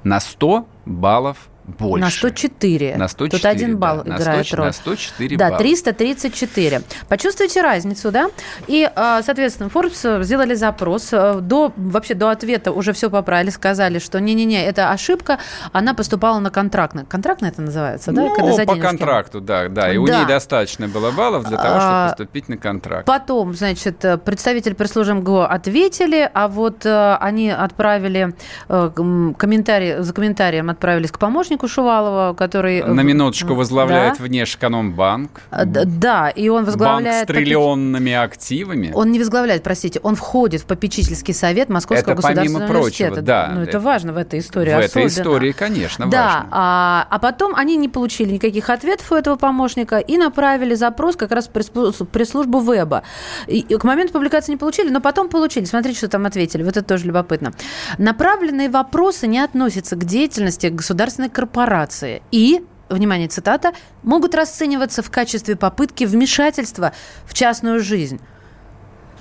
на 0.03 0.19
100 0.19 0.67
баллов 0.85 1.49
больше. 1.67 2.05
На 2.05 2.09
104. 2.09 2.95
На 2.95 3.07
104, 3.07 3.41
Тут 3.41 3.45
один 3.45 3.77
балл 3.77 4.03
да, 4.03 4.15
играет 4.15 4.47
100, 4.47 4.55
роль. 4.55 4.65
На 4.67 4.71
104 4.73 5.37
Да, 5.37 5.49
балла. 5.49 5.59
334. 5.59 6.81
Почувствуйте 7.09 7.61
разницу, 7.61 8.11
да? 8.11 8.29
И, 8.67 8.89
а, 8.95 9.21
соответственно, 9.21 9.69
Forbes 9.73 10.23
сделали 10.23 10.53
запрос. 10.53 11.09
Э, 11.11 11.39
до, 11.41 11.73
вообще 11.75 12.13
до 12.13 12.29
ответа 12.29 12.71
уже 12.71 12.93
все 12.93 13.09
поправили, 13.09 13.49
сказали, 13.49 13.99
что 13.99 14.19
не-не-не, 14.19 14.65
это 14.65 14.91
ошибка, 14.91 15.39
она 15.73 15.93
поступала 15.93 16.39
на 16.39 16.49
контрактно. 16.49 17.05
Контрактно 17.05 17.47
это 17.47 17.61
называется, 17.61 18.11
да? 18.11 18.21
Ну, 18.21 18.33
Когда 18.33 18.53
за 18.53 18.65
по 18.65 18.75
контракту, 18.75 19.41
да, 19.41 19.67
да. 19.67 19.91
И 19.91 19.95
да. 19.95 20.01
у 20.01 20.07
ней 20.07 20.25
достаточно 20.25 20.87
было 20.87 21.11
баллов 21.11 21.47
для 21.47 21.57
того, 21.57 21.79
чтобы 21.79 21.83
а, 21.83 22.09
поступить 22.09 22.47
на 22.49 22.57
контракт. 22.57 23.05
Потом, 23.05 23.53
значит, 23.53 24.05
представитель 24.23 24.75
пресс-службы 24.75 25.15
МГУ 25.15 25.41
ответили, 25.41 26.29
а 26.33 26.47
вот 26.47 26.85
э, 26.85 27.15
они 27.19 27.49
отправили 27.49 28.33
э, 28.69 28.91
комментарий, 29.37 30.01
за 30.01 30.13
комментарием 30.13 30.69
отправились 30.69 31.11
к 31.11 31.19
помощнику 31.19 31.56
помощнику 31.57 31.67
Шувалова, 31.67 32.33
который... 32.33 32.83
На 32.83 33.01
минуточку 33.01 33.55
возглавляет 33.55 34.17
да. 34.17 34.23
Внешэкономбанк. 34.23 35.41
А, 35.49 35.65
да, 35.65 36.29
и 36.29 36.49
он 36.49 36.65
возглавляет... 36.65 37.27
Банк 37.27 37.29
с 37.29 37.33
триллионными 37.33 38.13
активами. 38.13 38.91
Он 38.93 39.11
не 39.11 39.19
возглавляет, 39.19 39.63
простите, 39.63 39.99
он 40.03 40.15
входит 40.15 40.61
в 40.61 40.65
попечительский 40.65 41.33
совет 41.33 41.69
Московского 41.69 42.13
это 42.13 42.15
государственного 42.15 42.67
помимо 42.67 42.79
университета. 42.79 43.13
Прочего, 43.13 43.25
да. 43.25 43.51
Ну, 43.55 43.61
это 43.61 43.79
важно 43.79 44.13
в 44.13 44.17
этой 44.17 44.39
истории. 44.39 44.71
В 44.71 44.77
особенно. 44.77 45.05
этой 45.05 45.07
истории, 45.07 45.51
конечно, 45.51 46.09
да, 46.09 46.25
важно. 46.25 46.47
А, 46.51 47.07
а 47.09 47.19
потом 47.19 47.55
они 47.55 47.77
не 47.77 47.89
получили 47.89 48.31
никаких 48.31 48.69
ответов 48.69 49.11
у 49.11 49.15
этого 49.15 49.35
помощника 49.35 49.97
и 49.97 50.17
направили 50.17 50.75
запрос 50.75 51.15
как 51.15 51.31
раз 51.31 51.49
в 51.49 52.05
пресс-службу 52.05 52.59
Веба. 52.59 53.03
И, 53.47 53.59
и 53.59 53.75
к 53.75 53.83
моменту 53.83 54.13
публикации 54.13 54.51
не 54.51 54.57
получили, 54.57 54.89
но 54.89 55.01
потом 55.01 55.29
получили. 55.29 55.65
Смотрите, 55.65 55.97
что 55.97 56.07
там 56.07 56.25
ответили. 56.25 56.63
Вот 56.63 56.77
это 56.77 56.83
тоже 56.83 57.05
любопытно. 57.05 57.53
Направленные 57.97 58.69
вопросы 58.69 59.27
не 59.27 59.39
относятся 59.39 59.95
к 59.95 60.05
деятельности 60.05 60.67
государственной 60.67 61.29
корпорации 61.29 61.46
корпорации 61.47 62.21
и 62.31 62.63
внимание, 62.89 63.27
цитата, 63.27 63.73
могут 64.03 64.35
расцениваться 64.35 65.01
в 65.01 65.09
качестве 65.09 65.55
попытки 65.55 66.03
вмешательства 66.03 66.93
в 67.25 67.33
частную 67.33 67.79
жизнь. 67.79 68.19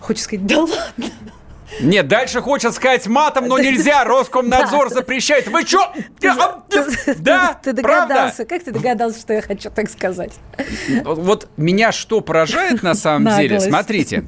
Хочешь 0.01 0.25
сказать, 0.25 0.47
да 0.47 0.61
ладно? 0.61 1.07
Нет, 1.81 2.07
дальше 2.07 2.41
хочет 2.41 2.75
сказать 2.75 3.07
матом, 3.09 3.49
но 3.49 3.59
нельзя. 3.59 4.05
Роскомнадзор 4.05 4.91
запрещает. 4.91 5.49
Вы 5.49 5.63
что? 5.63 5.93
Да, 7.17 7.59
ты 7.63 7.73
догадался. 7.73 8.45
Как 8.45 8.63
ты 8.63 8.71
догадался, 8.71 9.21
что 9.21 9.33
я 9.33 9.43
хочу 9.43 9.71
так 9.71 9.91
сказать? 9.91 10.33
Вот 11.05 11.49
меня 11.57 11.93
что 11.93 12.21
поражает 12.21 12.83
на 12.83 12.95
самом 12.95 13.37
деле? 13.37 13.61
Смотрите. 13.61 14.25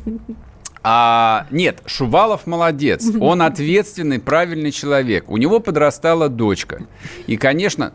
А, 0.83 1.47
нет, 1.51 1.83
Шувалов 1.87 2.47
молодец. 2.47 3.05
Он 3.21 3.43
ответственный, 3.43 4.19
правильный 4.19 4.71
человек. 4.71 5.31
У 5.31 5.37
него 5.37 5.61
подрастала 5.61 6.29
дочка. 6.29 6.87
И, 7.27 7.37
конечно, 7.37 7.93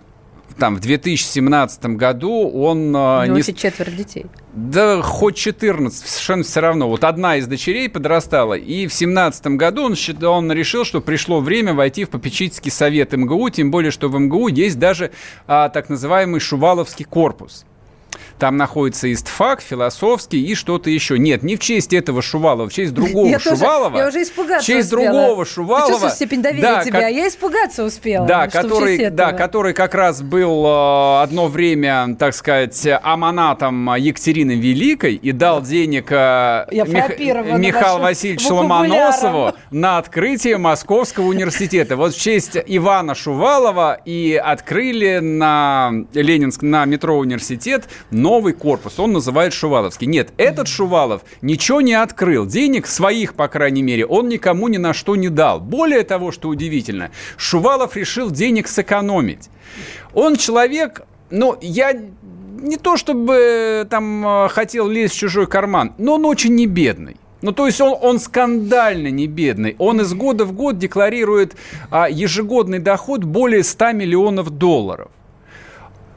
там 0.57 0.75
в 0.75 0.79
2017 0.81 1.85
году 1.97 2.49
он... 2.49 2.93
А, 2.95 3.23
У 3.23 3.25
него 3.25 3.37
не... 3.37 3.43
четверо 3.43 3.91
детей. 3.91 4.25
Да 4.53 5.01
хоть 5.01 5.35
14, 5.35 6.07
совершенно 6.07 6.43
все 6.43 6.59
равно. 6.59 6.87
Вот 6.89 7.03
одна 7.03 7.37
из 7.37 7.47
дочерей 7.47 7.89
подрастала, 7.89 8.53
и 8.53 8.87
в 8.87 8.93
17 8.93 9.47
году 9.47 9.83
он, 9.83 9.95
он 10.23 10.51
решил, 10.51 10.85
что 10.85 11.01
пришло 11.01 11.39
время 11.39 11.73
войти 11.73 12.05
в 12.05 12.09
попечительский 12.09 12.71
совет 12.71 13.13
МГУ, 13.13 13.49
тем 13.49 13.71
более, 13.71 13.91
что 13.91 14.09
в 14.09 14.19
МГУ 14.19 14.49
есть 14.49 14.77
даже 14.77 15.11
а, 15.47 15.69
так 15.69 15.89
называемый 15.89 16.39
Шуваловский 16.39 17.05
корпус. 17.05 17.65
Там 18.39 18.57
находится 18.57 19.11
истфак, 19.11 19.61
философский 19.61 20.43
и 20.43 20.55
что-то 20.55 20.89
еще. 20.89 21.17
Нет, 21.17 21.43
не 21.43 21.55
в 21.55 21.59
честь 21.59 21.93
этого 21.93 22.21
Шувалова, 22.21 22.69
в 22.69 22.73
честь 22.73 22.93
другого 22.95 23.27
я 23.27 23.39
Шувалова. 23.39 23.91
Тоже, 23.91 24.01
я 24.01 24.07
уже 24.07 24.23
испугаться 24.23 24.63
В 24.63 24.65
честь 24.65 24.93
успела. 24.93 25.13
другого 25.13 25.45
Шувалова. 25.45 26.09
Ты 26.09 26.15
степень 26.15 26.41
доверия 26.41 26.61
да, 26.61 26.81
тебе, 26.83 26.91
как, 26.91 27.03
а 27.03 27.09
я 27.09 27.27
испугаться 27.27 27.83
успела. 27.83 28.25
Да, 28.25 28.47
который, 28.47 29.09
да, 29.09 29.31
который 29.33 29.73
как 29.73 29.95
раз 29.95 30.21
был 30.21 30.65
э, 30.65 31.21
одно 31.23 31.47
время, 31.47 32.15
так 32.17 32.33
сказать, 32.33 32.87
аманатом 33.01 33.95
Екатерины 33.95 34.53
Великой 34.53 35.15
и 35.15 35.31
дал 35.31 35.61
денег 35.61 36.07
э, 36.11 36.65
Мих, 36.71 37.19
Михаилу 37.59 37.99
Васильевичу 37.99 38.55
Ломоносову 38.55 39.53
на 39.71 39.97
открытие 39.97 40.57
Московского 40.57 41.25
университета. 41.25 41.95
Вот 41.95 42.13
в 42.13 42.19
честь 42.19 42.57
Ивана 42.65 43.15
Шувалова 43.15 43.99
и 44.05 44.35
открыли 44.35 45.19
на 45.19 45.91
Ленинск, 46.13 46.61
на 46.61 46.85
метро 46.85 47.17
университет 47.17 47.85
новый 48.11 48.53
корпус, 48.53 48.99
он 48.99 49.13
называет 49.13 49.53
Шуваловский. 49.53 50.07
Нет, 50.07 50.29
этот 50.37 50.67
Шувалов 50.67 51.23
ничего 51.41 51.81
не 51.81 51.93
открыл, 51.93 52.45
денег 52.45 52.87
своих, 52.87 53.33
по 53.33 53.47
крайней 53.47 53.83
мере, 53.83 54.05
он 54.05 54.27
никому 54.29 54.67
ни 54.67 54.77
на 54.77 54.93
что 54.93 55.15
не 55.15 55.29
дал. 55.29 55.59
Более 55.59 56.03
того, 56.03 56.31
что 56.31 56.49
удивительно, 56.49 57.11
Шувалов 57.37 57.95
решил 57.95 58.31
денег 58.31 58.67
сэкономить. 58.67 59.49
Он 60.13 60.35
человек, 60.35 61.03
ну, 61.29 61.57
я 61.61 61.93
не 62.63 62.77
то 62.77 62.97
чтобы 62.97 63.85
там 63.89 64.25
э, 64.25 64.49
хотел 64.49 64.87
лезть 64.87 65.15
в 65.15 65.17
чужой 65.17 65.47
карман, 65.47 65.93
но 65.97 66.15
он 66.15 66.25
очень 66.25 66.55
не 66.55 66.65
бедный. 66.65 67.17
Ну, 67.43 67.51
то 67.51 67.65
есть 67.65 67.81
он, 67.81 67.97
он 68.01 68.19
скандально 68.19 69.09
не 69.09 69.27
бедный. 69.27 69.75
Он 69.77 69.99
из 69.99 70.13
года 70.13 70.45
в 70.45 70.53
год 70.53 70.77
декларирует 70.77 71.57
а, 71.91 72.09
ежегодный 72.09 72.79
доход 72.79 73.25
более 73.25 73.63
100 73.63 73.91
миллионов 73.91 74.49
долларов. 74.49 75.11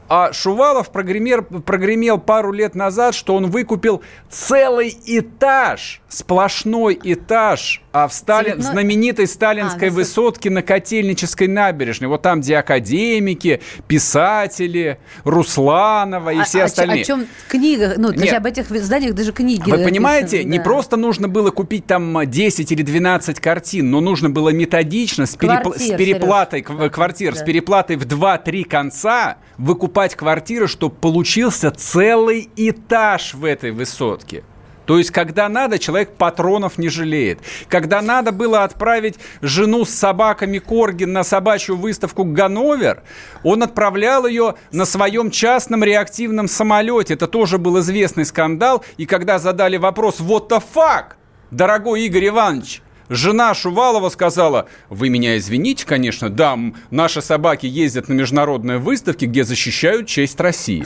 А 0.09 0.31
Шувалов 0.31 0.91
прогремел, 0.91 1.43
прогремел 1.43 2.17
пару 2.17 2.51
лет 2.51 2.75
назад, 2.75 3.13
что 3.13 3.35
он 3.35 3.49
выкупил 3.49 4.01
целый 4.29 4.97
этаж, 5.05 6.01
сплошной 6.07 6.97
этаж 7.03 7.81
а 7.91 8.07
в 8.07 8.13
Сталин, 8.13 8.53
Цветной... 8.53 8.71
знаменитой 8.71 9.27
сталинской 9.27 9.89
а, 9.89 9.91
высотке 9.91 10.49
на 10.49 10.61
Котельнической 10.61 11.47
набережной. 11.47 12.07
Вот 12.07 12.21
там, 12.21 12.41
где 12.41 12.57
академики, 12.57 13.59
писатели, 13.87 14.99
Русланова 15.23 16.29
и 16.29 16.39
а, 16.39 16.43
все 16.43 16.61
а, 16.61 16.65
остальные. 16.65 17.01
О 17.01 17.05
чем 17.05 17.27
книга? 17.49 17.95
Ну, 17.97 18.11
Нет. 18.11 18.33
об 18.33 18.45
этих 18.45 18.69
зданиях 18.69 19.15
даже 19.15 19.31
книги. 19.31 19.69
Вы 19.69 19.83
понимаете, 19.83 20.43
да. 20.43 20.49
не 20.49 20.59
просто 20.59 20.95
нужно 20.95 21.27
было 21.27 21.49
купить 21.49 21.87
там 21.87 22.29
10 22.29 22.71
или 22.71 22.83
12 22.83 23.39
картин, 23.39 23.89
но 23.89 23.99
нужно 23.99 24.29
было 24.29 24.49
методично 24.49 25.25
с, 25.25 25.35
перепл... 25.35 25.73
с 25.73 25.89
переплатой 25.97 26.63
Сереж. 26.67 26.91
квартир, 26.91 27.33
да. 27.33 27.39
с 27.39 27.43
переплатой 27.43 27.95
в 27.95 28.05
2-3 28.05 28.63
конца 28.65 29.37
выкупать 29.57 29.96
квартиры, 30.15 30.67
чтобы 30.67 30.95
получился 30.95 31.71
целый 31.71 32.49
этаж 32.55 33.33
в 33.33 33.43
этой 33.43 33.71
высотке. 33.71 34.43
То 34.87 34.97
есть, 34.97 35.11
когда 35.11 35.49
надо, 35.49 35.79
человек 35.79 36.15
патронов 36.15 36.77
не 36.77 36.87
жалеет. 36.87 37.39
Когда 37.67 38.01
надо 38.01 38.31
было 38.31 38.63
отправить 38.63 39.15
жену 39.41 39.83
с 39.83 39.89
собаками 39.89 40.59
Коргин 40.59 41.11
на 41.11 41.25
собачью 41.25 41.75
выставку 41.75 42.23
Ганновер, 42.23 43.03
он 43.43 43.63
отправлял 43.63 44.25
ее 44.25 44.55
на 44.71 44.85
своем 44.85 45.29
частном 45.29 45.83
реактивном 45.83 46.47
самолете. 46.47 47.15
Это 47.15 47.27
тоже 47.27 47.57
был 47.57 47.79
известный 47.81 48.23
скандал. 48.23 48.85
И 48.95 49.05
когда 49.05 49.39
задали 49.39 49.75
вопрос 49.75 50.21
«What 50.21 50.47
the 50.47 50.63
fuck?» 50.73 51.17
Дорогой 51.51 52.03
Игорь 52.03 52.27
Иванович, 52.27 52.81
Жена 53.09 53.53
Шувалова 53.53 54.09
сказала, 54.09 54.67
вы 54.89 55.09
меня 55.09 55.37
извините, 55.37 55.85
конечно, 55.85 56.29
да, 56.29 56.57
наши 56.91 57.21
собаки 57.21 57.65
ездят 57.65 58.09
на 58.09 58.13
международные 58.13 58.79
выставки, 58.79 59.25
где 59.25 59.43
защищают 59.43 60.07
честь 60.07 60.39
России. 60.39 60.85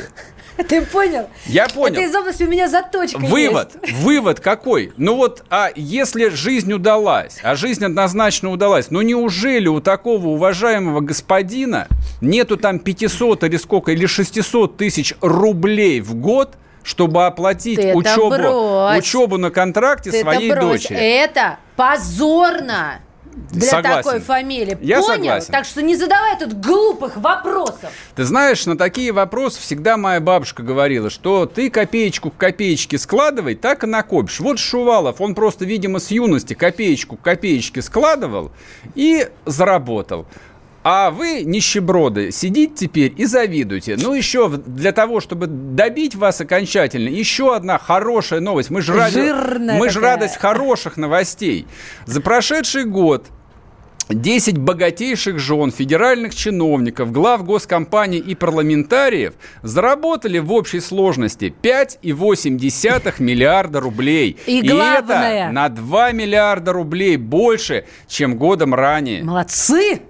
Ты 0.67 0.81
понял? 0.83 1.27
Я 1.45 1.67
понял. 1.67 1.95
Это 1.95 2.03
из 2.03 2.15
области 2.15 2.43
у 2.43 2.47
меня 2.47 2.67
заточка 2.67 3.17
Вывод. 3.17 3.71
Есть. 3.81 3.93
Вывод 4.01 4.39
какой? 4.39 4.93
Ну 4.97 5.15
вот, 5.15 5.43
а 5.49 5.69
если 5.75 6.29
жизнь 6.29 6.71
удалась, 6.71 7.39
а 7.41 7.55
жизнь 7.55 7.83
однозначно 7.83 8.51
удалась, 8.51 8.91
ну 8.91 9.01
неужели 9.01 9.67
у 9.67 9.79
такого 9.81 10.27
уважаемого 10.27 10.99
господина 10.99 11.87
нету 12.19 12.57
там 12.57 12.79
500 12.79 13.45
или 13.45 13.57
сколько, 13.57 13.91
или 13.91 14.05
600 14.05 14.77
тысяч 14.77 15.15
рублей 15.21 16.01
в 16.01 16.15
год, 16.15 16.55
чтобы 16.83 17.25
оплатить 17.25 17.79
Ты 17.79 17.93
учебу, 17.93 18.97
учебу 18.97 19.37
на 19.37 19.51
контракте 19.51 20.11
Ты 20.11 20.21
своей 20.21 20.51
это 20.51 20.61
дочери? 20.61 20.97
Это 20.97 21.59
позорно! 21.81 22.99
для 23.51 23.69
Согласен. 23.69 24.03
такой 24.03 24.19
фамилии. 24.19 24.77
Я 24.81 24.99
Понял? 24.99 25.15
Согласен. 25.15 25.51
Так 25.53 25.65
что 25.65 25.81
не 25.81 25.95
задавай 25.95 26.37
тут 26.37 26.53
глупых 26.53 27.15
вопросов. 27.15 27.89
Ты 28.13 28.25
знаешь, 28.25 28.65
на 28.65 28.77
такие 28.77 29.13
вопросы 29.13 29.61
всегда 29.61 29.95
моя 29.95 30.19
бабушка 30.19 30.63
говорила, 30.63 31.09
что 31.09 31.45
ты 31.45 31.69
копеечку 31.69 32.29
к 32.29 32.37
копеечке 32.37 32.97
складывай, 32.97 33.55
так 33.55 33.85
и 33.85 33.87
накопишь. 33.87 34.41
Вот 34.41 34.59
Шувалов, 34.59 35.21
он 35.21 35.33
просто, 35.33 35.63
видимо, 35.63 35.99
с 35.99 36.11
юности 36.11 36.53
копеечку 36.53 37.15
к 37.15 37.21
копеечке 37.21 37.81
складывал 37.81 38.51
и 38.95 39.29
заработал. 39.45 40.25
А 40.83 41.11
вы, 41.11 41.43
нищеброды, 41.43 42.31
сидите 42.31 42.87
теперь 42.87 43.13
и 43.15 43.25
завидуете. 43.25 43.97
Ну, 43.97 44.13
еще 44.13 44.49
для 44.49 44.91
того, 44.91 45.19
чтобы 45.19 45.47
добить 45.47 46.15
вас 46.15 46.41
окончательно, 46.41 47.09
еще 47.09 47.55
одна 47.55 47.77
хорошая 47.77 48.39
новость. 48.39 48.71
Мы 48.71 48.81
же, 48.81 48.93
ради... 48.93 49.77
Мы 49.77 49.89
же 49.89 49.99
радость 49.99 50.37
хороших 50.37 50.97
новостей. 50.97 51.67
За 52.05 52.19
прошедший 52.19 52.85
год 52.85 53.27
10 54.09 54.57
богатейших 54.57 55.39
жен 55.39 55.71
федеральных 55.71 56.35
чиновников, 56.35 57.11
глав 57.11 57.45
госкомпаний 57.45 58.17
и 58.17 58.33
парламентариев 58.35 59.33
заработали 59.61 60.39
в 60.39 60.51
общей 60.51 60.79
сложности 60.79 61.53
5,8 61.61 63.13
миллиарда 63.19 63.79
рублей. 63.79 64.37
И, 64.47 64.59
и 64.59 64.67
главное... 64.67 65.45
это 65.45 65.51
на 65.53 65.69
2 65.69 66.11
миллиарда 66.11 66.73
рублей 66.73 67.17
больше, 67.17 67.85
чем 68.07 68.35
годом 68.35 68.73
ранее. 68.73 69.23
Молодцы! 69.23 70.01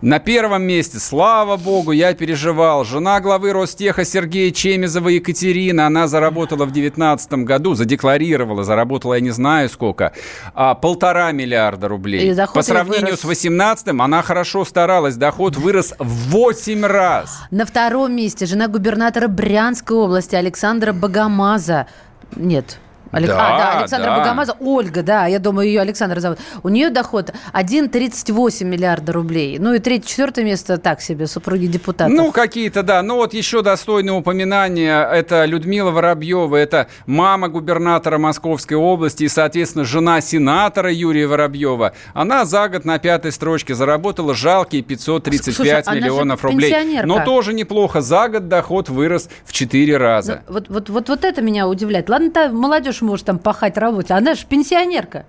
На 0.00 0.20
первом 0.20 0.62
месте, 0.62 1.00
слава 1.00 1.56
богу, 1.56 1.90
я 1.90 2.14
переживал. 2.14 2.84
Жена 2.84 3.20
главы 3.20 3.52
Ростеха 3.52 4.04
Сергея 4.04 4.52
Чемизова 4.52 5.08
Екатерина, 5.08 5.88
она 5.88 6.06
заработала 6.06 6.66
в 6.66 6.70
2019 6.70 7.32
году, 7.44 7.74
задекларировала, 7.74 8.62
заработала 8.62 9.14
я 9.14 9.20
не 9.20 9.30
знаю 9.30 9.68
сколько, 9.68 10.12
а, 10.54 10.76
полтора 10.76 11.32
миллиарда 11.32 11.88
рублей. 11.88 12.32
По 12.54 12.62
сравнению 12.62 13.06
вырос. 13.06 13.20
с 13.20 13.24
2018 13.24 13.88
она 14.00 14.22
хорошо 14.22 14.64
старалась, 14.64 15.16
доход 15.16 15.56
вырос 15.56 15.92
в 15.98 16.30
8 16.30 16.86
раз. 16.86 17.40
На 17.50 17.66
втором 17.66 18.14
месте 18.14 18.46
жена 18.46 18.68
губернатора 18.68 19.26
Брянской 19.26 19.96
области 19.96 20.36
Александра 20.36 20.92
Богомаза. 20.92 21.88
Нет, 22.36 22.78
Алек... 23.10 23.30
Да, 23.30 23.36
а, 23.36 23.58
да, 23.58 23.78
Александра 23.80 24.10
да. 24.10 24.18
Богомаза. 24.18 24.56
Ольга, 24.60 25.02
да, 25.02 25.26
я 25.26 25.38
думаю, 25.38 25.68
ее 25.68 25.80
Александра 25.80 26.20
зовут. 26.20 26.38
У 26.62 26.68
нее 26.68 26.90
доход 26.90 27.32
1,38 27.52 28.64
миллиарда 28.64 29.12
рублей. 29.12 29.58
Ну 29.58 29.74
и 29.74 29.78
третье, 29.78 30.08
четвертое 30.08 30.44
место 30.44 30.78
так 30.78 31.00
себе, 31.00 31.26
супруги 31.26 31.66
депутатов. 31.66 32.14
Ну, 32.14 32.32
какие-то, 32.32 32.82
да. 32.82 33.02
Ну 33.02 33.16
вот 33.16 33.34
еще 33.34 33.62
достойное 33.62 34.14
упоминание, 34.14 35.08
это 35.10 35.44
Людмила 35.44 35.90
Воробьева, 35.90 36.56
это 36.56 36.88
мама 37.06 37.48
губернатора 37.48 38.18
Московской 38.18 38.76
области 38.76 39.24
и, 39.24 39.28
соответственно, 39.28 39.84
жена 39.84 40.20
сенатора 40.20 40.92
Юрия 40.92 41.26
Воробьева. 41.26 41.92
Она 42.14 42.44
за 42.44 42.68
год 42.68 42.84
на 42.84 42.98
пятой 42.98 43.32
строчке 43.32 43.74
заработала 43.74 44.34
жалкие 44.34 44.82
535 44.82 45.54
Слушай, 45.84 46.00
миллионов 46.00 46.44
рублей. 46.44 47.02
Но 47.04 47.24
тоже 47.24 47.52
неплохо. 47.52 48.00
За 48.00 48.28
год 48.28 48.48
доход 48.48 48.88
вырос 48.88 49.28
в 49.44 49.52
4 49.52 49.96
раза. 49.96 50.42
Ну, 50.46 50.54
вот, 50.54 50.68
вот, 50.68 50.90
вот, 50.90 51.08
вот 51.08 51.24
это 51.24 51.42
меня 51.42 51.68
удивляет. 51.68 52.08
Ладно, 52.08 52.30
та 52.30 52.48
молодежь 52.48 52.97
молодежь 52.98 53.02
может 53.02 53.26
там 53.26 53.38
пахать 53.38 53.76
работе, 53.76 54.14
она 54.14 54.34
же 54.34 54.44
пенсионерка. 54.46 55.26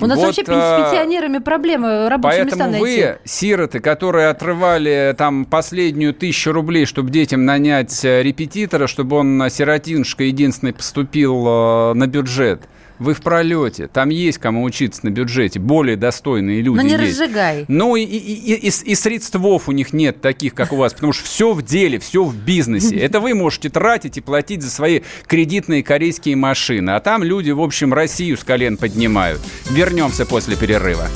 У 0.00 0.06
нас 0.06 0.16
вот, 0.16 0.28
вообще 0.28 0.42
с 0.42 0.48
а, 0.48 0.90
пенсионерами 0.90 1.36
проблемы 1.36 2.08
рабочие 2.08 2.44
поэтому 2.44 2.64
места 2.64 2.80
найти. 2.80 3.02
вы, 3.02 3.18
сироты, 3.24 3.80
которые 3.80 4.28
отрывали 4.28 5.14
там 5.18 5.44
последнюю 5.44 6.14
тысячу 6.14 6.52
рублей, 6.52 6.86
чтобы 6.86 7.10
детям 7.10 7.44
нанять 7.44 8.02
э, 8.02 8.22
репетитора, 8.22 8.86
чтобы 8.86 9.16
он, 9.16 9.50
сиротинушка, 9.50 10.24
единственный 10.24 10.72
поступил 10.72 11.44
э, 11.46 11.92
на 11.94 12.06
бюджет– 12.06 12.62
вы 13.02 13.14
в 13.14 13.20
пролете. 13.20 13.88
Там 13.88 14.08
есть 14.08 14.38
кому 14.38 14.62
учиться 14.62 15.00
на 15.04 15.10
бюджете. 15.10 15.58
Более 15.58 15.96
достойные 15.96 16.62
люди 16.62 16.76
Но 16.76 16.82
не 16.82 16.92
есть. 16.92 17.20
разжигай. 17.20 17.64
Ну 17.68 17.96
и, 17.96 18.02
и, 18.02 18.16
и, 18.16 18.54
и, 18.54 18.68
и 18.68 18.94
средств 18.94 19.32
у 19.34 19.72
них 19.72 19.92
нет 19.92 20.20
таких, 20.20 20.54
как 20.54 20.72
у 20.72 20.76
вас, 20.76 20.94
потому 20.94 21.12
что 21.12 21.24
все 21.24 21.52
в 21.52 21.62
деле, 21.62 21.98
все 21.98 22.24
в 22.24 22.34
бизнесе. 22.34 22.96
Это 22.96 23.20
вы 23.20 23.34
можете 23.34 23.68
тратить 23.68 24.18
и 24.18 24.20
платить 24.20 24.62
за 24.62 24.70
свои 24.70 25.00
кредитные 25.26 25.82
корейские 25.82 26.36
машины. 26.36 26.90
А 26.90 27.00
там 27.00 27.22
люди, 27.22 27.50
в 27.50 27.60
общем, 27.60 27.92
Россию 27.92 28.36
с 28.36 28.44
колен 28.44 28.76
поднимают. 28.76 29.40
Вернемся 29.70 30.26
после 30.26 30.56
перерыва. 30.56 31.08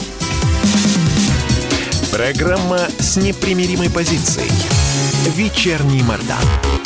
Программа 2.12 2.78
с 2.98 3.16
непримиримой 3.16 3.90
позицией. 3.90 4.50
«Вечерний 5.36 6.02
Мордан». 6.02 6.85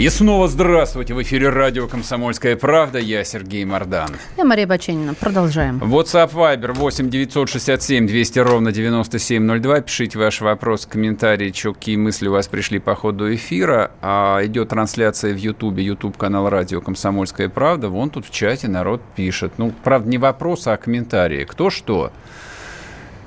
И 0.00 0.08
снова 0.08 0.48
здравствуйте. 0.48 1.12
В 1.12 1.20
эфире 1.20 1.50
радио 1.50 1.86
«Комсомольская 1.86 2.56
правда». 2.56 2.98
Я 2.98 3.22
Сергей 3.22 3.66
Мордан. 3.66 4.08
Я 4.38 4.46
Мария 4.46 4.66
Баченина. 4.66 5.12
Продолжаем. 5.12 5.76
WhatsApp 5.76 6.32
Viber 6.32 6.72
8 6.72 7.10
967 7.10 8.06
200 8.06 8.38
ровно 8.38 8.72
9702. 8.72 9.80
Пишите 9.82 10.18
ваши 10.18 10.42
вопросы, 10.42 10.88
комментарии, 10.88 11.52
что, 11.54 11.74
какие 11.74 11.96
мысли 11.96 12.28
у 12.28 12.32
вас 12.32 12.48
пришли 12.48 12.78
по 12.78 12.94
ходу 12.94 13.34
эфира. 13.34 13.90
А 14.00 14.40
идет 14.42 14.70
трансляция 14.70 15.34
в 15.34 15.36
Ютубе, 15.36 15.84
Ютуб 15.84 16.16
канал 16.16 16.48
радио 16.48 16.80
«Комсомольская 16.80 17.50
правда». 17.50 17.90
Вон 17.90 18.08
тут 18.08 18.24
в 18.24 18.30
чате 18.30 18.68
народ 18.68 19.02
пишет. 19.16 19.52
Ну, 19.58 19.70
правда, 19.84 20.08
не 20.08 20.16
вопросы, 20.16 20.68
а 20.68 20.78
комментарии. 20.78 21.44
Кто 21.44 21.68
что? 21.68 22.10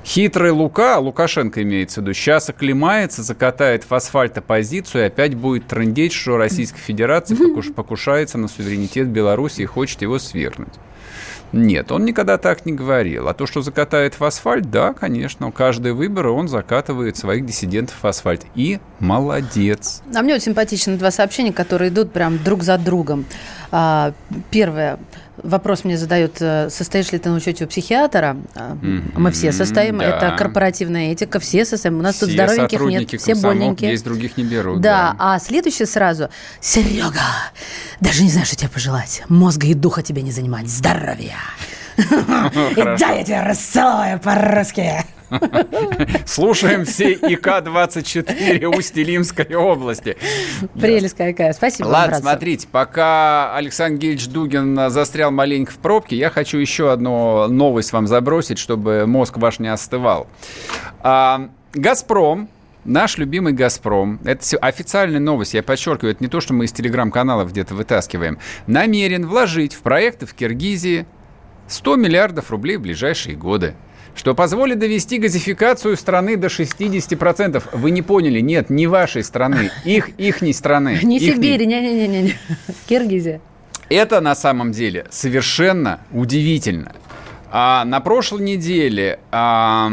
Хитрый 0.04 0.50
Лука, 0.50 0.98
Лукашенко 0.98 1.62
имеется 1.62 2.00
в 2.00 2.04
виду, 2.04 2.12
сейчас 2.12 2.50
оклемается, 2.50 3.22
закатает 3.22 3.84
в 3.88 3.94
асфальт 3.94 4.36
оппозицию 4.36 5.04
и 5.04 5.06
опять 5.06 5.34
будет 5.34 5.66
трындеть, 5.66 6.12
что 6.12 6.36
Российская 6.36 6.78
Федерация 6.78 7.38
покуш, 7.38 7.72
покушается 7.72 8.36
на 8.36 8.48
суверенитет 8.48 9.08
Беларуси 9.08 9.62
и 9.62 9.66
хочет 9.66 10.02
его 10.02 10.18
свергнуть. 10.18 10.74
Нет, 11.52 11.92
он 11.92 12.04
никогда 12.04 12.36
так 12.36 12.66
не 12.66 12.72
говорил. 12.72 13.28
А 13.28 13.34
то, 13.34 13.46
что 13.46 13.62
закатает 13.62 14.18
в 14.18 14.24
асфальт, 14.24 14.70
да, 14.70 14.92
конечно. 14.92 15.52
Каждые 15.52 15.92
выборы 15.92 16.30
он 16.30 16.48
закатывает 16.48 17.16
своих 17.16 17.46
диссидентов 17.46 17.96
в 18.02 18.06
асфальт. 18.06 18.44
И 18.56 18.80
молодец. 18.98 20.02
А 20.12 20.22
мне 20.22 20.34
вот 20.34 20.42
симпатичны 20.42 20.96
два 20.96 21.12
сообщения, 21.12 21.52
которые 21.52 21.90
идут 21.90 22.12
прям 22.12 22.42
друг 22.42 22.64
за 22.64 22.76
другом. 22.76 23.24
А, 23.70 24.12
первое. 24.50 24.98
Вопрос 25.42 25.84
мне 25.84 25.98
задают, 25.98 26.36
э, 26.40 26.68
состоишь 26.70 27.10
ли 27.12 27.18
ты 27.18 27.28
на 27.28 27.36
учете 27.36 27.64
у 27.64 27.68
психиатра? 27.68 28.36
Mm-hmm. 28.54 29.12
Мы 29.16 29.30
все 29.32 29.50
состоим, 29.52 29.98
да. 29.98 30.04
это 30.04 30.36
корпоративная 30.38 31.12
этика, 31.12 31.40
все 31.40 31.64
состоим. 31.64 31.98
У 31.98 32.02
нас 32.02 32.16
все 32.16 32.26
тут 32.26 32.34
здоровеньких 32.34 32.80
нет, 32.80 33.20
все 33.20 33.34
больненькие. 33.34 33.90
Есть 33.90 34.04
других 34.04 34.36
не 34.36 34.44
берут. 34.44 34.80
Да, 34.80 35.14
да, 35.18 35.34
а 35.34 35.38
следующее 35.40 35.86
сразу. 35.86 36.28
Серега, 36.60 37.20
даже 38.00 38.22
не 38.22 38.30
знаю, 38.30 38.46
что 38.46 38.56
тебе 38.56 38.70
пожелать. 38.70 39.24
Мозга 39.28 39.66
и 39.66 39.74
духа 39.74 40.02
тебе 40.02 40.22
не 40.22 40.30
занимать. 40.30 40.68
Здоровья. 40.68 41.38
Да, 41.96 43.10
я 43.10 43.24
тебя 43.24 43.44
расцелую 43.44 44.20
по-русски. 44.20 45.04
Слушаем 46.26 46.84
все 46.84 47.12
ИК-24 47.12 48.64
Усть-Илимской 48.66 49.54
области. 49.54 50.16
Прелесть 50.74 51.16
какая. 51.16 51.52
Спасибо 51.52 51.88
Ладно, 51.88 52.16
смотрите, 52.16 52.68
пока 52.70 53.54
Александр 53.54 54.00
Гильевич 54.00 54.28
Дугин 54.28 54.90
застрял 54.90 55.30
маленько 55.30 55.72
в 55.72 55.76
пробке, 55.76 56.16
я 56.16 56.30
хочу 56.30 56.58
еще 56.58 56.92
одну 56.92 57.46
новость 57.48 57.92
вам 57.92 58.06
забросить, 58.06 58.58
чтобы 58.58 59.06
мозг 59.06 59.38
ваш 59.38 59.58
не 59.58 59.68
остывал. 59.68 60.26
А, 61.00 61.48
«Газпром» 61.72 62.48
Наш 62.84 63.16
любимый 63.16 63.54
«Газпром», 63.54 64.20
это 64.24 64.42
все 64.42 64.58
официальная 64.58 65.18
новость, 65.18 65.54
я 65.54 65.62
подчеркиваю, 65.62 66.12
это 66.12 66.22
не 66.22 66.28
то, 66.28 66.40
что 66.42 66.52
мы 66.52 66.66
из 66.66 66.72
телеграм-каналов 66.72 67.50
где-то 67.50 67.74
вытаскиваем, 67.74 68.38
намерен 68.66 69.26
вложить 69.26 69.72
в 69.72 69.80
проекты 69.80 70.26
в 70.26 70.34
Киргизии 70.34 71.06
100 71.68 71.96
миллиардов 71.96 72.50
рублей 72.50 72.76
в 72.76 72.82
ближайшие 72.82 73.36
годы 73.36 73.74
что 74.14 74.34
позволит 74.34 74.78
довести 74.78 75.18
газификацию 75.18 75.96
страны 75.96 76.36
до 76.36 76.46
60%. 76.46 77.62
Вы 77.72 77.90
не 77.90 78.02
поняли, 78.02 78.40
нет, 78.40 78.70
не 78.70 78.86
вашей 78.86 79.24
страны, 79.24 79.70
их, 79.84 80.10
ихней 80.18 80.54
страны. 80.54 81.00
Не 81.02 81.20
Сибири, 81.20 81.66
не-не-не, 81.66 82.36
Киргизия. 82.86 83.40
Это 83.88 84.20
на 84.20 84.34
самом 84.34 84.72
деле 84.72 85.06
совершенно 85.10 86.00
удивительно. 86.10 86.92
А 87.50 87.84
на 87.84 88.00
прошлой 88.00 88.42
неделе 88.42 89.20
а, 89.30 89.90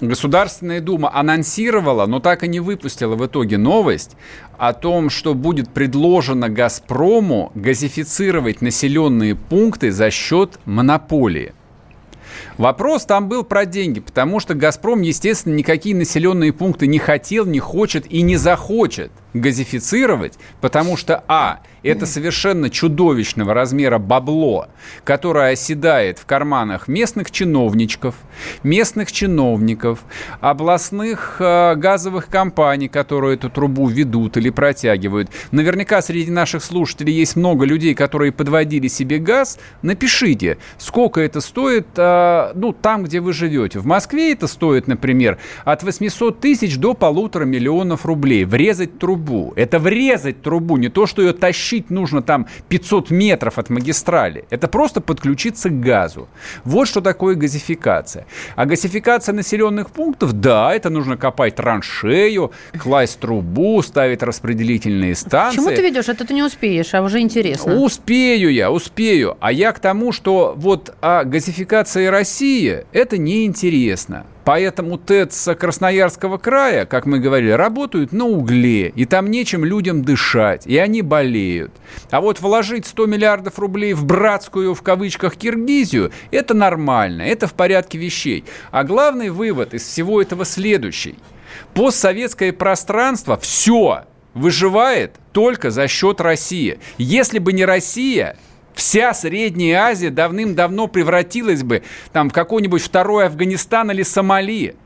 Государственная 0.00 0.80
Дума 0.80 1.14
анонсировала, 1.14 2.06
но 2.06 2.18
так 2.18 2.42
и 2.42 2.48
не 2.48 2.58
выпустила 2.58 3.14
в 3.14 3.24
итоге 3.24 3.58
новость 3.58 4.16
о 4.58 4.72
том, 4.72 5.10
что 5.10 5.34
будет 5.34 5.68
предложено 5.68 6.48
«Газпрому» 6.48 7.52
газифицировать 7.54 8.62
населенные 8.62 9.36
пункты 9.36 9.92
за 9.92 10.10
счет 10.10 10.58
монополии. 10.64 11.52
Вопрос 12.62 13.06
там 13.06 13.28
был 13.28 13.42
про 13.42 13.66
деньги, 13.66 13.98
потому 13.98 14.38
что 14.38 14.54
«Газпром», 14.54 15.00
естественно, 15.00 15.52
никакие 15.52 15.96
населенные 15.96 16.52
пункты 16.52 16.86
не 16.86 17.00
хотел, 17.00 17.44
не 17.44 17.58
хочет 17.58 18.06
и 18.08 18.22
не 18.22 18.36
захочет 18.36 19.10
газифицировать, 19.34 20.38
потому 20.60 20.96
что, 20.96 21.24
а, 21.28 21.60
это 21.82 22.06
совершенно 22.06 22.70
чудовищного 22.70 23.54
размера 23.54 23.98
бабло, 23.98 24.68
которое 25.04 25.52
оседает 25.52 26.18
в 26.18 26.26
карманах 26.26 26.86
местных 26.86 27.30
чиновничков, 27.30 28.14
местных 28.62 29.10
чиновников, 29.10 30.04
областных 30.40 31.36
э, 31.40 31.74
газовых 31.74 32.28
компаний, 32.28 32.88
которые 32.88 33.34
эту 33.34 33.50
трубу 33.50 33.88
ведут 33.88 34.36
или 34.36 34.50
протягивают. 34.50 35.30
Наверняка 35.50 36.02
среди 36.02 36.30
наших 36.30 36.62
слушателей 36.62 37.14
есть 37.14 37.34
много 37.34 37.64
людей, 37.64 37.94
которые 37.94 38.30
подводили 38.30 38.86
себе 38.86 39.18
газ. 39.18 39.58
Напишите, 39.82 40.58
сколько 40.78 41.20
это 41.20 41.40
стоит, 41.40 41.86
э, 41.96 42.52
ну, 42.54 42.72
там, 42.72 43.04
где 43.04 43.20
вы 43.20 43.32
живете. 43.32 43.80
В 43.80 43.86
Москве 43.86 44.32
это 44.32 44.46
стоит, 44.46 44.86
например, 44.86 45.38
от 45.64 45.82
800 45.82 46.38
тысяч 46.38 46.76
до 46.76 46.94
полутора 46.94 47.44
миллионов 47.44 48.06
рублей. 48.06 48.44
Врезать 48.44 48.98
трубу. 48.98 49.21
Это 49.56 49.78
врезать 49.78 50.42
трубу, 50.42 50.76
не 50.76 50.88
то, 50.88 51.06
что 51.06 51.22
ее 51.22 51.32
тащить 51.32 51.90
нужно 51.90 52.22
там 52.22 52.46
500 52.68 53.10
метров 53.10 53.58
от 53.58 53.70
магистрали. 53.70 54.44
Это 54.50 54.68
просто 54.68 55.00
подключиться 55.00 55.68
к 55.68 55.80
газу. 55.80 56.28
Вот 56.64 56.88
что 56.88 57.00
такое 57.00 57.34
газификация. 57.34 58.26
А 58.56 58.66
газификация 58.66 59.34
населенных 59.34 59.90
пунктов, 59.90 60.32
да, 60.32 60.74
это 60.74 60.90
нужно 60.90 61.16
копать 61.16 61.56
траншею, 61.56 62.52
класть 62.78 63.20
трубу, 63.20 63.82
ставить 63.82 64.22
распределительные 64.22 65.14
станции. 65.14 65.58
Почему 65.58 65.76
ты 65.76 65.82
ведешь? 65.82 66.08
Это 66.08 66.26
ты 66.26 66.34
не 66.34 66.42
успеешь, 66.42 66.94
а 66.94 67.02
уже 67.02 67.20
интересно. 67.20 67.76
Успею 67.76 68.52
я, 68.52 68.70
успею. 68.70 69.36
А 69.40 69.52
я 69.52 69.72
к 69.72 69.78
тому, 69.78 70.12
что 70.12 70.54
вот 70.56 70.94
а 71.00 71.24
газификация 71.24 72.10
России, 72.10 72.84
это 72.92 73.18
неинтересно. 73.18 74.26
Поэтому 74.44 74.98
ТЭЦ 74.98 75.50
Красноярского 75.58 76.38
края, 76.38 76.84
как 76.84 77.06
мы 77.06 77.20
говорили, 77.20 77.50
работают 77.50 78.12
на 78.12 78.24
угле, 78.24 78.88
и 78.88 79.04
там 79.04 79.30
нечем 79.30 79.64
людям 79.64 80.02
дышать, 80.02 80.66
и 80.66 80.76
они 80.78 81.02
болеют. 81.02 81.72
А 82.10 82.20
вот 82.20 82.40
вложить 82.40 82.86
100 82.86 83.06
миллиардов 83.06 83.58
рублей 83.58 83.94
в 83.94 84.04
братскую, 84.04 84.74
в 84.74 84.82
кавычках, 84.82 85.36
Киргизию, 85.36 86.12
это 86.30 86.54
нормально, 86.54 87.22
это 87.22 87.46
в 87.46 87.54
порядке 87.54 87.98
вещей. 87.98 88.44
А 88.70 88.82
главный 88.84 89.30
вывод 89.30 89.74
из 89.74 89.86
всего 89.86 90.20
этого 90.20 90.44
следующий. 90.44 91.16
Постсоветское 91.74 92.52
пространство 92.52 93.38
все 93.38 94.04
выживает 94.34 95.16
только 95.32 95.70
за 95.70 95.86
счет 95.88 96.20
России. 96.20 96.78
Если 96.98 97.38
бы 97.38 97.52
не 97.52 97.64
Россия, 97.64 98.36
Вся 98.74 99.14
Средняя 99.14 99.82
Азия 99.82 100.10
давным-давно 100.10 100.88
превратилась 100.88 101.62
бы 101.62 101.82
там, 102.12 102.30
в 102.30 102.32
какой-нибудь 102.32 102.82
второй 102.82 103.26
Афганистан 103.26 103.90
или 103.90 104.02
Сомали. 104.02 104.76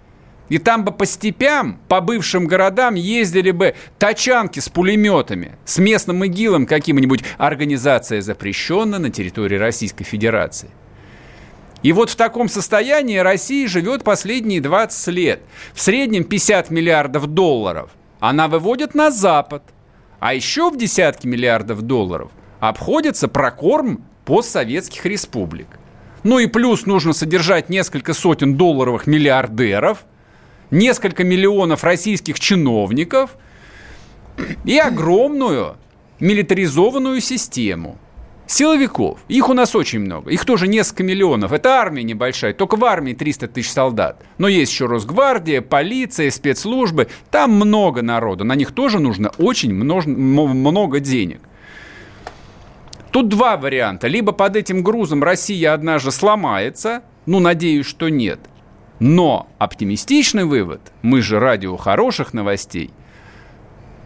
И 0.49 0.59
там 0.59 0.85
бы 0.85 0.93
по 0.93 1.07
степям, 1.07 1.81
по 1.89 2.01
бывшим 2.01 2.47
городам 2.47 2.95
ездили 2.95 3.51
бы 3.51 3.75
тачанки 3.99 4.61
с 4.61 4.69
пулеметами, 4.69 5.57
с 5.65 5.79
местным 5.79 6.25
ИГИЛом 6.25 6.67
каким-нибудь. 6.67 7.25
Организация 7.37 8.21
запрещена 8.21 8.99
на 8.99 9.11
территории 9.11 9.57
Российской 9.57 10.05
Федерации. 10.05 10.71
И 11.83 11.93
вот 11.93 12.11
в 12.11 12.17
таком 12.17 12.49
состоянии 12.49 13.19
Россия 13.19 13.69
живет 13.69 14.03
последние 14.03 14.61
20 14.61 15.09
лет. 15.09 15.41
В 15.75 15.81
среднем 15.81 16.25
50 16.25 16.71
миллиардов 16.71 17.27
долларов 17.27 17.91
она 18.21 18.49
выводит 18.49 18.95
на 18.95 19.11
Запад. 19.11 19.63
А 20.19 20.33
еще 20.33 20.71
в 20.71 20.79
десятки 20.79 21.27
миллиардов 21.27 21.83
долларов 21.83 22.31
обходится 22.61 23.29
прокорм 23.29 24.05
постсоветских 24.25 25.07
республик. 25.07 25.67
Ну 26.23 26.39
и 26.39 26.47
плюс 26.47 26.87
нужно 26.87 27.13
содержать 27.13 27.69
несколько 27.69 28.13
сотен 28.13 28.57
долларовых 28.57 29.07
миллиардеров, 29.07 30.05
несколько 30.71 31.23
миллионов 31.23 31.85
российских 31.85 32.41
чиновников 32.41 33.37
и 34.65 34.79
огромную 34.79 35.77
милитаризованную 36.19 37.21
систему 37.21 37.99
силовиков. 38.47 39.21
Их 39.29 39.49
у 39.49 39.53
нас 39.53 39.75
очень 39.75 40.01
много. 40.01 40.31
Их 40.31 40.45
тоже 40.45 40.69
несколько 40.69 41.03
миллионов. 41.03 41.53
Это 41.53 41.71
армия 41.71 42.03
небольшая. 42.03 42.55
Только 42.55 42.77
в 42.77 42.85
армии 42.85 43.13
300 43.13 43.49
тысяч 43.49 43.71
солдат. 43.71 44.23
Но 44.39 44.49
есть 44.49 44.73
еще 44.73 44.87
Росгвардия, 44.87 45.61
полиция, 45.61 46.31
спецслужбы. 46.31 47.09
Там 47.31 47.53
много 47.53 48.03
народу. 48.03 48.45
На 48.45 48.55
них 48.55 48.73
тоже 48.73 48.99
нужно 48.99 49.31
очень 49.39 49.73
много 49.75 51.01
денег. 51.01 51.41
Тут 53.17 53.29
два 53.29 53.57
варианта. 53.57 54.09
Либо 54.09 54.33
под 54.33 54.57
этим 54.57 54.83
грузом 54.83 55.25
Россия 55.25 55.73
однажды 55.73 56.11
сломается, 56.11 57.03
ну, 57.25 57.41
надеюсь, 57.41 57.87
что 57.87 58.11
нет. 58.11 58.41
Но 59.01 59.49
оптимистичный 59.57 60.45
вывод, 60.45 60.83
мы 61.01 61.23
же 61.23 61.41
радио 61.41 61.79
хороших 61.79 62.35
новостей, 62.35 62.91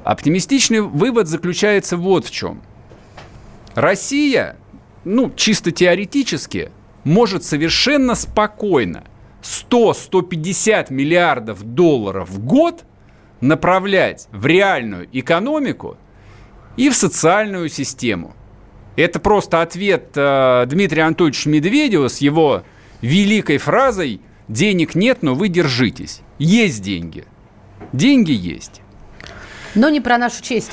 оптимистичный 0.04 0.80
вывод 0.80 1.26
заключается 1.26 1.96
вот 1.96 2.26
в 2.26 2.30
чем. 2.30 2.62
Россия, 3.74 4.54
ну, 5.02 5.32
чисто 5.34 5.72
теоретически, 5.72 6.70
может 7.02 7.42
совершенно 7.42 8.14
спокойно 8.14 9.02
100-150 9.42 10.92
миллиардов 10.92 11.64
долларов 11.64 12.30
в 12.30 12.38
год 12.44 12.84
направлять 13.40 14.28
в 14.30 14.46
реальную 14.46 15.08
экономику 15.10 15.96
и 16.76 16.88
в 16.88 16.94
социальную 16.94 17.68
систему. 17.70 18.36
Это 18.96 19.18
просто 19.20 19.62
ответ 19.62 20.10
э, 20.14 20.64
Дмитрия 20.66 21.02
Анатольевича 21.02 21.48
Медведева 21.48 22.08
с 22.08 22.18
его 22.18 22.64
великой 23.00 23.58
фразой 23.58 24.20
«денег 24.48 24.94
нет, 24.94 25.22
но 25.22 25.34
вы 25.34 25.48
держитесь». 25.48 26.22
Есть 26.38 26.82
деньги. 26.82 27.24
Деньги 27.92 28.32
есть. 28.32 28.80
Но 29.74 29.88
не 29.90 30.00
про 30.00 30.18
нашу 30.18 30.42
честь. 30.42 30.72